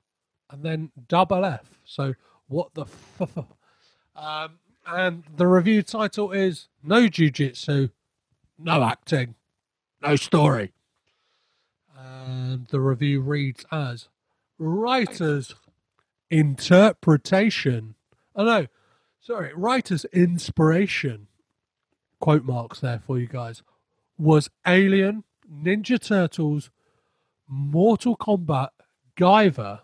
and 0.51 0.63
then 0.63 0.91
double 1.07 1.45
f. 1.45 1.79
So 1.85 2.13
what 2.47 2.73
the 2.73 2.85
f 3.19 3.29
um 4.15 4.59
and 4.91 5.23
the 5.37 5.47
review 5.47 5.81
title 5.83 6.31
is 6.31 6.67
no 6.83 7.07
jujitsu 7.07 7.89
no 8.57 8.83
acting 8.83 9.35
no 10.01 10.15
story 10.15 10.71
and 11.97 12.67
the 12.67 12.79
review 12.79 13.19
reads 13.21 13.65
as 13.71 14.07
writer's 14.57 15.55
interpretation. 16.29 17.95
Oh 18.35 18.43
no, 18.45 18.67
sorry, 19.19 19.51
writer's 19.53 20.05
inspiration. 20.05 21.27
Quote 22.19 22.43
marks 22.45 22.79
there 22.79 23.01
for 23.05 23.17
you 23.19 23.27
guys. 23.27 23.63
Was 24.17 24.49
Alien, 24.67 25.23
Ninja 25.51 25.99
Turtles, 26.01 26.69
Mortal 27.47 28.15
Kombat, 28.17 28.69
Guyver, 29.17 29.79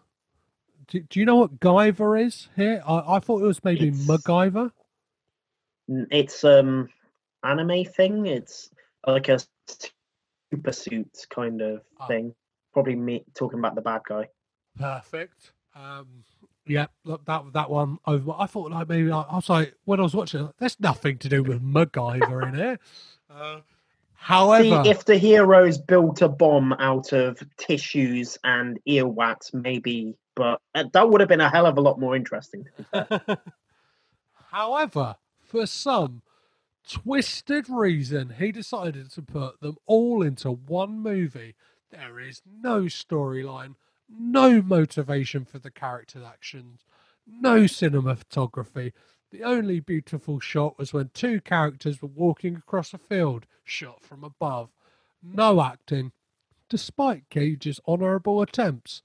do, 0.87 1.01
do 1.01 1.19
you 1.19 1.25
know 1.25 1.37
what 1.37 1.59
Guyver 1.59 2.21
is 2.23 2.49
here? 2.55 2.81
I, 2.87 3.15
I 3.15 3.19
thought 3.19 3.41
it 3.41 3.47
was 3.47 3.63
maybe 3.63 3.87
It's- 3.89 4.05
MacGyver. 4.07 4.71
N- 5.89 6.07
It's 6.11 6.43
um 6.43 6.89
anime 7.43 7.83
thing. 7.85 8.25
It's 8.25 8.69
like 9.05 9.29
a 9.29 9.39
super 10.51 10.71
suit 10.71 11.25
kind 11.29 11.61
of 11.61 11.81
Oh. 11.99 12.07
thing. 12.07 12.33
Probably 12.73 12.95
me 12.95 13.23
talking 13.35 13.59
about 13.59 13.75
the 13.75 13.81
bad 13.81 14.01
guy. 14.07 14.27
Perfect. 14.77 15.51
Um, 15.75 16.23
yeah, 16.65 16.87
look, 17.03 17.23
that 17.25 17.43
that 17.53 17.69
one 17.69 17.99
over. 18.05 18.33
I 18.37 18.47
thought 18.47 18.71
like 18.71 18.89
maybe 18.89 19.11
I, 19.11 19.21
I 19.21 19.35
was 19.35 19.49
like 19.49 19.75
when 19.85 19.99
I 19.99 20.03
was 20.03 20.15
watching, 20.15 20.45
it, 20.45 20.51
there's 20.57 20.79
nothing 20.79 21.17
to 21.19 21.29
do 21.29 21.43
with 21.43 21.61
MacGyver 21.61 22.47
in 22.49 22.55
here. 22.55 22.79
Uh, 23.29 23.57
See, 23.57 23.61
however, 24.15 24.83
if 24.85 25.05
the 25.05 25.17
heroes 25.17 25.77
built 25.77 26.21
a 26.23 26.27
bomb 26.29 26.73
out 26.73 27.13
of 27.13 27.37
tissues 27.57 28.37
and 28.43 28.79
earwax, 28.87 29.53
maybe, 29.53 30.15
but 30.35 30.59
uh, 30.73 30.85
that 30.93 31.07
would 31.09 31.21
have 31.21 31.27
been 31.29 31.41
a 31.41 31.49
hell 31.49 31.65
of 31.67 31.77
a 31.77 31.81
lot 31.81 31.99
more 31.99 32.15
interesting. 32.15 32.65
However, 34.51 35.15
for 35.55 35.65
some 35.65 36.21
twisted 36.85 37.69
reason, 37.69 38.33
he 38.39 38.51
decided 38.51 39.09
to 39.09 39.21
put 39.21 39.61
them 39.61 39.77
all 39.85 40.21
into 40.21 40.51
one 40.51 40.99
movie. 40.99 41.55
There 41.91 42.19
is 42.19 42.41
no 42.45 42.81
storyline, 42.83 43.75
no 44.09 44.61
motivation 44.61 45.45
for 45.45 45.59
the 45.59 45.71
character 45.71 46.21
actions, 46.25 46.81
no 47.25 47.61
cinematography. 47.61 48.91
The 49.31 49.43
only 49.43 49.79
beautiful 49.79 50.41
shot 50.41 50.77
was 50.77 50.91
when 50.91 51.11
two 51.13 51.39
characters 51.39 52.01
were 52.01 52.09
walking 52.09 52.57
across 52.57 52.93
a 52.93 52.97
field, 52.97 53.45
shot 53.63 54.03
from 54.03 54.25
above. 54.25 54.71
No 55.23 55.61
acting, 55.61 56.11
despite 56.69 57.29
Cage's 57.29 57.79
honourable 57.87 58.41
attempts. 58.41 59.03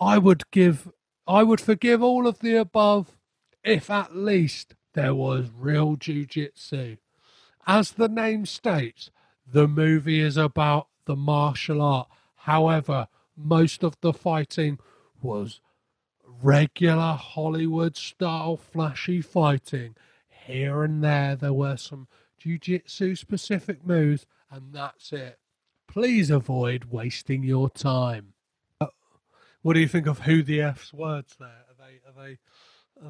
I 0.00 0.16
would 0.16 0.50
give, 0.50 0.90
I 1.26 1.42
would 1.42 1.60
forgive 1.60 2.02
all 2.02 2.26
of 2.26 2.38
the 2.38 2.54
above 2.54 3.18
if 3.62 3.90
at 3.90 4.16
least 4.16 4.74
there 4.94 5.14
was 5.14 5.50
real 5.56 5.96
jujitsu. 5.96 6.98
As 7.66 7.92
the 7.92 8.08
name 8.08 8.46
states, 8.46 9.10
the 9.46 9.68
movie 9.68 10.20
is 10.20 10.36
about 10.36 10.88
the 11.04 11.16
martial 11.16 11.82
art. 11.82 12.08
However, 12.36 13.08
most 13.36 13.82
of 13.82 13.96
the 14.00 14.12
fighting 14.12 14.78
was 15.20 15.60
regular 16.42 17.14
Hollywood 17.14 17.96
style 17.96 18.56
flashy 18.56 19.20
fighting. 19.20 19.96
Here 20.28 20.82
and 20.82 21.02
there, 21.02 21.36
there 21.36 21.52
were 21.52 21.76
some 21.76 22.06
jujitsu 22.40 23.16
specific 23.16 23.84
moves, 23.86 24.26
and 24.50 24.72
that's 24.72 25.12
it. 25.12 25.38
Please 25.88 26.30
avoid 26.30 26.86
wasting 26.90 27.42
your 27.42 27.70
time. 27.70 28.34
What 29.62 29.72
do 29.72 29.80
you 29.80 29.88
think 29.88 30.06
of 30.06 30.20
who 30.20 30.42
the 30.42 30.60
F's 30.60 30.92
words 30.92 31.36
there? 31.38 31.48
Are 31.48 31.74
they 31.78 32.00
are 32.06 32.26
they 32.26 32.38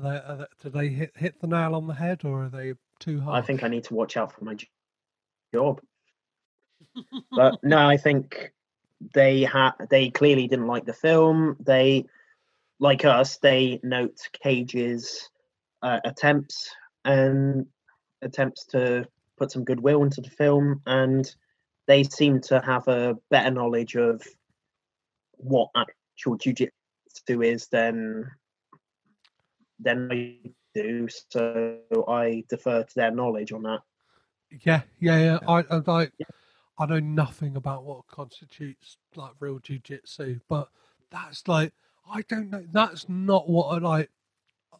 they, 0.00 0.08
are 0.08 0.36
they 0.36 0.44
do 0.62 0.70
they 0.70 0.88
hit 0.88 1.12
hit 1.16 1.40
the 1.40 1.46
nail 1.46 1.74
on 1.74 1.86
the 1.86 1.94
head 1.94 2.24
or 2.24 2.44
are 2.44 2.48
they 2.48 2.74
too 2.98 3.20
hard? 3.20 3.42
I 3.42 3.46
think 3.46 3.62
I 3.62 3.68
need 3.68 3.84
to 3.84 3.94
watch 3.94 4.16
out 4.16 4.32
for 4.32 4.44
my 4.44 4.56
job. 5.52 5.80
but 7.30 7.58
no, 7.62 7.78
I 7.78 7.96
think 7.96 8.52
they 9.12 9.42
had 9.42 9.72
they 9.90 10.10
clearly 10.10 10.46
didn't 10.48 10.66
like 10.66 10.86
the 10.86 10.92
film. 10.92 11.56
They, 11.60 12.06
like 12.78 13.04
us, 13.04 13.38
they 13.38 13.80
note 13.82 14.18
Cage's 14.42 15.28
uh, 15.82 16.00
attempts 16.04 16.70
and 17.04 17.66
attempts 18.22 18.66
to 18.66 19.06
put 19.36 19.50
some 19.50 19.64
goodwill 19.64 20.02
into 20.02 20.20
the 20.20 20.30
film, 20.30 20.82
and 20.86 21.32
they 21.86 22.04
seem 22.04 22.40
to 22.42 22.60
have 22.60 22.88
a 22.88 23.16
better 23.30 23.50
knowledge 23.50 23.96
of 23.96 24.22
what 25.32 25.68
actual 25.76 26.38
jujitsu 26.38 27.44
is 27.44 27.68
than 27.68 28.30
than 29.78 30.08
I 30.10 30.38
do. 30.74 31.08
So 31.30 31.78
I 32.08 32.44
defer 32.48 32.82
to 32.82 32.94
their 32.94 33.10
knowledge 33.10 33.52
on 33.52 33.62
that. 33.62 33.80
Yeah, 34.64 34.82
yeah, 35.00 35.18
yeah. 35.18 35.38
I, 35.48 35.64
I 35.70 35.82
like. 35.86 36.12
I 36.76 36.86
know 36.86 36.98
nothing 36.98 37.56
about 37.56 37.84
what 37.84 38.06
constitutes 38.08 38.96
like 39.14 39.32
real 39.38 39.60
jujitsu, 39.60 40.40
but 40.48 40.68
that's 41.10 41.46
like 41.46 41.72
I 42.10 42.22
don't 42.22 42.50
know. 42.50 42.64
That's 42.70 43.08
not 43.08 43.48
what 43.48 43.66
I 43.68 43.78
like. 43.78 44.10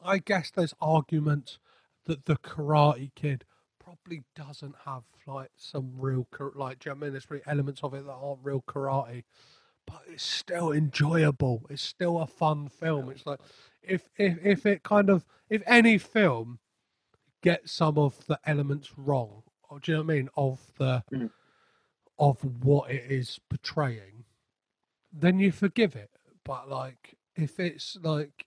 I 0.04 0.18
guess 0.18 0.50
there's 0.50 0.74
arguments 0.80 1.58
that 2.06 2.26
the 2.26 2.36
Karate 2.36 3.10
Kid 3.14 3.44
probably 3.84 4.24
doesn't 4.34 4.74
have 4.84 5.04
like 5.26 5.50
some 5.56 5.92
real 5.96 6.26
like. 6.54 6.80
Do 6.80 6.90
you 6.90 6.94
know 6.94 6.98
what 6.98 7.04
I 7.04 7.06
mean? 7.06 7.12
There's 7.12 7.26
probably 7.26 7.44
elements 7.46 7.82
of 7.82 7.94
it 7.94 8.04
that 8.06 8.12
aren't 8.12 8.40
real 8.42 8.64
karate, 8.66 9.24
but 9.86 10.02
it's 10.08 10.24
still 10.24 10.72
enjoyable. 10.72 11.66
It's 11.70 11.82
still 11.82 12.18
a 12.18 12.26
fun 12.26 12.68
film. 12.68 13.10
It's 13.10 13.26
like 13.26 13.40
if 13.86 14.08
if 14.16 14.38
if 14.44 14.66
it 14.66 14.82
kind 14.82 15.10
of 15.10 15.24
if 15.48 15.62
any 15.66 15.98
film 15.98 16.58
gets 17.42 17.72
some 17.72 17.98
of 17.98 18.26
the 18.26 18.38
elements 18.46 18.92
wrong, 18.96 19.42
or 19.68 19.80
do 19.80 19.92
you 19.92 19.98
know 19.98 20.04
what 20.04 20.12
I 20.12 20.16
mean? 20.16 20.28
Of 20.36 20.60
the 20.78 21.04
Mm. 21.12 21.30
of 22.18 22.64
what 22.64 22.90
it 22.90 23.10
is 23.10 23.40
portraying, 23.50 24.24
then 25.12 25.38
you 25.38 25.52
forgive 25.52 25.96
it. 25.96 26.10
But 26.44 26.68
like 26.68 27.16
if 27.36 27.58
it's 27.60 27.96
like 28.02 28.46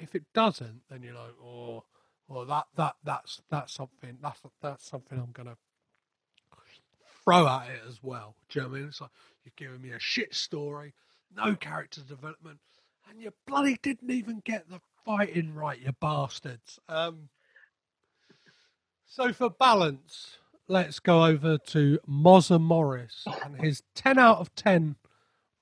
if, 0.00 0.14
it 0.14 0.24
doesn't, 0.32 0.82
then 0.90 1.02
you're 1.02 1.14
like, 1.14 1.34
oh, 1.42 1.84
well 2.28 2.44
that 2.46 2.66
that 2.76 2.96
that's 3.04 3.40
that's 3.50 3.72
something 3.72 4.18
that's 4.22 4.40
that's 4.62 4.88
something 4.88 5.18
I'm 5.18 5.32
gonna 5.32 5.56
throw 7.24 7.46
at 7.46 7.68
it 7.68 7.80
as 7.88 8.02
well. 8.02 8.36
Do 8.48 8.58
you 8.58 8.62
know 8.64 8.68
what 8.70 8.76
I 8.76 8.78
mean? 8.80 8.88
It's 8.88 9.00
like 9.00 9.10
you're 9.44 9.52
giving 9.56 9.82
me 9.82 9.94
a 9.94 10.00
shit 10.00 10.34
story, 10.34 10.94
no 11.34 11.54
character 11.54 12.00
development, 12.02 12.58
and 13.08 13.22
you 13.22 13.32
bloody 13.46 13.78
didn't 13.82 14.10
even 14.10 14.42
get 14.44 14.68
the 14.68 14.80
fighting 15.04 15.54
right, 15.54 15.80
you 15.80 15.92
bastards. 16.00 16.78
Um, 16.88 17.28
so 19.06 19.32
for 19.32 19.50
balance, 19.50 20.38
let's 20.66 21.00
go 21.00 21.24
over 21.24 21.58
to 21.58 21.98
Mozza 22.08 22.60
Morris 22.60 23.24
and 23.44 23.60
his 23.60 23.82
10 23.94 24.18
out 24.18 24.38
of 24.38 24.54
10 24.54 24.96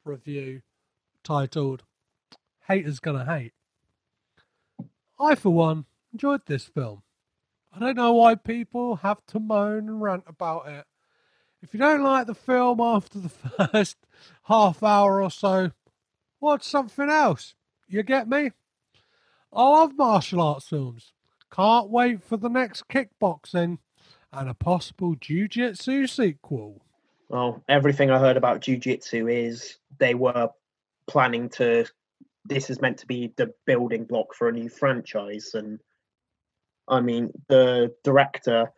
review 0.05 0.63
titled 1.23 1.85
Haters 2.67 3.01
Gonna 3.01 3.25
Hate. 3.25 3.53
I, 5.19 5.35
for 5.35 5.51
one, 5.51 5.87
enjoyed 6.13 6.47
this 6.47 6.65
film. 6.65 7.03
I 7.73 7.79
don't 7.79 7.97
know 7.97 8.13
why 8.13 8.35
people 8.35 8.97
have 8.97 9.25
to 9.29 9.41
moan 9.41 9.89
and 9.89 10.03
rant 10.03 10.25
about 10.27 10.69
it. 10.69 10.87
If 11.63 11.73
you 11.73 11.81
don't 11.81 12.03
like 12.03 12.27
the 12.27 12.35
film 12.35 12.81
after 12.81 13.19
the 13.19 13.29
first 13.73 13.97
half 14.45 14.83
hour 14.83 15.23
or 15.23 15.31
so, 15.31 15.73
watch 16.47 16.63
something 16.63 17.11
else. 17.11 17.57
You 17.89 18.05
get 18.05 18.29
me? 18.29 18.53
I 19.53 19.63
love 19.69 19.97
martial 19.97 20.41
arts 20.41 20.69
films. 20.69 21.13
Can't 21.51 21.91
wait 21.91 22.23
for 22.23 22.37
the 22.37 22.49
next 22.49 22.87
kickboxing 22.89 23.79
and 24.33 24.49
a 24.49 24.55
possible 24.55 25.17
jiu-jitsu 25.21 26.07
sequel. 26.07 26.83
Well, 27.29 27.65
everything 27.69 28.13
I 28.13 28.21
heard 28.21 28.37
about 28.37 28.61
jujitsu 28.61 29.33
is 29.33 29.79
they 29.99 30.15
were 30.15 30.51
planning 31.09 31.49
to. 31.51 31.85
This 32.45 32.71
is 32.71 32.81
meant 32.81 32.99
to 32.99 33.07
be 33.07 33.33
the 33.37 33.53
building 33.65 34.05
block 34.05 34.33
for 34.33 34.49
a 34.49 34.53
new 34.53 34.69
franchise, 34.69 35.51
and 35.55 35.81
I 36.87 37.01
mean 37.01 37.33
the 37.49 37.93
director 38.05 38.71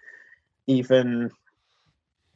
even 0.67 1.31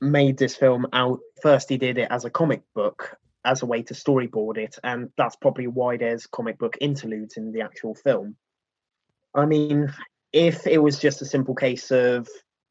made 0.03 0.37
this 0.37 0.57
film 0.57 0.87
out. 0.93 1.21
First, 1.41 1.71
he 1.71 1.79
did 1.79 1.97
it 1.97 2.09
as 2.11 2.27
a 2.27 2.31
comic 2.31 2.63
book 2.75 3.17
as 3.45 3.63
a 3.63 3.67
way 3.67 3.83
to 3.83 3.95
storyboard 3.95 4.57
it, 4.59 4.79
and 4.85 5.11
that's 5.17 5.37
probably 5.37 5.67
why 5.67 5.97
there's 5.97 6.27
comic 6.27 6.59
book 6.59 6.77
interludes 6.81 7.37
in 7.37 7.53
the 7.53 7.61
actual 7.61 7.95
film. 7.95 8.37
I 9.35 9.47
mean, 9.47 9.93
if 10.33 10.67
it 10.67 10.79
was 10.79 10.99
just 10.99 11.23
a 11.23 11.27
simple 11.27 11.55
case 11.55 11.91
of 11.91 12.29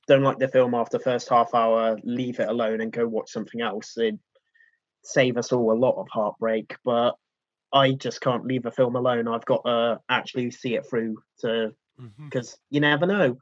don't 0.08 0.24
like 0.24 0.40
the 0.40 0.48
film 0.48 0.74
after 0.74 0.98
the 0.98 1.04
first 1.04 1.30
half 1.30 1.54
hour, 1.54 1.98
leave 2.04 2.40
it 2.40 2.50
alone 2.50 2.82
and 2.82 2.92
go 2.92 3.08
watch 3.08 3.32
something 3.32 3.62
else. 3.62 3.98
It'd 3.98 4.20
save 5.04 5.38
us 5.38 5.52
all 5.52 5.72
a 5.72 5.78
lot 5.78 6.00
of 6.00 6.08
heartbreak. 6.10 6.76
But 6.84 7.16
I 7.74 7.94
just 7.94 8.22
can't 8.22 8.46
leave 8.46 8.66
a 8.66 8.72
film 8.72 8.96
alone. 8.96 9.28
I've 9.28 9.46
got 9.46 9.64
to 9.66 10.00
actually 10.10 10.52
see 10.52 10.76
it 10.76 10.86
through 10.90 11.18
to 11.40 11.74
mm-hmm. 12.00 12.26
because 12.26 12.58
you 12.70 12.82
never 12.82 13.06
know. 13.06 13.38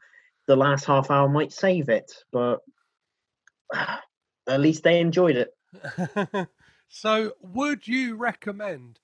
The 0.48 0.56
last 0.56 0.86
half 0.86 1.12
hour 1.12 1.30
might 1.30 1.52
save 1.52 1.90
it, 1.90 2.12
but 2.32 2.60
at 3.74 4.60
least 4.60 4.84
they 4.84 5.00
enjoyed 5.00 5.36
it. 5.38 5.50
so, 6.90 7.34
would 7.40 7.88
you 7.88 8.16
recommend 8.16 9.00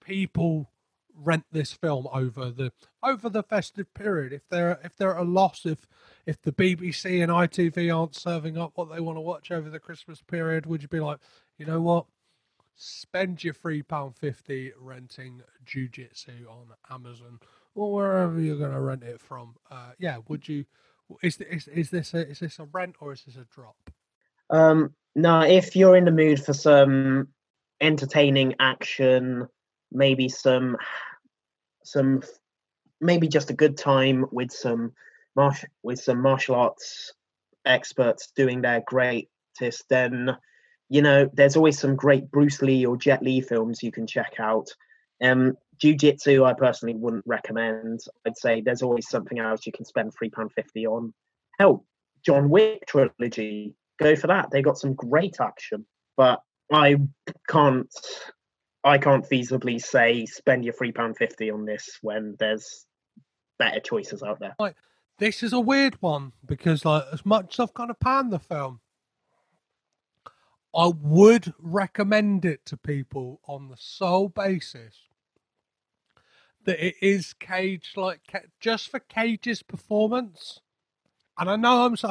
people 0.00 0.70
rent 1.16 1.44
this 1.50 1.72
film 1.72 2.06
over 2.12 2.50
the 2.50 2.72
over 3.02 3.28
the 3.28 3.42
festive 3.42 3.92
period? 3.94 4.32
If 4.32 4.48
they're 4.48 4.78
if 4.84 4.96
they're 4.96 5.16
at 5.16 5.22
a 5.22 5.28
loss 5.28 5.66
if 5.66 5.88
if 6.24 6.40
the 6.40 6.52
BBC 6.52 7.20
and 7.20 7.32
ITV 7.32 7.94
aren't 7.94 8.14
serving 8.14 8.56
up 8.56 8.72
what 8.76 8.92
they 8.92 9.00
want 9.00 9.16
to 9.16 9.22
watch 9.22 9.50
over 9.50 9.68
the 9.68 9.80
Christmas 9.80 10.22
period 10.22 10.66
would 10.66 10.82
you 10.82 10.88
be 10.88 11.00
like 11.00 11.18
you 11.58 11.66
know 11.66 11.80
what? 11.80 12.06
Spend 12.76 13.42
your 13.42 13.54
three 13.54 13.82
pound 13.82 14.16
fifty 14.16 14.72
renting 14.78 15.42
jujitsu 15.66 16.48
on 16.48 16.68
Amazon 16.90 17.40
or 17.74 17.92
wherever 17.92 18.40
you're 18.40 18.56
going 18.56 18.70
to 18.70 18.80
rent 18.80 19.02
it 19.02 19.20
from. 19.20 19.56
Uh, 19.68 19.90
yeah 19.98 20.18
would 20.28 20.48
you 20.48 20.64
is, 21.22 21.40
is 21.40 21.66
is 21.66 21.90
this 21.90 22.14
a, 22.14 22.28
is 22.28 22.38
this 22.38 22.60
a 22.60 22.64
rent 22.64 22.94
or 23.00 23.12
is 23.12 23.24
this 23.24 23.36
a 23.36 23.46
drop? 23.52 23.90
Um, 24.48 24.94
no, 25.14 25.40
if 25.40 25.76
you're 25.76 25.96
in 25.96 26.04
the 26.04 26.10
mood 26.10 26.42
for 26.42 26.52
some 26.52 27.28
entertaining 27.80 28.54
action, 28.58 29.46
maybe 29.92 30.28
some 30.28 30.76
some 31.84 32.22
maybe 33.00 33.28
just 33.28 33.50
a 33.50 33.54
good 33.54 33.76
time 33.76 34.26
with 34.32 34.50
some 34.50 34.92
martial 35.36 35.68
with 35.82 36.00
some 36.00 36.20
martial 36.20 36.54
arts 36.54 37.12
experts 37.64 38.32
doing 38.34 38.62
their 38.62 38.82
greatest, 38.86 39.88
then 39.88 40.36
you 40.88 41.02
know 41.02 41.30
there's 41.34 41.56
always 41.56 41.78
some 41.78 41.94
great 41.96 42.30
Bruce 42.30 42.62
Lee 42.62 42.84
or 42.86 42.96
Jet 42.96 43.22
Li 43.22 43.40
films 43.40 43.82
you 43.82 43.92
can 43.92 44.06
check 44.06 44.34
out. 44.38 44.68
Um, 45.22 45.56
Jiu-Jitsu, 45.80 46.44
I 46.44 46.52
personally 46.52 46.94
wouldn't 46.94 47.26
recommend. 47.26 48.00
I'd 48.24 48.36
say 48.36 48.60
there's 48.60 48.82
always 48.82 49.08
something 49.08 49.38
else 49.40 49.66
you 49.66 49.72
can 49.72 49.84
spend 49.84 50.12
three 50.12 50.30
pound 50.30 50.52
fifty 50.52 50.86
on. 50.86 51.12
Hell, 51.58 51.84
John 52.24 52.48
Wick 52.48 52.84
trilogy, 52.86 53.74
go 53.98 54.16
for 54.16 54.28
that. 54.28 54.50
They 54.50 54.62
got 54.62 54.78
some 54.78 54.94
great 54.94 55.40
action, 55.40 55.86
but 56.16 56.40
I 56.72 56.96
can't, 57.48 57.88
I 58.82 58.98
can't 58.98 59.28
feasibly 59.28 59.80
say 59.80 60.26
spend 60.26 60.64
your 60.64 60.74
three 60.74 60.92
pound 60.92 61.16
fifty 61.16 61.50
on 61.50 61.64
this 61.64 61.98
when 62.02 62.36
there's 62.38 62.86
better 63.58 63.80
choices 63.80 64.22
out 64.22 64.40
there. 64.40 64.54
Like 64.58 64.76
this 65.18 65.42
is 65.42 65.52
a 65.52 65.60
weird 65.60 66.00
one 66.02 66.32
because, 66.44 66.84
like, 66.84 67.04
as 67.12 67.24
much 67.24 67.54
as 67.54 67.60
I've 67.60 67.74
kind 67.74 67.90
of 67.90 68.00
panned 68.00 68.32
the 68.32 68.38
film, 68.38 68.80
I 70.74 70.90
would 71.00 71.54
recommend 71.58 72.44
it 72.44 72.66
to 72.66 72.76
people 72.76 73.40
on 73.46 73.68
the 73.68 73.76
sole 73.78 74.28
basis 74.28 75.02
that 76.64 76.84
it 76.84 76.96
is 77.00 77.34
Cage 77.34 77.92
like 77.96 78.20
just 78.58 78.88
for 78.88 78.98
Cage's 78.98 79.62
performance. 79.62 80.60
And 81.38 81.50
I 81.50 81.56
know 81.56 81.84
I'm 81.84 81.96
so 81.96 82.10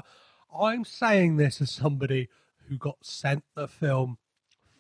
I'm 0.59 0.85
saying 0.85 1.37
this 1.37 1.61
as 1.61 1.71
somebody 1.71 2.29
who 2.67 2.77
got 2.77 2.97
sent 3.01 3.43
the 3.55 3.67
film 3.67 4.17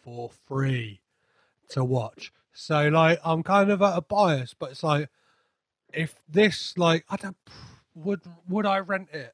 for 0.03 0.29
free 0.29 1.01
to 1.69 1.83
watch. 1.83 2.31
So 2.53 2.87
like 2.89 3.19
I'm 3.23 3.43
kind 3.43 3.71
of 3.71 3.81
at 3.81 3.97
a 3.97 4.01
bias, 4.01 4.53
but 4.53 4.71
it's 4.71 4.83
like 4.83 5.09
if 5.91 6.15
this 6.29 6.77
like 6.77 7.05
I 7.09 7.15
don't 7.15 7.37
would 7.95 8.21
would 8.47 8.65
I 8.65 8.79
rent 8.79 9.09
it? 9.11 9.33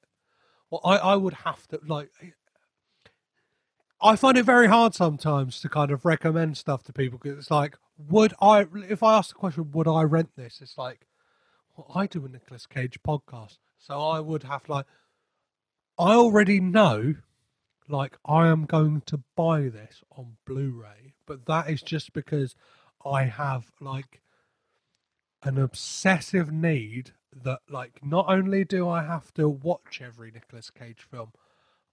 Well, 0.70 0.82
I 0.84 0.98
I 0.98 1.16
would 1.16 1.34
have 1.34 1.68
to 1.68 1.80
like. 1.86 2.12
I 4.02 4.16
find 4.16 4.38
it 4.38 4.44
very 4.44 4.68
hard 4.68 4.96
sometimes 4.96 5.60
to 5.60 5.68
kind 5.68 5.92
of 5.92 6.06
recommend 6.06 6.56
stuff 6.58 6.84
to 6.84 6.94
people 6.94 7.20
because 7.22 7.38
it's 7.38 7.52
like, 7.52 7.78
would 7.98 8.34
I? 8.42 8.66
If 8.88 9.04
I 9.04 9.18
ask 9.18 9.30
the 9.30 9.36
question, 9.36 9.72
would 9.72 9.88
I 9.88 10.04
rent 10.04 10.30
this? 10.38 10.60
It's 10.62 10.78
like, 10.78 11.06
well, 11.76 11.92
I 11.94 12.08
do 12.08 12.26
a 12.26 12.30
Nicolas 12.30 12.66
Cage 12.66 13.00
podcast, 13.06 13.58
so 13.78 14.00
I 14.00 14.22
would 14.22 14.44
have 14.44 14.70
like, 14.70 14.86
I 16.00 16.14
already 16.14 16.62
know, 16.62 17.16
like 17.90 18.18
I 18.26 18.48
am 18.48 18.66
going 18.66 19.02
to 19.08 19.22
buy 19.36 19.64
this 19.64 20.02
on 20.16 20.38
Blu-ray, 20.46 21.16
but 21.26 21.46
that 21.48 21.70
is 21.70 21.82
just 21.82 22.14
because 22.14 22.56
I 23.06 23.24
have 23.24 23.74
like 23.82 24.22
an 25.44 25.58
obsessive 25.58 26.54
need 26.54 27.12
that 27.44 27.60
like 27.70 28.00
not 28.02 28.28
only 28.30 28.64
do 28.64 28.88
I 28.88 29.04
have 29.04 29.34
to 29.34 29.50
watch 29.50 30.02
every 30.02 30.32
Nicolas 30.32 30.70
Cage 30.70 31.06
film, 31.12 31.34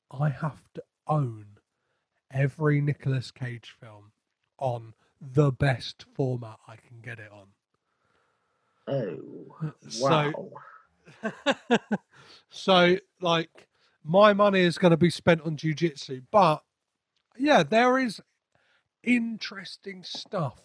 I 0.08 0.28
have 0.28 0.62
to 0.74 0.84
own 1.08 1.58
every 2.30 2.80
Nicolas 2.80 3.32
Cage 3.32 3.74
film 3.80 4.12
on 4.56 4.94
the 5.20 5.50
best 5.50 6.04
format 6.14 6.58
I 6.68 6.76
can 6.76 7.00
get 7.02 7.18
it 7.18 7.32
on. 7.32 7.48
Oh, 8.86 9.56
wow. 10.00 10.52
So, 11.22 11.32
so 12.50 12.96
like 13.20 13.66
my 14.06 14.32
money 14.32 14.60
is 14.60 14.78
going 14.78 14.92
to 14.92 14.96
be 14.96 15.10
spent 15.10 15.42
on 15.42 15.56
jujitsu, 15.56 16.22
but 16.30 16.62
yeah, 17.36 17.62
there 17.62 17.98
is 17.98 18.20
interesting 19.02 20.02
stuff 20.02 20.60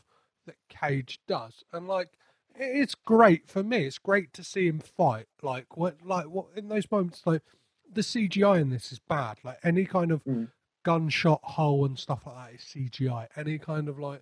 that 0.46 0.56
Cage 0.70 1.20
does, 1.28 1.64
and 1.74 1.88
like 1.88 2.10
it's 2.56 2.96
great 2.96 3.48
for 3.48 3.64
me. 3.64 3.86
It's 3.86 3.98
great 3.98 4.34
to 4.34 4.44
see 4.44 4.68
him 4.68 4.80
fight. 4.80 5.28
Like 5.42 5.78
what, 5.78 5.98
like 6.04 6.26
what 6.26 6.48
in 6.56 6.68
those 6.68 6.90
moments, 6.92 7.22
like 7.26 7.42
the 7.92 8.02
CGI 8.02 8.60
in 8.62 8.70
this 8.70 8.92
is 8.92 9.00
bad. 9.00 9.38
Like 9.44 9.60
any 9.64 9.86
kind 9.86 10.12
of 10.12 10.24
Mm. 10.26 10.50
gunshot 10.84 11.40
hole 11.44 11.86
and 11.86 11.98
stuff 11.98 12.26
like 12.26 12.36
that 12.36 12.56
is 12.56 12.62
CGI. 12.62 13.28
Any 13.36 13.58
kind 13.58 13.88
of 13.88 14.00
like, 14.00 14.22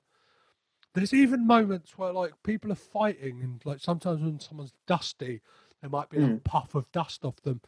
there's 0.94 1.14
even 1.14 1.48
moments 1.48 1.98
where 1.98 2.12
like 2.14 2.34
people 2.44 2.72
are 2.72 2.76
fighting 2.76 3.42
and 3.42 3.62
like 3.66 3.80
sometimes 3.80 4.22
when 4.22 4.40
someone's 4.40 4.74
dusty, 4.88 5.42
there 5.82 5.90
might 5.90 6.10
be 6.10 6.18
a 6.18 6.22
Mm. 6.22 6.44
puff 6.44 6.76
of 6.76 6.92
dust 6.92 7.26
off 7.26 7.38
them. 7.42 7.62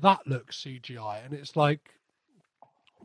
That 0.00 0.26
looks 0.26 0.64
CGI, 0.64 1.24
and 1.24 1.34
it's 1.34 1.56
like 1.56 1.98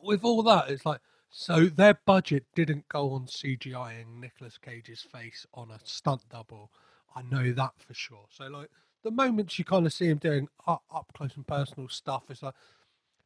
with 0.01 0.23
all 0.23 0.43
that, 0.43 0.69
it's 0.69 0.85
like 0.85 1.01
so 1.29 1.65
their 1.65 1.99
budget 2.05 2.45
didn't 2.55 2.87
go 2.89 3.11
on 3.11 3.25
CGIing 3.25 4.19
Nicolas 4.19 4.57
Cage's 4.57 5.01
face 5.01 5.45
on 5.53 5.71
a 5.71 5.79
stunt 5.83 6.21
double. 6.29 6.71
I 7.15 7.21
know 7.23 7.51
that 7.53 7.73
for 7.79 7.93
sure. 7.93 8.25
So 8.29 8.47
like 8.47 8.69
the 9.03 9.11
moments 9.11 9.57
you 9.57 9.65
kind 9.65 9.85
of 9.85 9.93
see 9.93 10.07
him 10.07 10.17
doing 10.19 10.47
up, 10.67 10.83
up 10.93 11.11
close 11.15 11.35
and 11.35 11.47
personal 11.47 11.89
stuff, 11.89 12.23
it's 12.29 12.43
like 12.43 12.55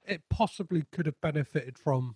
it 0.06 0.22
possibly 0.30 0.84
could 0.92 1.06
have 1.06 1.20
benefited 1.22 1.78
from 1.78 2.16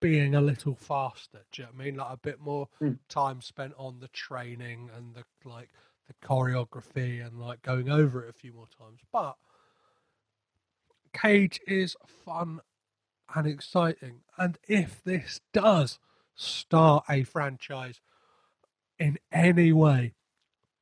being 0.00 0.34
a 0.34 0.40
little 0.40 0.74
faster. 0.74 1.40
Do 1.52 1.62
you 1.62 1.66
know 1.66 1.72
what 1.74 1.82
I 1.82 1.84
mean? 1.84 1.96
Like 1.96 2.12
a 2.12 2.18
bit 2.18 2.40
more 2.40 2.68
Mm. 2.82 2.98
time 3.08 3.40
spent 3.40 3.72
on 3.78 4.00
the 4.00 4.08
training 4.08 4.90
and 4.96 5.14
the 5.14 5.24
like 5.48 5.70
the 6.08 6.14
choreography 6.26 7.26
and 7.26 7.40
like 7.40 7.62
going 7.62 7.90
over 7.90 8.24
it 8.24 8.30
a 8.30 8.32
few 8.38 8.52
more 8.52 8.68
times. 8.78 9.00
But 9.12 9.36
Cage 11.16 11.60
is 11.66 11.96
fun 12.06 12.60
and 13.34 13.46
exciting. 13.46 14.20
And 14.36 14.58
if 14.68 15.02
this 15.02 15.40
does 15.52 15.98
start 16.34 17.04
a 17.08 17.22
franchise 17.22 18.00
in 18.98 19.18
any 19.32 19.72
way, 19.72 20.14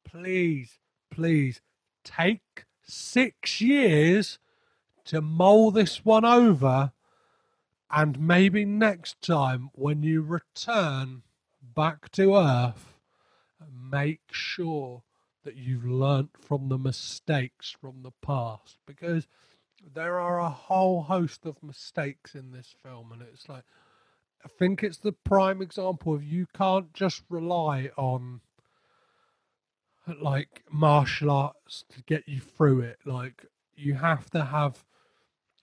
please, 0.05 0.78
please 1.11 1.61
take 2.03 2.64
six 2.82 3.61
years 3.61 4.39
to 5.05 5.20
mull 5.20 5.70
this 5.70 6.05
one 6.05 6.24
over. 6.24 6.93
And 7.91 8.18
maybe 8.18 8.64
next 8.64 9.22
time 9.22 9.70
when 9.72 10.03
you 10.03 10.22
return 10.22 11.22
back 11.62 12.11
to 12.12 12.35
Earth, 12.35 12.95
make 13.72 14.22
sure 14.32 15.05
that 15.45 15.57
you've 15.57 15.85
learnt 15.85 16.30
from 16.41 16.68
the 16.68 16.78
mistakes 16.78 17.70
from 17.70 18.03
the 18.03 18.12
past 18.22 18.78
because 18.87 19.28
there 19.93 20.18
are 20.18 20.39
a 20.39 20.51
whole 20.51 21.03
host 21.03 21.45
of 21.47 21.62
mistakes 21.62 22.35
in 22.35 22.53
this 22.53 22.74
film 22.82 23.12
and 23.12 23.22
it's 23.22 23.49
like 23.49 23.64
i 24.45 24.49
think 24.49 24.82
it's 24.82 24.99
the 24.99 25.12
prime 25.12 25.61
example 25.61 26.14
of 26.14 26.24
you 26.24 26.47
can't 26.55 26.93
just 26.93 27.22
rely 27.28 27.91
on 27.97 28.41
like 30.20 30.62
martial 30.70 31.30
arts 31.30 31.85
to 31.91 32.03
get 32.03 32.28
you 32.28 32.41
through 32.41 32.80
it. 32.80 32.99
Like 33.05 33.47
you 33.74 33.95
have 33.95 34.30
to 34.30 34.45
have 34.45 34.85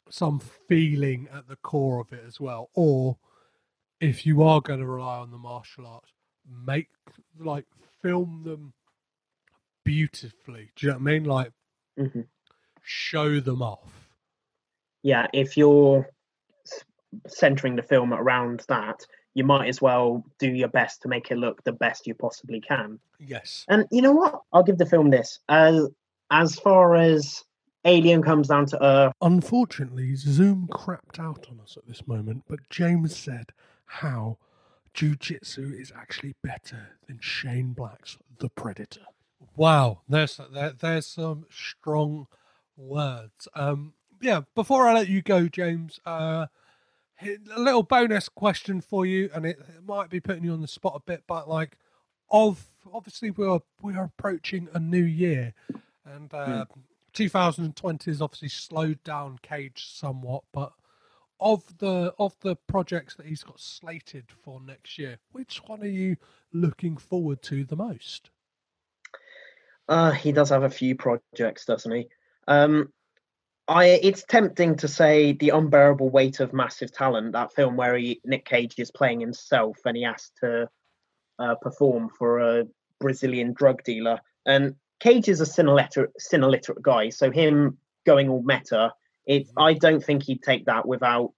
some 0.09 0.39
feeling 0.39 1.27
at 1.33 1.47
the 1.47 1.55
core 1.55 1.99
of 1.99 2.11
it 2.11 2.23
as 2.27 2.39
well 2.39 2.69
or 2.73 3.17
if 4.01 4.25
you 4.25 4.43
are 4.43 4.59
going 4.59 4.79
to 4.79 4.85
rely 4.85 5.19
on 5.19 5.31
the 5.31 5.37
martial 5.37 5.87
arts 5.87 6.11
make 6.65 6.89
like 7.39 7.65
film 8.01 8.41
them 8.43 8.73
beautifully. 9.85 10.71
Do 10.75 10.87
you 10.87 10.91
know 10.91 10.97
what 10.97 11.01
i 11.01 11.11
mean? 11.13 11.23
Like 11.23 11.51
Mhm. 11.97 12.27
show 12.81 13.39
them 13.39 13.61
off 13.61 14.00
Yeah, 15.03 15.27
if 15.33 15.57
you're 15.57 16.09
centering 17.27 17.75
the 17.75 17.83
film 17.83 18.13
around 18.13 18.63
that, 18.67 19.05
you 19.33 19.43
might 19.43 19.67
as 19.67 19.81
well 19.81 20.23
do 20.39 20.47
your 20.47 20.67
best 20.67 21.01
to 21.01 21.07
make 21.07 21.31
it 21.31 21.37
look 21.37 21.63
the 21.63 21.71
best 21.71 22.05
you 22.07 22.13
possibly 22.13 22.59
can. 22.59 22.99
yes 23.19 23.65
And 23.69 23.85
you 23.91 24.01
know 24.01 24.11
what? 24.11 24.41
I'll 24.51 24.63
give 24.63 24.77
the 24.77 24.85
film 24.85 25.09
this. 25.09 25.39
As 25.49 25.87
as 26.29 26.55
far 26.55 26.95
as 26.95 27.43
Alien 27.83 28.21
comes 28.21 28.47
down 28.47 28.67
to 28.67 28.83
Earth, 28.83 29.13
Unfortunately, 29.21 30.15
Zoom 30.15 30.69
crapped 30.71 31.19
out 31.19 31.47
on 31.49 31.59
us 31.61 31.77
at 31.77 31.87
this 31.87 32.07
moment, 32.07 32.43
but 32.47 32.59
James 32.69 33.15
said 33.17 33.51
how 33.85 34.37
Jiu-Jitsu 34.93 35.73
is 35.77 35.91
actually 35.95 36.35
better 36.43 36.89
than 37.07 37.19
Shane 37.21 37.73
Black's 37.73 38.17
The 38.39 38.49
Predator. 38.49 39.01
Wow, 39.55 40.01
there's 40.07 40.39
there, 40.53 40.73
there's 40.79 41.07
some 41.07 41.45
strong 41.49 42.27
words. 42.77 43.47
Um, 43.55 43.93
yeah, 44.21 44.41
before 44.55 44.87
I 44.87 44.93
let 44.93 45.09
you 45.09 45.21
go, 45.21 45.47
James, 45.47 45.99
uh, 46.05 46.47
a 47.21 47.59
little 47.59 47.83
bonus 47.83 48.29
question 48.29 48.81
for 48.81 49.05
you, 49.05 49.29
and 49.33 49.45
it, 49.45 49.59
it 49.59 49.85
might 49.85 50.09
be 50.09 50.19
putting 50.19 50.43
you 50.43 50.53
on 50.53 50.61
the 50.61 50.67
spot 50.67 50.93
a 50.95 50.99
bit, 50.99 51.23
but 51.27 51.49
like, 51.49 51.77
of 52.29 52.65
obviously 52.93 53.31
we 53.31 53.45
are 53.45 53.61
we 53.81 53.95
are 53.95 54.05
approaching 54.05 54.69
a 54.73 54.79
new 54.79 55.03
year, 55.03 55.53
and 56.05 56.33
uh, 56.33 56.65
2020 57.13 58.09
has 58.09 58.21
obviously 58.21 58.49
slowed 58.49 59.03
down 59.03 59.39
Cage 59.41 59.87
somewhat, 59.91 60.43
but 60.53 60.73
of 61.39 61.77
the 61.79 62.13
of 62.19 62.35
the 62.41 62.55
projects 62.55 63.15
that 63.15 63.25
he's 63.25 63.43
got 63.43 63.59
slated 63.59 64.25
for 64.43 64.61
next 64.61 64.97
year, 64.97 65.17
which 65.31 65.61
one 65.67 65.81
are 65.81 65.87
you 65.87 66.15
looking 66.53 66.97
forward 66.97 67.41
to 67.43 67.63
the 67.63 67.75
most? 67.75 68.29
uh, 69.91 70.11
he 70.11 70.31
does 70.31 70.49
have 70.49 70.63
a 70.63 70.69
few 70.69 70.95
projects, 70.95 71.65
doesn't 71.65 71.91
he? 71.91 72.07
Um, 72.47 72.93
I 73.71 73.85
it's 73.85 74.25
tempting 74.25 74.75
to 74.77 74.89
say 74.89 75.31
the 75.31 75.51
unbearable 75.51 76.09
weight 76.09 76.41
of 76.41 76.51
massive 76.51 76.91
talent, 76.91 77.31
that 77.31 77.53
film 77.53 77.77
where 77.77 77.95
he 77.95 78.19
Nick 78.25 78.43
Cage 78.43 78.73
is 78.77 78.91
playing 78.91 79.21
himself 79.21 79.77
and 79.85 79.95
he 79.95 80.03
has 80.03 80.29
to 80.41 80.69
uh, 81.39 81.55
perform 81.61 82.09
for 82.09 82.39
a 82.39 82.65
Brazilian 82.99 83.53
drug 83.53 83.81
dealer. 83.83 84.19
And 84.45 84.75
Cage 84.99 85.29
is 85.29 85.39
a 85.39 85.45
cineliterate, 85.45 86.11
cineliterate 86.19 86.81
guy, 86.81 87.09
so 87.09 87.31
him 87.31 87.77
going 88.05 88.27
all 88.27 88.43
meta, 88.43 88.91
it 89.25 89.47
I 89.57 89.73
don't 89.73 90.03
think 90.03 90.23
he'd 90.23 90.43
take 90.43 90.65
that 90.65 90.85
without 90.85 91.33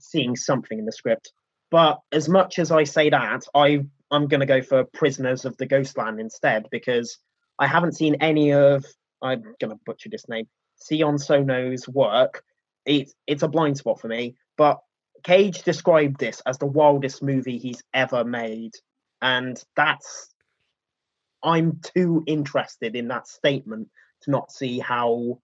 seeing 0.00 0.36
something 0.36 0.78
in 0.78 0.86
the 0.86 0.92
script. 0.92 1.30
But 1.70 2.00
as 2.10 2.26
much 2.26 2.58
as 2.58 2.70
I 2.70 2.84
say 2.84 3.10
that, 3.10 3.44
I 3.54 3.84
I'm 4.10 4.28
gonna 4.28 4.46
go 4.46 4.62
for 4.62 4.84
Prisoners 4.84 5.44
of 5.44 5.58
the 5.58 5.66
Ghostland 5.66 6.20
instead 6.20 6.68
because 6.70 7.18
I 7.58 7.66
haven't 7.66 7.96
seen 7.96 8.14
any 8.22 8.54
of 8.54 8.86
I'm 9.20 9.42
gonna 9.60 9.76
butcher 9.84 10.08
this 10.08 10.26
name 10.26 10.46
Sion 10.82 11.18
Sono's 11.18 11.88
work. 11.88 12.44
It's 12.86 13.14
it's 13.26 13.42
a 13.42 13.48
blind 13.48 13.78
spot 13.78 14.00
for 14.00 14.08
me, 14.08 14.36
but 14.56 14.80
Cage 15.22 15.62
described 15.62 16.18
this 16.18 16.42
as 16.46 16.58
the 16.58 16.66
wildest 16.66 17.22
movie 17.22 17.58
he's 17.58 17.82
ever 17.94 18.24
made, 18.24 18.72
and 19.22 19.62
that's 19.74 20.34
I'm 21.42 21.80
too 21.94 22.22
interested 22.26 22.96
in 22.96 23.08
that 23.08 23.26
statement 23.26 23.88
to 24.22 24.30
not 24.30 24.50
see 24.50 24.78
how 24.78 25.40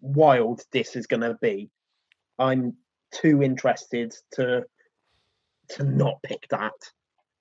wild 0.00 0.62
this 0.72 0.94
is 0.94 1.06
going 1.06 1.22
to 1.22 1.38
be. 1.40 1.70
I'm 2.38 2.76
too 3.12 3.42
interested 3.42 4.14
to 4.32 4.64
to 5.70 5.84
not 5.84 6.22
pick 6.22 6.46
that. 6.50 6.72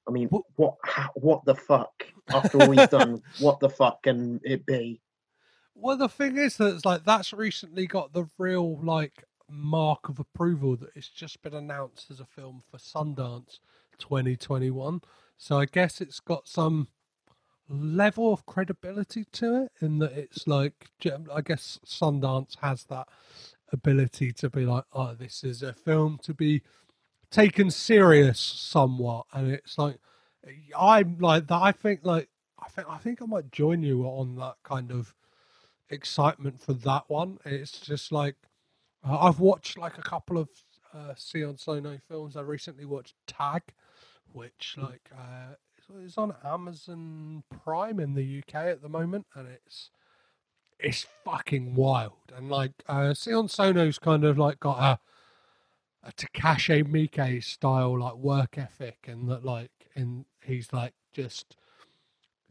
I 0.08 0.12
mean, 0.12 0.28
what 0.30 0.44
what, 0.56 0.76
how, 0.84 1.10
what 1.16 1.46
the 1.46 1.56
fuck? 1.56 2.08
After 2.30 2.62
all 2.62 2.72
he's 2.72 2.88
done, 2.90 3.22
what 3.40 3.60
the 3.60 3.70
fuck 3.70 4.04
can 4.04 4.40
it 4.44 4.66
be? 4.66 5.02
Well, 5.80 5.98
the 5.98 6.10
thing 6.10 6.38
is 6.38 6.58
that 6.58 6.76
it's 6.76 6.86
like 6.86 7.06
that's 7.06 7.34
recently 7.34 7.86
got 7.88 8.12
the 8.14 8.26
real 8.40 8.78
like 8.84 9.24
mark 9.50 10.10
of 10.10 10.20
approval 10.20 10.76
that 10.78 10.90
it's 10.96 11.08
just 11.10 11.42
been 11.44 11.54
announced 11.54 12.10
as 12.12 12.20
a 12.20 12.26
film 12.26 12.64
for 12.70 12.78
Sundance 12.78 13.60
2021. 14.00 15.02
So 15.38 15.60
I 15.60 15.66
guess 15.66 16.02
it's 16.02 16.20
got 16.20 16.48
some 16.48 16.88
level 17.70 18.34
of 18.34 18.46
credibility 18.46 19.26
to 19.34 19.64
it 19.64 19.72
in 19.82 20.00
that 20.00 20.14
it's 20.14 20.48
like 20.48 20.90
I 21.34 21.42
guess 21.42 21.80
Sundance 21.86 22.58
has 22.62 22.86
that 22.86 23.08
ability 23.72 24.32
to 24.34 24.50
be 24.50 24.66
like, 24.66 24.86
oh, 24.94 25.14
this 25.14 25.44
is 25.44 25.62
a 25.62 25.74
film 25.74 26.20
to 26.24 26.34
be 26.34 26.64
taken 27.30 27.70
serious 27.70 28.40
somewhat, 28.40 29.28
and 29.34 29.52
it's 29.52 29.78
like 29.78 29.98
I'm 30.78 31.18
like 31.20 31.48
that. 31.48 31.62
I 31.62 31.72
think 31.72 32.02
like 32.04 32.30
I 32.60 32.70
think 32.70 32.88
I 32.90 32.98
think 32.98 33.22
I 33.22 33.26
might 33.26 33.52
join 33.52 33.84
you 33.84 34.04
on 34.06 34.36
that 34.38 34.56
kind 34.64 34.92
of 34.92 35.14
excitement 35.90 36.62
for 36.62 36.74
that 36.74 37.04
one. 37.08 37.38
It's 37.46 37.80
just 37.80 38.12
like 38.12 38.36
uh, 39.08 39.18
I've 39.20 39.40
watched 39.40 39.78
like 39.78 39.98
a 39.98 40.02
couple 40.02 40.38
of 40.38 40.50
uh, 40.94 41.14
Sion 41.16 41.58
Sono 41.58 41.98
films. 42.08 42.36
I 42.36 42.42
recently 42.42 42.86
watched 42.86 43.16
Tag, 43.28 43.62
which 44.32 44.76
hmm. 44.76 44.86
like 44.86 45.10
uh, 45.14 45.56
is 46.04 46.18
on 46.18 46.34
Amazon 46.44 47.44
Prime 47.64 48.00
in 48.00 48.14
the 48.14 48.40
UK 48.40 48.56
at 48.56 48.82
the 48.82 48.90
moment, 48.90 49.26
and 49.36 49.48
it's 49.48 49.92
it's 50.80 51.06
fucking 51.24 51.76
wild. 51.76 52.32
And 52.36 52.50
like 52.50 52.74
uh, 52.88 53.14
Sion 53.14 53.48
Sono's 53.48 54.00
kind 54.00 54.24
of 54.24 54.38
like 54.38 54.60
got 54.60 54.80
a 54.80 55.00
a 56.08 56.12
Takashi 56.14 56.84
Miike 56.84 57.44
style 57.44 58.00
like 58.00 58.16
work 58.16 58.58
ethic, 58.58 59.06
and 59.08 59.30
that 59.30 59.46
like 59.46 59.72
and 59.96 60.26
he's 60.44 60.74
like 60.74 60.94
just. 61.14 61.56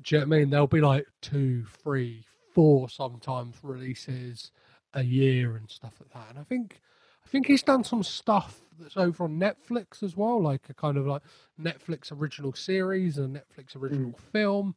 Do 0.03 0.15
you 0.15 0.21
know 0.21 0.27
what 0.27 0.37
I 0.37 0.39
mean? 0.41 0.51
There'll 0.51 0.67
be 0.67 0.83
like 0.83 1.07
two, 1.23 1.65
three, 1.83 2.27
four 2.57 2.89
sometimes 2.89 3.55
releases 3.63 4.51
a 4.95 5.03
year 5.03 5.57
and 5.57 5.69
stuff 5.71 5.93
like 6.01 6.11
that. 6.15 6.31
And 6.31 6.39
I 6.39 6.43
think 6.43 6.81
I 7.23 7.29
think 7.29 7.47
he's 7.47 7.63
done 7.63 7.85
some 7.85 8.03
stuff 8.03 8.63
that's 8.81 8.97
over 8.97 9.25
on 9.25 9.39
Netflix 9.39 10.03
as 10.03 10.17
well, 10.17 10.41
like 10.41 10.63
a 10.71 10.75
kind 10.75 10.97
of 10.97 11.07
like 11.07 11.21
Netflix 11.61 12.11
original 12.11 12.55
series 12.55 13.19
and 13.19 13.37
Netflix 13.37 13.77
original 13.77 14.13
mm. 14.13 14.21
film. 14.33 14.75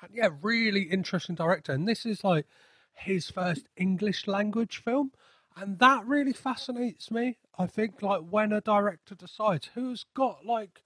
And 0.00 0.10
yeah, 0.14 0.30
really 0.40 0.84
interesting 0.84 1.34
director. 1.34 1.72
And 1.72 1.86
this 1.86 2.06
is 2.06 2.24
like 2.24 2.46
his 2.94 3.28
first 3.28 3.66
English 3.76 4.26
language 4.26 4.80
film. 4.82 5.12
And 5.56 5.78
that 5.80 6.06
really 6.06 6.32
fascinates 6.32 7.10
me. 7.10 7.36
I 7.58 7.66
think 7.66 8.00
like 8.00 8.22
when 8.30 8.54
a 8.54 8.62
director 8.62 9.14
decides 9.14 9.68
who's 9.74 10.06
got 10.14 10.46
like 10.46 10.82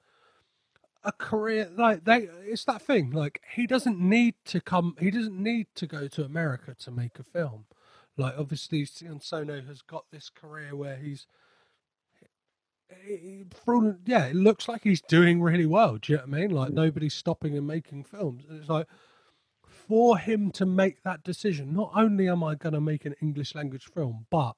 a 1.04 1.12
career 1.12 1.70
like 1.76 2.04
they 2.04 2.28
it's 2.44 2.64
that 2.64 2.80
thing 2.80 3.10
like 3.10 3.40
he 3.54 3.66
doesn't 3.66 4.00
need 4.00 4.34
to 4.44 4.60
come 4.60 4.96
he 4.98 5.10
doesn't 5.10 5.40
need 5.40 5.66
to 5.74 5.86
go 5.86 6.08
to 6.08 6.24
america 6.24 6.74
to 6.78 6.90
make 6.90 7.18
a 7.18 7.22
film 7.22 7.66
like 8.16 8.34
obviously 8.38 8.84
Sion 8.84 9.20
Sono 9.20 9.60
has 9.62 9.82
got 9.82 10.04
this 10.10 10.30
career 10.30 10.74
where 10.76 10.96
he's 10.96 11.26
he, 13.06 13.44
yeah, 14.06 14.26
it 14.26 14.36
looks 14.36 14.68
like 14.68 14.82
he's 14.84 15.00
doing 15.00 15.42
really 15.42 15.66
well. 15.66 15.96
Do 15.96 16.12
you 16.12 16.18
know 16.18 16.24
what 16.24 16.36
I 16.36 16.40
mean? 16.40 16.50
Like 16.50 16.70
mm. 16.70 16.74
nobody's 16.74 17.14
stopping 17.14 17.54
him 17.54 17.66
making 17.66 18.04
films. 18.04 18.44
And 18.48 18.60
it's 18.60 18.68
like 18.68 18.86
for 19.66 20.18
him 20.18 20.50
to 20.52 20.66
make 20.66 21.02
that 21.02 21.24
decision, 21.24 21.74
not 21.74 21.92
only 21.94 22.28
am 22.28 22.44
I 22.44 22.54
going 22.54 22.74
to 22.74 22.80
make 22.80 23.04
an 23.04 23.14
English 23.20 23.54
language 23.54 23.86
film, 23.86 24.26
but 24.30 24.54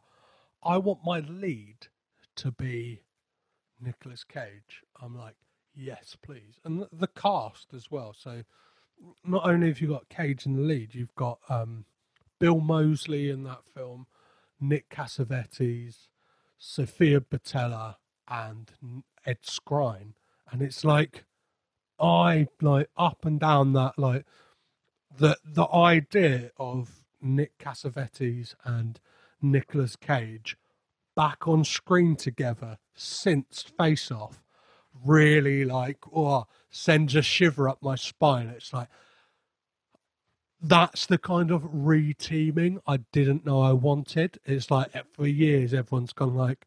I 0.63 0.79
want 0.79 1.01
my 1.05 1.21
lead 1.21 1.89
to 2.37 2.51
be 2.51 3.03
Nicolas 3.81 4.25
Cage. 4.25 4.83
I'm 5.01 5.17
like, 5.17 5.37
yes, 5.77 6.17
please. 6.21 6.59
And 6.65 6.87
the, 6.93 7.07
cast 7.07 7.75
as 7.75 7.91
well. 7.91 8.15
So 8.17 8.43
not 9.25 9.49
only 9.49 9.69
have 9.69 9.81
you 9.81 9.89
got 9.89 10.09
Cage 10.09 10.47
in 10.47 10.57
the 10.57 10.63
lead, 10.63 10.95
you've 10.95 11.15
got 11.15 11.39
um, 11.49 11.85
Bill 12.39 12.61
Moseley 12.61 13.31
in 13.31 13.45
that 13.45 13.65
film, 13.65 14.07
Nick 14.61 14.89
Cassavetes, 14.89 16.09
Sofia 16.59 17.21
Boutella, 17.21 17.97
and 18.29 18.71
Ed 19.25 19.43
Skrein, 19.43 20.15
and 20.51 20.63
it's 20.63 20.85
like 20.85 21.25
I 21.99 22.49
like 22.61 22.89
up 22.97 23.25
and 23.25 23.39
down 23.41 23.73
that 23.75 23.99
like 23.99 24.25
the 25.17 25.37
the 25.45 25.69
idea 25.69 26.51
of 26.59 27.05
Nick 27.21 27.59
Cassavetes 27.59 28.55
and 28.65 29.01
Nicolas 29.41 29.97
Cage 29.97 30.57
back 31.15 31.49
on 31.49 31.65
screen 31.65 32.17
together 32.17 32.79
since 32.95 33.63
Face 33.63 34.11
Off 34.11 34.43
really 35.05 35.65
like 35.65 35.99
oh 36.15 36.47
sends 36.71 37.15
a 37.15 37.23
shiver 37.23 37.69
up 37.69 37.79
my 37.83 37.97
spine. 37.97 38.49
It's 38.49 38.73
like 38.73 38.89
that's 40.61 41.07
the 41.07 41.19
kind 41.19 41.51
of 41.51 41.63
re-teaming 41.71 42.81
I 42.87 42.99
didn't 43.13 43.45
know 43.45 43.61
I 43.61 43.73
wanted. 43.73 44.39
It's 44.45 44.71
like 44.71 44.91
for 45.13 45.27
years 45.27 45.75
everyone's 45.75 46.13
gone 46.13 46.35
like 46.35 46.67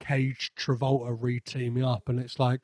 Cage 0.00 0.52
Travolta 0.56 1.16
re-teaming 1.18 1.84
up, 1.84 2.08
and 2.08 2.20
it's 2.20 2.38
like, 2.38 2.62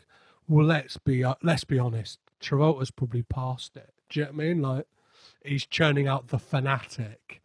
well, 0.49 0.67
let's 0.67 0.97
be 0.99 1.25
uh, 1.25 1.35
let's 1.43 1.65
be 1.65 1.79
honest, 1.79 2.19
Travolta's 2.41 2.91
probably 2.91 3.23
past 3.23 3.77
it. 3.77 3.93
Do 4.11 4.21
you 4.21 4.27
know 4.27 4.33
what 4.33 4.43
I 4.43 4.47
mean? 4.47 4.63
Like 4.63 4.87
he's 5.45 5.67
churning 5.67 6.09
out 6.09 6.29
the 6.29 6.39
fanatic. 6.39 7.43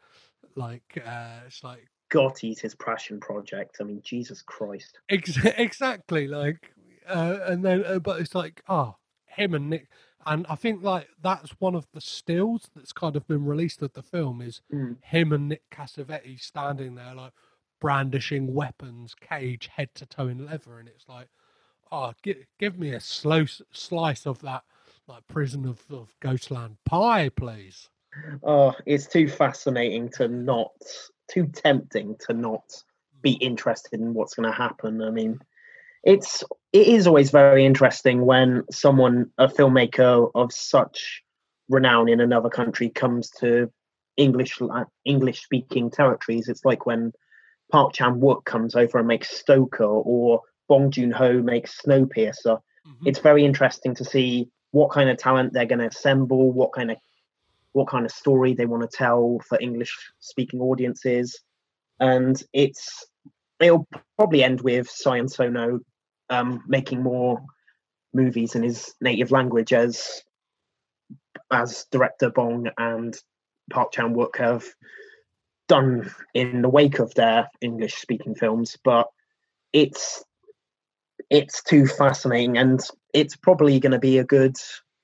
Like 0.55 1.01
uh, 1.05 1.39
it's 1.47 1.63
like 1.63 1.87
Gotti's 2.09 2.59
his 2.59 2.75
passion 2.75 3.19
project. 3.19 3.77
I 3.79 3.83
mean, 3.83 4.01
Jesus 4.03 4.41
Christ. 4.41 4.99
Ex- 5.09 5.37
exactly. 5.45 6.27
Like, 6.27 6.73
uh, 7.09 7.39
and 7.47 7.63
then, 7.63 7.83
uh, 7.85 7.99
but 7.99 8.21
it's 8.21 8.35
like, 8.35 8.61
ah, 8.67 8.93
oh, 8.93 8.97
him 9.25 9.53
and 9.53 9.69
Nick 9.69 9.87
and 10.25 10.45
I 10.49 10.55
think 10.55 10.83
like 10.83 11.07
that's 11.21 11.51
one 11.59 11.75
of 11.75 11.87
the 11.93 12.01
stills 12.01 12.69
that's 12.75 12.91
kind 12.91 13.15
of 13.15 13.27
been 13.27 13.45
released 13.45 13.81
of 13.81 13.93
the 13.93 14.03
film 14.03 14.41
is 14.41 14.61
mm. 14.73 14.97
him 15.01 15.31
and 15.31 15.47
Nick 15.47 15.63
Cassavetes 15.71 16.41
standing 16.41 16.95
there 16.95 17.15
like 17.15 17.31
brandishing 17.79 18.53
weapons, 18.53 19.15
cage 19.15 19.69
head 19.73 19.89
to 19.95 20.05
toe 20.05 20.27
in 20.27 20.45
leather, 20.45 20.79
and 20.79 20.87
it's 20.89 21.07
like, 21.07 21.29
oh, 21.91 22.13
give, 22.21 22.37
give 22.59 22.77
me 22.77 22.91
a 22.91 22.99
slow 22.99 23.45
slice 23.71 24.25
of 24.25 24.39
that 24.39 24.63
like 25.07 25.25
prison 25.27 25.65
of, 25.65 25.83
of 25.89 26.13
Ghostland 26.19 26.77
pie, 26.85 27.29
please. 27.29 27.89
Oh, 28.43 28.75
it's 28.85 29.07
too 29.07 29.27
fascinating 29.29 30.09
to 30.09 30.27
not, 30.27 30.73
too 31.31 31.47
tempting 31.47 32.17
to 32.27 32.33
not 32.33 32.83
be 33.21 33.33
interested 33.33 33.99
in 33.99 34.13
what's 34.13 34.35
going 34.35 34.49
to 34.49 34.55
happen. 34.55 35.01
I 35.01 35.11
mean, 35.11 35.39
it's 36.03 36.43
it 36.71 36.87
is 36.87 37.07
always 37.07 37.31
very 37.31 37.65
interesting 37.65 38.25
when 38.25 38.63
someone 38.71 39.31
a 39.37 39.47
filmmaker 39.47 40.31
of 40.35 40.51
such 40.51 41.23
renown 41.67 42.09
in 42.09 42.19
another 42.19 42.49
country 42.49 42.89
comes 42.89 43.29
to 43.29 43.71
english 44.17 44.59
english 45.05 45.43
speaking 45.43 45.89
territories 45.89 46.47
it's 46.49 46.65
like 46.65 46.85
when 46.85 47.11
park 47.71 47.93
chan-wook 47.93 48.43
comes 48.45 48.75
over 48.75 48.97
and 48.97 49.07
makes 49.07 49.29
stoker 49.29 49.83
or 49.83 50.41
bong 50.67 50.91
joon-ho 50.91 51.41
makes 51.41 51.81
snowpiercer 51.81 52.57
mm-hmm. 52.57 53.07
it's 53.07 53.19
very 53.19 53.45
interesting 53.45 53.95
to 53.95 54.03
see 54.03 54.49
what 54.71 54.91
kind 54.91 55.09
of 55.09 55.17
talent 55.17 55.53
they're 55.53 55.65
going 55.65 55.79
to 55.79 55.87
assemble 55.87 56.51
what 56.51 56.73
kind 56.73 56.91
of 56.91 56.97
what 57.73 57.87
kind 57.87 58.05
of 58.05 58.11
story 58.11 58.53
they 58.53 58.65
want 58.65 58.81
to 58.81 58.97
tell 58.97 59.39
for 59.47 59.59
english 59.61 59.95
speaking 60.19 60.59
audiences 60.59 61.39
and 61.99 62.43
it's 62.53 63.05
it'll 63.59 63.87
probably 64.17 64.43
end 64.43 64.61
with 64.61 64.89
Sion 64.89 65.27
Sono 65.27 65.79
um, 66.29 66.63
making 66.67 67.03
more 67.03 67.41
movies 68.13 68.55
in 68.55 68.63
his 68.63 68.93
native 69.01 69.31
language 69.31 69.73
as 69.73 70.23
as 71.51 71.85
director 71.91 72.29
Bong 72.29 72.69
and 72.77 73.15
Park 73.71 73.91
Chan 73.91 74.13
Wook 74.13 74.37
have 74.37 74.65
done 75.67 76.11
in 76.33 76.61
the 76.61 76.69
wake 76.69 76.99
of 76.99 77.13
their 77.13 77.49
English 77.61 77.95
speaking 77.95 78.35
films, 78.35 78.77
but 78.83 79.07
it's 79.73 80.23
it's 81.29 81.61
too 81.63 81.85
fascinating 81.85 82.57
and 82.57 82.79
it's 83.13 83.35
probably 83.35 83.79
going 83.79 83.91
to 83.91 83.99
be 83.99 84.17
a 84.17 84.23
good 84.23 84.55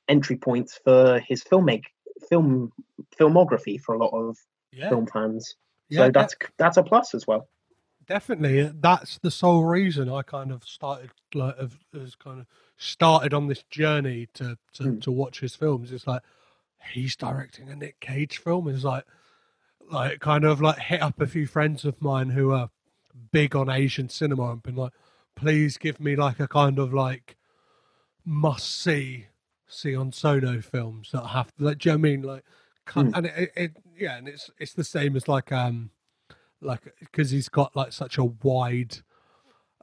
entry 0.07 0.37
point 0.37 0.71
for 0.83 1.19
his 1.19 1.43
filmmake 1.43 1.85
film 2.29 2.71
filmography 3.19 3.79
for 3.79 3.95
a 3.95 3.99
lot 3.99 4.13
of 4.13 4.37
Yeah. 4.71 4.89
film 4.89 5.07
fans. 5.07 5.55
Yeah, 5.89 6.05
so 6.05 6.11
that's 6.11 6.35
that's 6.57 6.77
a 6.77 6.83
plus 6.83 7.13
as 7.13 7.27
well. 7.27 7.47
Definitely 8.07 8.71
that's 8.79 9.17
the 9.17 9.31
sole 9.31 9.63
reason 9.63 10.09
I 10.09 10.21
kind 10.21 10.51
of 10.51 10.63
started 10.63 11.11
like 11.33 11.55
has 11.93 12.15
kind 12.15 12.41
of 12.41 12.45
started 12.77 13.33
on 13.33 13.47
this 13.47 13.63
journey 13.63 14.27
to 14.35 14.57
to, 14.73 14.83
Hmm. 14.83 14.99
to 14.99 15.11
watch 15.11 15.39
his 15.39 15.55
films. 15.55 15.91
It's 15.91 16.05
like 16.07 16.21
he's 16.93 17.15
directing 17.15 17.69
a 17.69 17.75
Nick 17.75 17.99
Cage 17.99 18.37
film. 18.37 18.67
It's 18.67 18.83
like 18.83 19.05
like 19.91 20.19
kind 20.19 20.43
of 20.43 20.61
like 20.61 20.79
hit 20.79 21.01
up 21.01 21.19
a 21.21 21.27
few 21.27 21.47
friends 21.47 21.85
of 21.85 22.01
mine 22.01 22.29
who 22.31 22.51
are 22.51 22.69
big 23.31 23.55
on 23.55 23.69
Asian 23.69 24.09
cinema 24.09 24.51
and 24.51 24.61
been 24.63 24.75
like, 24.75 24.93
please 25.35 25.77
give 25.77 25.99
me 25.99 26.15
like 26.15 26.39
a 26.39 26.47
kind 26.47 26.79
of 26.79 26.93
like 26.93 27.37
must 28.25 28.81
see 28.81 29.27
Sion 29.67 30.11
Sono 30.11 30.61
films 30.61 31.09
that 31.11 31.27
have 31.27 31.51
like 31.59 31.79
do 31.79 31.89
you 31.89 31.95
know 31.95 32.01
what 32.01 32.07
I 32.07 32.11
mean 32.11 32.21
like 32.23 32.43
Mm. 32.93 33.17
and 33.17 33.25
it, 33.25 33.51
it 33.55 33.77
yeah 33.97 34.17
and 34.17 34.27
it's 34.27 34.51
it's 34.59 34.73
the 34.73 34.83
same 34.83 35.15
as 35.15 35.27
like 35.27 35.51
um 35.51 35.89
like 36.65 36.93
because 36.99 37.31
he's 37.31 37.49
got 37.49 37.75
like 37.75 37.91
such 37.91 38.17
a 38.17 38.23
wide 38.25 38.97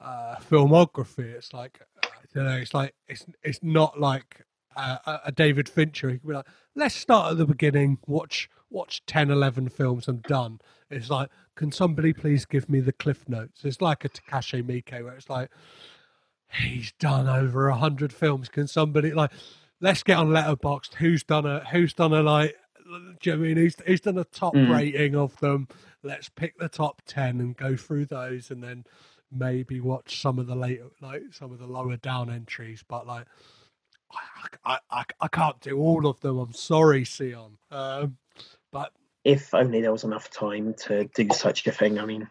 uh 0.01 0.37
filmography 0.37 1.21
it's 1.33 1.53
like 1.53 1.81
I 2.05 2.09
don't 2.35 2.45
know 2.45 2.57
it's 2.57 2.75
like 2.75 2.95
it's 3.09 3.25
it's 3.43 3.61
not 3.63 4.01
like 4.01 4.45
uh, 4.75 4.97
a- 5.07 5.21
a 5.27 5.33
David 5.33 5.69
Fincher. 5.69 6.09
He 6.11 6.19
could 6.19 6.29
be 6.29 6.35
like 6.35 6.47
let's 6.75 6.95
start 6.95 7.33
at 7.33 7.39
the 7.39 7.45
beginning 7.47 7.99
watch 8.07 8.49
watch 8.71 9.03
10 9.07 9.31
11 9.31 9.69
films 9.69 10.09
and 10.09 10.23
done. 10.23 10.61
It's 10.91 11.11
like 11.11 11.29
can 11.57 11.71
somebody 11.73 12.13
please 12.15 12.47
give 12.47 12.71
me 12.71 12.81
the 12.81 12.93
cliff 12.93 13.29
notes? 13.29 13.65
It's 13.65 13.83
like 13.83 14.05
a 14.05 14.09
Takashi 14.09 14.63
Miike 14.63 15.05
where 15.05 15.13
it's 15.15 15.29
like 15.29 15.51
he's 16.51 16.93
done 16.93 17.29
over 17.29 17.69
a 17.69 17.77
hundred 17.77 18.13
films. 18.13 18.49
Can 18.49 18.67
somebody 18.67 19.13
like 19.13 19.31
let's 19.81 20.03
get 20.03 20.17
on 20.19 20.29
letterboxd. 20.29 20.95
Who's 20.95 21.23
done 21.23 21.45
a 21.47 21.61
who's 21.71 21.93
done 21.93 22.13
a 22.15 22.23
like 22.23 22.57
do 23.21 23.31
you 23.31 23.37
know 23.37 23.43
I 23.45 23.47
mean? 23.47 23.57
Who's, 23.57 23.77
who's 23.87 24.01
done 24.01 24.19
a 24.19 24.25
top 24.25 24.55
Mm. 24.55 24.71
rating 24.75 25.15
of 25.17 25.37
them 25.41 25.69
let's 26.03 26.29
pick 26.29 26.59
the 26.59 26.69
top 26.69 27.03
10 27.07 27.41
and 27.41 27.57
go 27.57 27.77
through 27.77 28.07
those 28.07 28.51
and 28.51 28.63
then 28.63 28.85
maybe 29.31 29.81
watch 29.81 30.21
some 30.21 30.39
of 30.39 30.47
the 30.47 30.55
later 30.55 30.87
like 31.01 31.23
some 31.33 31.53
of 31.53 31.59
the 31.59 31.67
lower 31.67 31.97
down 31.97 32.31
entries 32.31 32.85
but 32.87 33.07
like 33.07 33.27
i 34.13 34.19
i, 34.65 34.79
I, 34.91 35.05
I 35.21 35.29
can't 35.29 35.61
do 35.61 35.79
all 35.79 36.07
of 36.07 36.21
them 36.21 36.39
i'm 36.39 36.53
sorry 36.53 37.05
sion 37.05 37.59
um 37.71 38.17
but 38.73 38.93
If 39.25 39.55
only 39.55 39.81
there 39.81 39.93
was 39.93 40.05
enough 40.05 40.31
time 40.31 40.75
to 40.87 41.05
do 41.15 41.29
such 41.33 41.67
a 41.67 41.73
thing. 41.73 41.99
I 41.99 42.07
mean, 42.07 42.29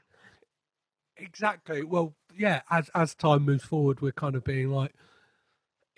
Exactly. 1.17 1.83
Well, 1.83 2.15
yeah. 2.37 2.61
As 2.69 2.89
as 2.95 3.15
time 3.15 3.43
moves 3.43 3.63
forward, 3.63 4.01
we're 4.01 4.11
kind 4.11 4.35
of 4.35 4.43
being 4.43 4.69
like 4.71 4.93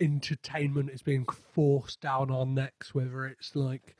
entertainment 0.00 0.90
is 0.90 1.02
being 1.02 1.24
forced 1.26 2.00
down 2.00 2.30
our 2.30 2.46
necks. 2.46 2.94
Whether 2.94 3.26
it's 3.26 3.56
like 3.56 3.96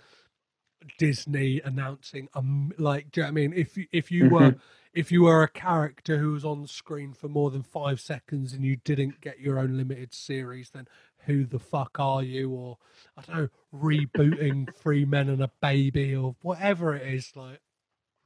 Disney 0.98 1.60
announcing, 1.60 2.28
um, 2.34 2.72
like, 2.78 3.10
do 3.10 3.20
you 3.20 3.22
know 3.22 3.26
what 3.26 3.30
I 3.30 3.34
mean? 3.34 3.52
If 3.54 3.76
you- 3.76 3.88
if 3.92 4.10
you 4.10 4.28
were 4.28 4.54
if 4.92 5.10
you 5.10 5.22
were 5.24 5.42
a 5.42 5.48
character 5.48 6.18
who 6.18 6.30
was 6.32 6.44
on 6.44 6.68
screen 6.68 7.12
for 7.12 7.28
more 7.28 7.50
than 7.50 7.64
five 7.64 8.00
seconds 8.00 8.52
and 8.52 8.64
you 8.64 8.76
didn't 8.76 9.20
get 9.20 9.40
your 9.40 9.58
own 9.58 9.76
limited 9.76 10.12
series, 10.14 10.70
then 10.70 10.86
who 11.26 11.44
the 11.44 11.58
fuck 11.58 11.98
are 11.98 12.22
you? 12.22 12.50
Or 12.50 12.78
I 13.16 13.22
don't 13.22 13.36
know, 13.36 13.48
rebooting 13.74 14.72
Three 14.76 15.04
Men 15.04 15.28
and 15.28 15.42
a 15.42 15.50
Baby 15.60 16.14
or 16.14 16.36
whatever 16.42 16.94
it 16.94 17.12
is. 17.12 17.34
Like, 17.34 17.60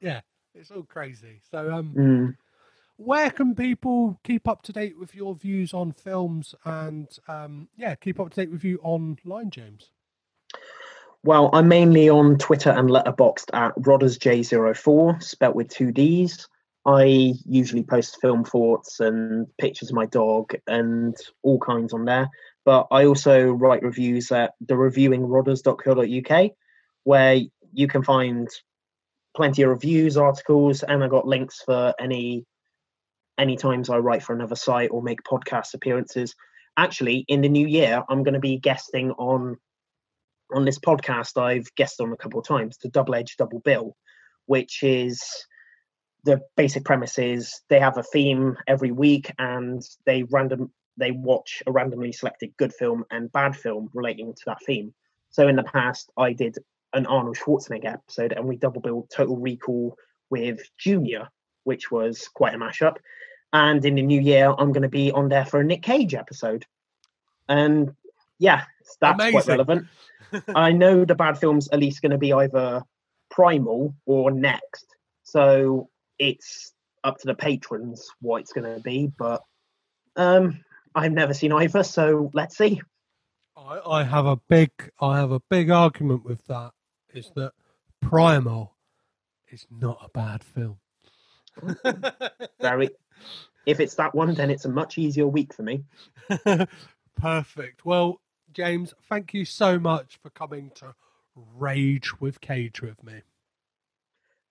yeah, 0.00 0.20
it's 0.54 0.70
all 0.70 0.82
crazy. 0.82 1.40
So 1.50 1.72
um 1.72 1.94
mm, 1.96 2.36
where 2.96 3.30
can 3.30 3.54
people 3.54 4.18
keep 4.24 4.48
up 4.48 4.62
to 4.62 4.72
date 4.72 4.98
with 4.98 5.14
your 5.14 5.34
views 5.34 5.72
on 5.72 5.92
films 5.92 6.54
and 6.64 7.08
um, 7.28 7.68
yeah 7.76 7.94
keep 7.94 8.18
up 8.18 8.30
to 8.30 8.36
date 8.40 8.50
with 8.50 8.64
you 8.64 8.78
online 8.82 9.50
james 9.50 9.90
well, 11.28 11.50
I'm 11.52 11.68
mainly 11.68 12.08
on 12.08 12.38
Twitter 12.38 12.70
and 12.70 12.88
Letterboxd 12.88 13.50
at 13.52 13.76
RoddersJ04, 13.76 15.22
spelt 15.22 15.54
with 15.54 15.68
two 15.68 15.92
D's. 15.92 16.48
I 16.86 17.34
usually 17.44 17.82
post 17.82 18.16
film 18.22 18.44
thoughts 18.44 19.00
and 19.00 19.46
pictures 19.58 19.90
of 19.90 19.94
my 19.94 20.06
dog 20.06 20.54
and 20.66 21.14
all 21.42 21.58
kinds 21.58 21.92
on 21.92 22.06
there. 22.06 22.30
But 22.64 22.86
I 22.90 23.04
also 23.04 23.50
write 23.50 23.82
reviews 23.82 24.32
at 24.32 24.54
thereviewingrodders.co.uk, 24.64 26.50
where 27.04 27.40
you 27.74 27.88
can 27.88 28.02
find 28.02 28.48
plenty 29.36 29.60
of 29.60 29.68
reviews, 29.68 30.16
articles, 30.16 30.82
and 30.82 31.04
I 31.04 31.08
got 31.08 31.26
links 31.26 31.60
for 31.60 31.92
any 32.00 32.46
any 33.36 33.58
times 33.58 33.90
I 33.90 33.98
write 33.98 34.22
for 34.22 34.32
another 34.34 34.56
site 34.56 34.88
or 34.90 35.02
make 35.02 35.22
podcast 35.24 35.74
appearances. 35.74 36.34
Actually, 36.78 37.26
in 37.28 37.42
the 37.42 37.50
new 37.50 37.66
year, 37.66 38.02
I'm 38.08 38.22
going 38.22 38.32
to 38.32 38.40
be 38.40 38.58
guesting 38.58 39.10
on 39.18 39.58
on 40.52 40.64
this 40.64 40.78
podcast. 40.78 41.40
I've 41.40 41.74
guested 41.74 42.06
on 42.06 42.12
a 42.12 42.16
couple 42.16 42.40
of 42.40 42.46
times 42.46 42.78
the 42.78 42.88
Double 42.88 43.14
Edge 43.14 43.36
Double 43.36 43.60
Bill, 43.60 43.96
which 44.46 44.82
is 44.82 45.22
the 46.24 46.40
basic 46.56 46.84
premise 46.84 47.18
is 47.18 47.60
they 47.68 47.80
have 47.80 47.96
a 47.96 48.02
theme 48.02 48.56
every 48.66 48.90
week 48.90 49.32
and 49.38 49.82
they 50.04 50.24
random 50.24 50.70
they 50.96 51.12
watch 51.12 51.62
a 51.66 51.72
randomly 51.72 52.12
selected 52.12 52.52
good 52.56 52.74
film 52.74 53.04
and 53.10 53.30
bad 53.30 53.54
film 53.56 53.88
relating 53.94 54.34
to 54.34 54.42
that 54.46 54.58
theme. 54.66 54.92
So 55.30 55.46
in 55.46 55.56
the 55.56 55.62
past, 55.62 56.10
I 56.16 56.32
did 56.32 56.58
an 56.92 57.06
Arnold 57.06 57.36
Schwarzenegger 57.36 57.92
episode, 57.92 58.32
and 58.32 58.46
we 58.46 58.56
double 58.56 58.80
billed 58.80 59.08
Total 59.10 59.36
Recall 59.36 59.96
with 60.30 60.60
Junior, 60.76 61.28
which 61.64 61.90
was 61.90 62.28
quite 62.28 62.54
a 62.54 62.58
mashup. 62.58 62.96
And 63.52 63.84
in 63.84 63.94
the 63.94 64.02
new 64.02 64.20
year, 64.20 64.52
I'm 64.58 64.72
going 64.72 64.82
to 64.82 64.88
be 64.88 65.12
on 65.12 65.28
there 65.28 65.44
for 65.44 65.60
a 65.60 65.64
Nick 65.64 65.82
Cage 65.82 66.14
episode. 66.14 66.66
And 67.48 67.94
yeah, 68.38 68.64
that's 69.00 69.30
quite 69.30 69.46
relevant. 69.46 69.86
I 70.54 70.72
know 70.72 71.04
the 71.04 71.14
bad 71.14 71.38
film's 71.38 71.68
at 71.68 71.78
least 71.78 72.02
going 72.02 72.12
to 72.12 72.18
be 72.18 72.32
either 72.32 72.82
primal 73.30 73.94
or 74.06 74.30
next. 74.30 74.86
So 75.22 75.88
it's 76.18 76.72
up 77.04 77.18
to 77.18 77.26
the 77.26 77.34
patrons 77.34 78.08
what 78.20 78.40
it's 78.42 78.52
going 78.52 78.74
to 78.74 78.80
be. 78.80 79.10
But 79.16 79.42
um, 80.16 80.60
I've 80.94 81.12
never 81.12 81.34
seen 81.34 81.52
either, 81.52 81.82
so 81.82 82.30
let's 82.34 82.56
see. 82.56 82.80
I, 83.56 83.80
I 83.84 84.02
have 84.04 84.26
a 84.26 84.36
big 84.48 84.70
i 85.00 85.18
have 85.18 85.32
a 85.32 85.40
big 85.50 85.68
argument 85.68 86.24
with 86.24 86.46
that 86.46 86.70
is 87.12 87.32
that 87.34 87.52
primal 88.00 88.76
is 89.50 89.66
not 89.68 89.98
a 90.00 90.08
bad 90.10 90.44
film 90.44 90.78
Very. 92.60 92.90
If 93.66 93.80
it's 93.80 93.96
that 93.96 94.14
one, 94.14 94.34
then 94.34 94.50
it's 94.50 94.64
a 94.64 94.70
much 94.70 94.98
easier 94.98 95.26
week 95.26 95.52
for 95.52 95.62
me. 95.62 95.84
perfect 97.20 97.84
well 97.84 98.20
james 98.52 98.94
thank 99.08 99.34
you 99.34 99.44
so 99.44 99.78
much 99.78 100.18
for 100.22 100.30
coming 100.30 100.70
to 100.74 100.94
rage 101.56 102.20
with 102.20 102.40
cage 102.40 102.80
with 102.82 103.02
me 103.04 103.22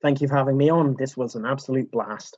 Thank 0.02 0.22
you 0.22 0.28
for 0.28 0.36
having 0.36 0.58
me 0.58 0.70
on. 0.70 0.96
This 0.98 1.18
was 1.18 1.36
an 1.36 1.46
absolute 1.46 1.90
blast. 1.92 2.38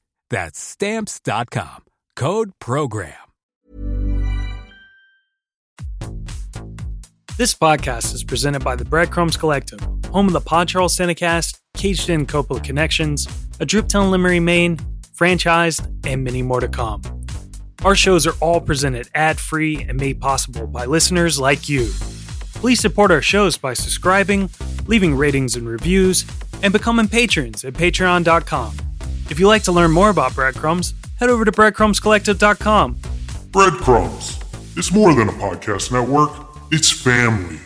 That's 0.31 0.57
stamps.com. 0.59 1.83
Code 2.15 2.51
program. 2.59 3.13
This 7.37 7.53
podcast 7.53 8.13
is 8.13 8.23
presented 8.23 8.63
by 8.63 8.75
the 8.75 8.85
Breadcrumbs 8.85 9.37
Collective. 9.37 9.79
home 10.11 10.27
of 10.27 10.33
the 10.33 10.41
Pod 10.41 10.67
Charles 10.67 10.95
Cinecast, 10.95 11.59
Caged 11.75 12.09
In 12.09 12.25
Coppola 12.25 12.63
Connections, 12.63 13.27
A 13.59 13.65
Driptown 13.65 14.09
Limerick, 14.09 14.41
Maine, 14.41 14.77
Franchised, 15.17 15.85
and 16.05 16.23
many 16.23 16.41
more 16.41 16.59
to 16.59 16.67
come. 16.67 17.01
Our 17.83 17.95
shows 17.95 18.27
are 18.27 18.35
all 18.41 18.61
presented 18.61 19.09
ad 19.15 19.39
free 19.39 19.83
and 19.87 19.99
made 19.99 20.21
possible 20.21 20.67
by 20.67 20.85
listeners 20.85 21.39
like 21.39 21.67
you. 21.67 21.89
Please 22.53 22.79
support 22.79 23.11
our 23.11 23.21
shows 23.21 23.57
by 23.57 23.73
subscribing, 23.73 24.49
leaving 24.85 25.15
ratings 25.15 25.55
and 25.55 25.67
reviews, 25.67 26.25
and 26.61 26.71
becoming 26.71 27.07
patrons 27.07 27.65
at 27.65 27.73
patreon.com. 27.73 28.90
If 29.31 29.39
you'd 29.39 29.47
like 29.47 29.63
to 29.63 29.71
learn 29.71 29.91
more 29.91 30.09
about 30.09 30.35
Breadcrumbs, 30.35 30.93
head 31.15 31.29
over 31.29 31.45
to 31.45 31.53
breadcrumbscollective.com. 31.53 32.99
Breadcrumbs. 33.51 34.37
It's 34.75 34.91
more 34.91 35.15
than 35.15 35.29
a 35.29 35.31
podcast 35.31 35.89
network, 35.89 36.31
it's 36.69 36.91
family. 36.91 37.57